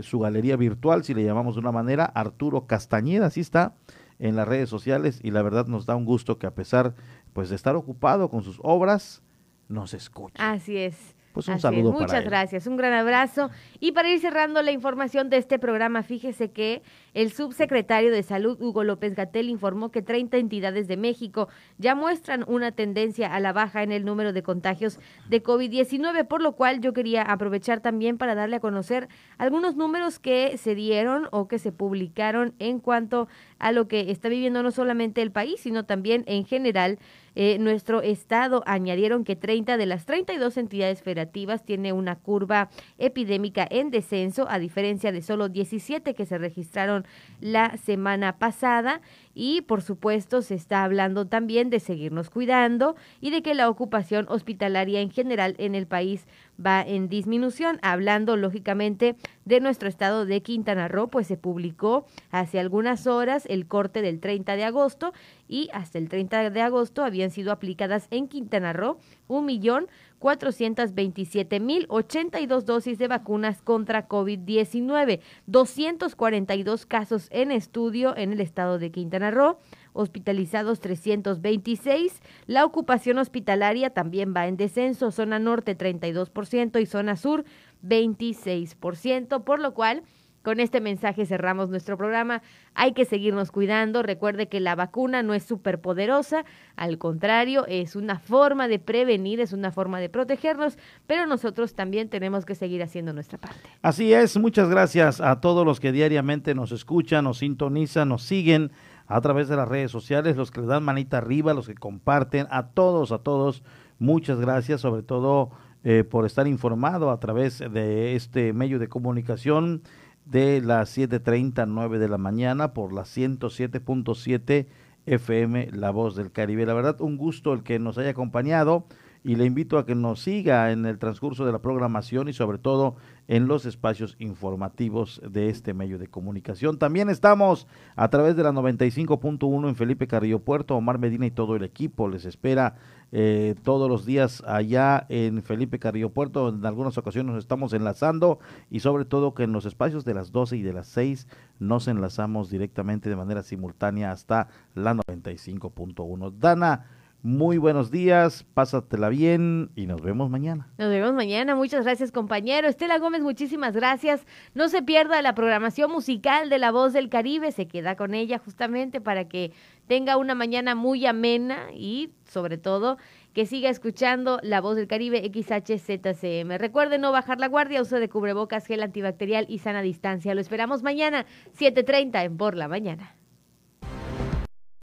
su 0.03 0.21
galería 0.21 0.57
virtual, 0.57 1.03
si 1.03 1.13
le 1.13 1.25
llamamos 1.25 1.55
de 1.55 1.61
una 1.61 1.73
manera, 1.73 2.05
Arturo 2.05 2.67
Castañeda, 2.67 3.27
así 3.27 3.41
está 3.41 3.75
en 4.21 4.37
las 4.37 4.47
redes 4.47 4.69
sociales 4.69 5.19
y 5.25 5.33
la 5.33 5.43
verdad 5.43 5.67
nos 5.67 5.87
da 5.87 5.97
un 5.97 6.05
gusto 6.05 6.39
que 6.39 6.47
a 6.47 6.55
pesar 6.55 6.95
pues 7.33 7.49
de 7.49 7.57
estar 7.57 7.75
ocupado 7.75 8.29
con 8.29 8.45
sus 8.45 8.61
obras, 8.63 9.23
nos 9.69 9.95
escuche. 9.95 10.37
Así 10.39 10.77
es. 10.77 11.17
Pues 11.33 11.49
un 11.49 11.59
saludo 11.59 11.93
Muchas 11.93 12.25
gracias, 12.25 12.67
un 12.67 12.77
gran 12.77 12.93
abrazo. 12.93 13.51
Y 13.81 13.93
para 13.93 14.11
ir 14.11 14.21
cerrando 14.21 14.63
la 14.63 14.71
información 14.71 15.31
de 15.31 15.39
este 15.39 15.59
programa, 15.59 16.03
fíjese 16.03 16.51
que 16.51 16.83
El 17.15 17.31
subsecretario 17.31 18.11
de 18.11 18.23
Salud, 18.23 18.57
Hugo 18.61 18.85
López 18.85 19.15
Gatel, 19.15 19.51
informó 19.51 19.91
que 19.91 20.01
30 20.01 20.39
entidades 20.39 20.89
de 20.89 20.97
México 20.97 21.49
ya 21.77 21.95
muestran 21.95 22.43
una 22.47 22.73
tendencia 22.73 23.35
a 23.35 23.39
la 23.39 23.53
baja 23.53 23.83
en 23.83 23.93
el 23.93 24.07
número 24.07 24.33
de 24.33 24.43
contagios 24.43 24.99
de 25.29 25.43
COVID-19, 25.43 26.27
por 26.27 26.41
lo 26.41 26.53
cual 26.53 26.81
yo 26.81 26.95
quería 26.95 27.21
aprovechar 27.23 27.81
también 27.81 28.17
para 28.17 28.35
darle 28.35 28.57
a 28.57 28.61
conocer 28.61 29.09
algunos 29.37 29.77
números 29.77 30.19
que 30.19 30.57
se 30.57 30.75
dieron 30.75 31.29
o 31.33 31.49
que 31.49 31.59
se 31.59 31.71
publicaron 31.71 32.55
en 32.59 32.81
cuanto 32.81 33.29
a 33.59 33.73
lo 33.73 33.89
que 33.89 34.11
está 34.11 34.31
viviendo 34.31 34.63
no 34.63 34.71
solamente 34.71 35.21
el 35.21 35.33
país, 35.33 35.61
sino 35.61 35.85
también 35.85 36.25
en 36.27 36.47
general 36.47 36.99
eh, 37.35 37.59
nuestro 37.59 38.03
estado. 38.03 38.63
Añadieron 38.67 39.25
que 39.25 39.37
30 39.37 39.77
de 39.77 39.87
las 39.87 40.05
32 40.05 40.57
entidades 40.57 41.03
federativas 41.03 41.65
tiene 41.65 41.93
una 41.93 42.17
curva 42.17 42.71
epidémica 42.99 43.67
en 43.71 43.91
descenso, 43.91 44.47
a 44.49 44.59
diferencia 44.59 45.13
de 45.13 45.23
solo 45.23 45.49
17 45.49 46.15
que 46.15 46.27
se 46.27 46.39
registraron 46.39 47.02
la 47.41 47.77
semana 47.77 48.39
pasada. 48.39 49.01
Y 49.35 49.63
por 49.63 49.83
supuesto 49.83 50.43
se 50.43 50.55
está 50.55 50.85
hablando 50.85 51.27
también 51.27 51.71
de 51.71 51.81
seguirnos 51.81 52.31
cuidando 52.31 52.97
y 53.21 53.31
de 53.31 53.43
que 53.43 53.55
la 53.55 53.69
ocupación 53.69 54.27
hospitalaria 54.29 55.01
en 55.01 55.11
general 55.11 55.55
en 55.59 55.75
el 55.75 55.87
país 55.87 56.27
va 56.65 56.83
en 56.83 57.09
disminución. 57.09 57.79
Hablando 57.83 58.37
lógicamente 58.37 59.17
de 59.45 59.61
nuestro 59.61 59.89
estado 59.89 60.27
de 60.27 60.43
Quintana 60.43 60.89
Roo, 60.89 61.09
pues 61.09 61.27
se 61.27 61.37
publicó 61.37 62.07
hace 62.31 62.59
algunas 62.59 63.07
horas 63.07 63.45
el 63.49 63.67
corte 63.67 64.03
del 64.03 64.21
30 64.21 64.57
de 64.57 64.65
agosto 64.65 65.13
y 65.49 65.69
hasta 65.73 65.99
el 65.99 66.09
30 66.09 66.51
de 66.51 66.63
agosto 66.63 67.05
habían 67.05 67.31
sido 67.31 67.53
aplicadas 67.53 68.07
en 68.11 68.29
Quintana 68.29 68.73
Roo 68.73 68.99
un 69.29 69.47
millón 69.47 69.89
427.082 70.23 72.63
dosis 72.63 72.99
de 72.99 73.09
vacunas 73.09 73.61
contra 73.61 74.09
COVID-19, 74.09 75.21
242 75.47 76.87
casos 76.87 77.27
en 77.31 77.51
estudio 77.51 78.17
en 78.17 78.33
el 78.33 78.41
estado 78.41 78.79
de 78.79 78.93
Quintana 78.93 79.33
Roo, 79.33 79.59
hospitalizados 79.93 80.81
326. 80.81 82.21
La 82.47 82.65
ocupación 82.65 83.19
hospitalaria 83.19 83.91
también 83.91 84.35
va 84.35 84.47
en 84.47 84.57
descenso, 84.57 85.11
zona 85.11 85.39
norte 85.39 85.77
32% 85.77 86.81
y 86.81 86.87
zona 86.87 87.17
sur 87.17 87.45
26%, 87.83 89.45
por 89.45 89.61
lo 89.61 89.75
cual 89.75 90.03
con 90.43 90.61
este 90.61 90.81
mensaje 90.81 91.25
cerramos 91.25 91.71
nuestro 91.71 91.97
programa. 91.97 92.43
Hay 92.75 92.93
que 92.93 93.05
seguirnos 93.05 93.53
cuidando. 93.53 94.03
Recuerde 94.03 94.49
que 94.49 94.61
la 94.61 94.75
vacuna 94.75 95.23
no 95.23 95.35
es 95.35 95.45
súper 95.45 95.81
poderosa, 95.81 96.45
al 96.77 96.99
contrario, 96.99 97.65
es 97.69 97.97
una 97.97 98.19
forma 98.19 98.69
de 98.69 98.79
prevenir, 98.79 99.41
es 99.41 99.53
una 99.53 99.71
forma 99.71 100.01
de 100.01 100.09
protegernos, 100.09 100.79
pero 101.07 101.27
nosotros 101.27 101.75
también 101.75 102.09
tenemos 102.09 102.45
que 102.45 102.55
seguir 102.55 102.83
haciendo 102.83 103.13
nuestra 103.13 103.39
parte. 103.39 103.69
Así 103.83 104.13
es, 104.13 104.37
muchas 104.37 104.69
gracias 104.69 105.21
a 105.21 105.41
todos 105.41 105.65
los 105.65 105.81
que 105.81 105.93
diariamente 105.93 106.55
nos 106.55 106.73
escuchan, 106.73 107.25
nos 107.25 107.39
sintonizan, 107.39 108.09
nos 108.09 108.23
siguen 108.23 108.73
a 109.15 109.21
través 109.21 109.49
de 109.49 109.57
las 109.57 109.69
redes 109.69 109.91
sociales, 109.91 110.37
los 110.37 110.51
que 110.51 110.61
le 110.61 110.67
dan 110.67 110.85
manita 110.85 111.19
arriba, 111.19 111.53
los 111.53 111.67
que 111.67 111.75
comparten, 111.75 112.47
a 112.51 112.69
todos, 112.69 113.13
a 113.13 113.19
todos, 113.19 113.63
muchas 113.99 114.41
gracias, 114.41 114.81
sobre 114.81 115.03
todo 115.03 115.51
eh, 115.85 116.05
por 116.05 116.25
estar 116.25 116.47
informado 116.47 117.11
a 117.11 117.21
través 117.21 117.59
de 117.59 118.15
este 118.17 118.53
medio 118.53 118.79
de 118.79 118.89
comunicación 118.89 119.83
de 120.25 120.61
las 120.61 120.97
7.30 120.97 121.59
a 121.63 121.67
9 121.67 121.99
de 121.99 122.09
la 122.09 122.19
mañana 122.19 122.73
por 122.73 122.93
la 122.93 123.03
107.7 123.03 124.67
FM 125.05 125.71
La 125.73 125.91
Voz 125.91 126.17
del 126.17 126.33
Caribe. 126.33 126.65
La 126.65 126.75
verdad, 126.75 127.01
un 127.01 127.17
gusto 127.17 127.53
el 127.53 127.63
que 127.63 127.79
nos 127.79 127.99
haya 127.99 128.11
acompañado 128.11 128.87
y 129.25 129.37
le 129.37 129.45
invito 129.45 129.79
a 129.79 129.85
que 129.87 129.95
nos 129.95 130.23
siga 130.23 130.73
en 130.73 130.87
el 130.87 130.99
transcurso 130.99 131.45
de 131.45 131.53
la 131.53 131.61
programación 131.61 132.29
y 132.29 132.33
sobre 132.33 132.59
todo 132.59 132.97
en 133.29 133.47
los 133.47 133.67
espacios 133.67 134.17
informativos 134.19 135.21
de 135.29 135.49
este 135.49 135.75
medio 135.75 135.99
de 135.99 136.09
comunicación. 136.09 136.79
También 136.79 137.09
estamos 137.09 137.67
a 137.97 138.09
través 138.09 138.37
de 138.37 138.43
la 138.43 138.53
95.1 138.53 139.69
en 139.69 139.77
Felipe 139.77 140.07
Carrillo 140.07 140.41
Puerto. 140.41 140.77
Omar 140.77 140.99
Medina 140.99 141.27
y 141.27 141.31
todo 141.31 141.57
el 141.57 141.65
equipo 141.65 142.09
les 142.09 142.25
espera 142.25 142.77
eh, 143.13 143.55
todos 143.63 143.89
los 143.89 144.07
días 144.07 144.43
allá 144.47 145.07
en 145.09 145.43
Felipe 145.43 145.79
Carrillo 145.79 146.11
Puerto. 146.11 146.49
En 146.49 146.65
algunas 146.65 146.99
ocasiones 146.99 147.35
nos 147.35 147.45
estamos 147.45 147.73
enlazando 147.73 148.39
y 148.71 148.81
sobre 148.81 149.05
todo 149.05 149.35
que 149.35 149.45
en 149.45 149.53
los 149.53 149.67
espacios 149.67 150.05
de 150.05 150.15
las 150.15 150.33
12 150.33 150.57
y 150.57 150.63
de 150.63 150.73
las 150.73 150.89
6 150.89 151.29
nos 151.59 151.89
enlazamos 151.89 152.51
directamente 152.51 153.09
de 153.09 153.17
manera 153.17 153.43
simultánea 153.43 154.13
hasta 154.13 154.49
la 154.75 154.95
95.1. 154.95 156.33
Dana. 156.39 156.87
Muy 157.25 157.57
buenos 157.57 157.93
días, 157.93 158.45
pásatela 158.53 159.09
bien 159.09 159.71
y 159.77 159.87
nos 159.87 160.03
vemos 160.03 160.29
mañana. 160.29 160.67
Nos 160.77 160.91
vemos 160.91 161.15
mañana, 161.15 161.55
muchas 161.55 161.85
gracias 161.85 162.11
compañero. 162.11 162.67
Estela 162.67 162.99
Gómez, 162.99 163.23
muchísimas 163.23 163.75
gracias. 163.75 164.27
No 164.55 164.69
se 164.69 164.83
pierda 164.83 165.23
la 165.23 165.33
programación 165.33 165.93
musical 165.93 166.51
de 166.51 166.59
La 166.59 166.73
Voz 166.73 166.93
del 166.93 167.09
Caribe, 167.09 167.53
se 167.53 167.69
queda 167.69 167.95
con 167.95 168.15
ella 168.15 168.39
justamente 168.39 169.01
para 169.01 169.29
que 169.29 169.53
tenga 169.87 170.17
una 170.17 170.35
mañana 170.35 170.75
muy 170.75 171.07
amena 171.07 171.69
y 171.73 172.11
sobre 172.25 172.59
todo 172.59 172.99
que 173.35 173.47
siga 173.47 173.71
escuchando 173.71 174.41
La 174.43 174.61
Voz 174.61 174.75
del 174.75 174.89
Caribe 174.89 175.23
XHZCM. 175.33 176.59
Recuerde 176.59 176.99
no 176.99 177.13
bajar 177.13 177.39
la 177.39 177.47
guardia, 177.47 177.83
uso 177.83 178.01
de 178.01 178.09
cubrebocas, 178.09 178.67
gel 178.67 178.83
antibacterial 178.83 179.47
y 179.49 179.61
sana 179.61 179.81
distancia. 179.81 180.35
Lo 180.35 180.41
esperamos 180.41 180.83
mañana, 180.83 181.25
7.30 181.57 182.25
en 182.25 182.37
Por 182.37 182.57
la 182.57 182.67
Mañana 182.67 183.15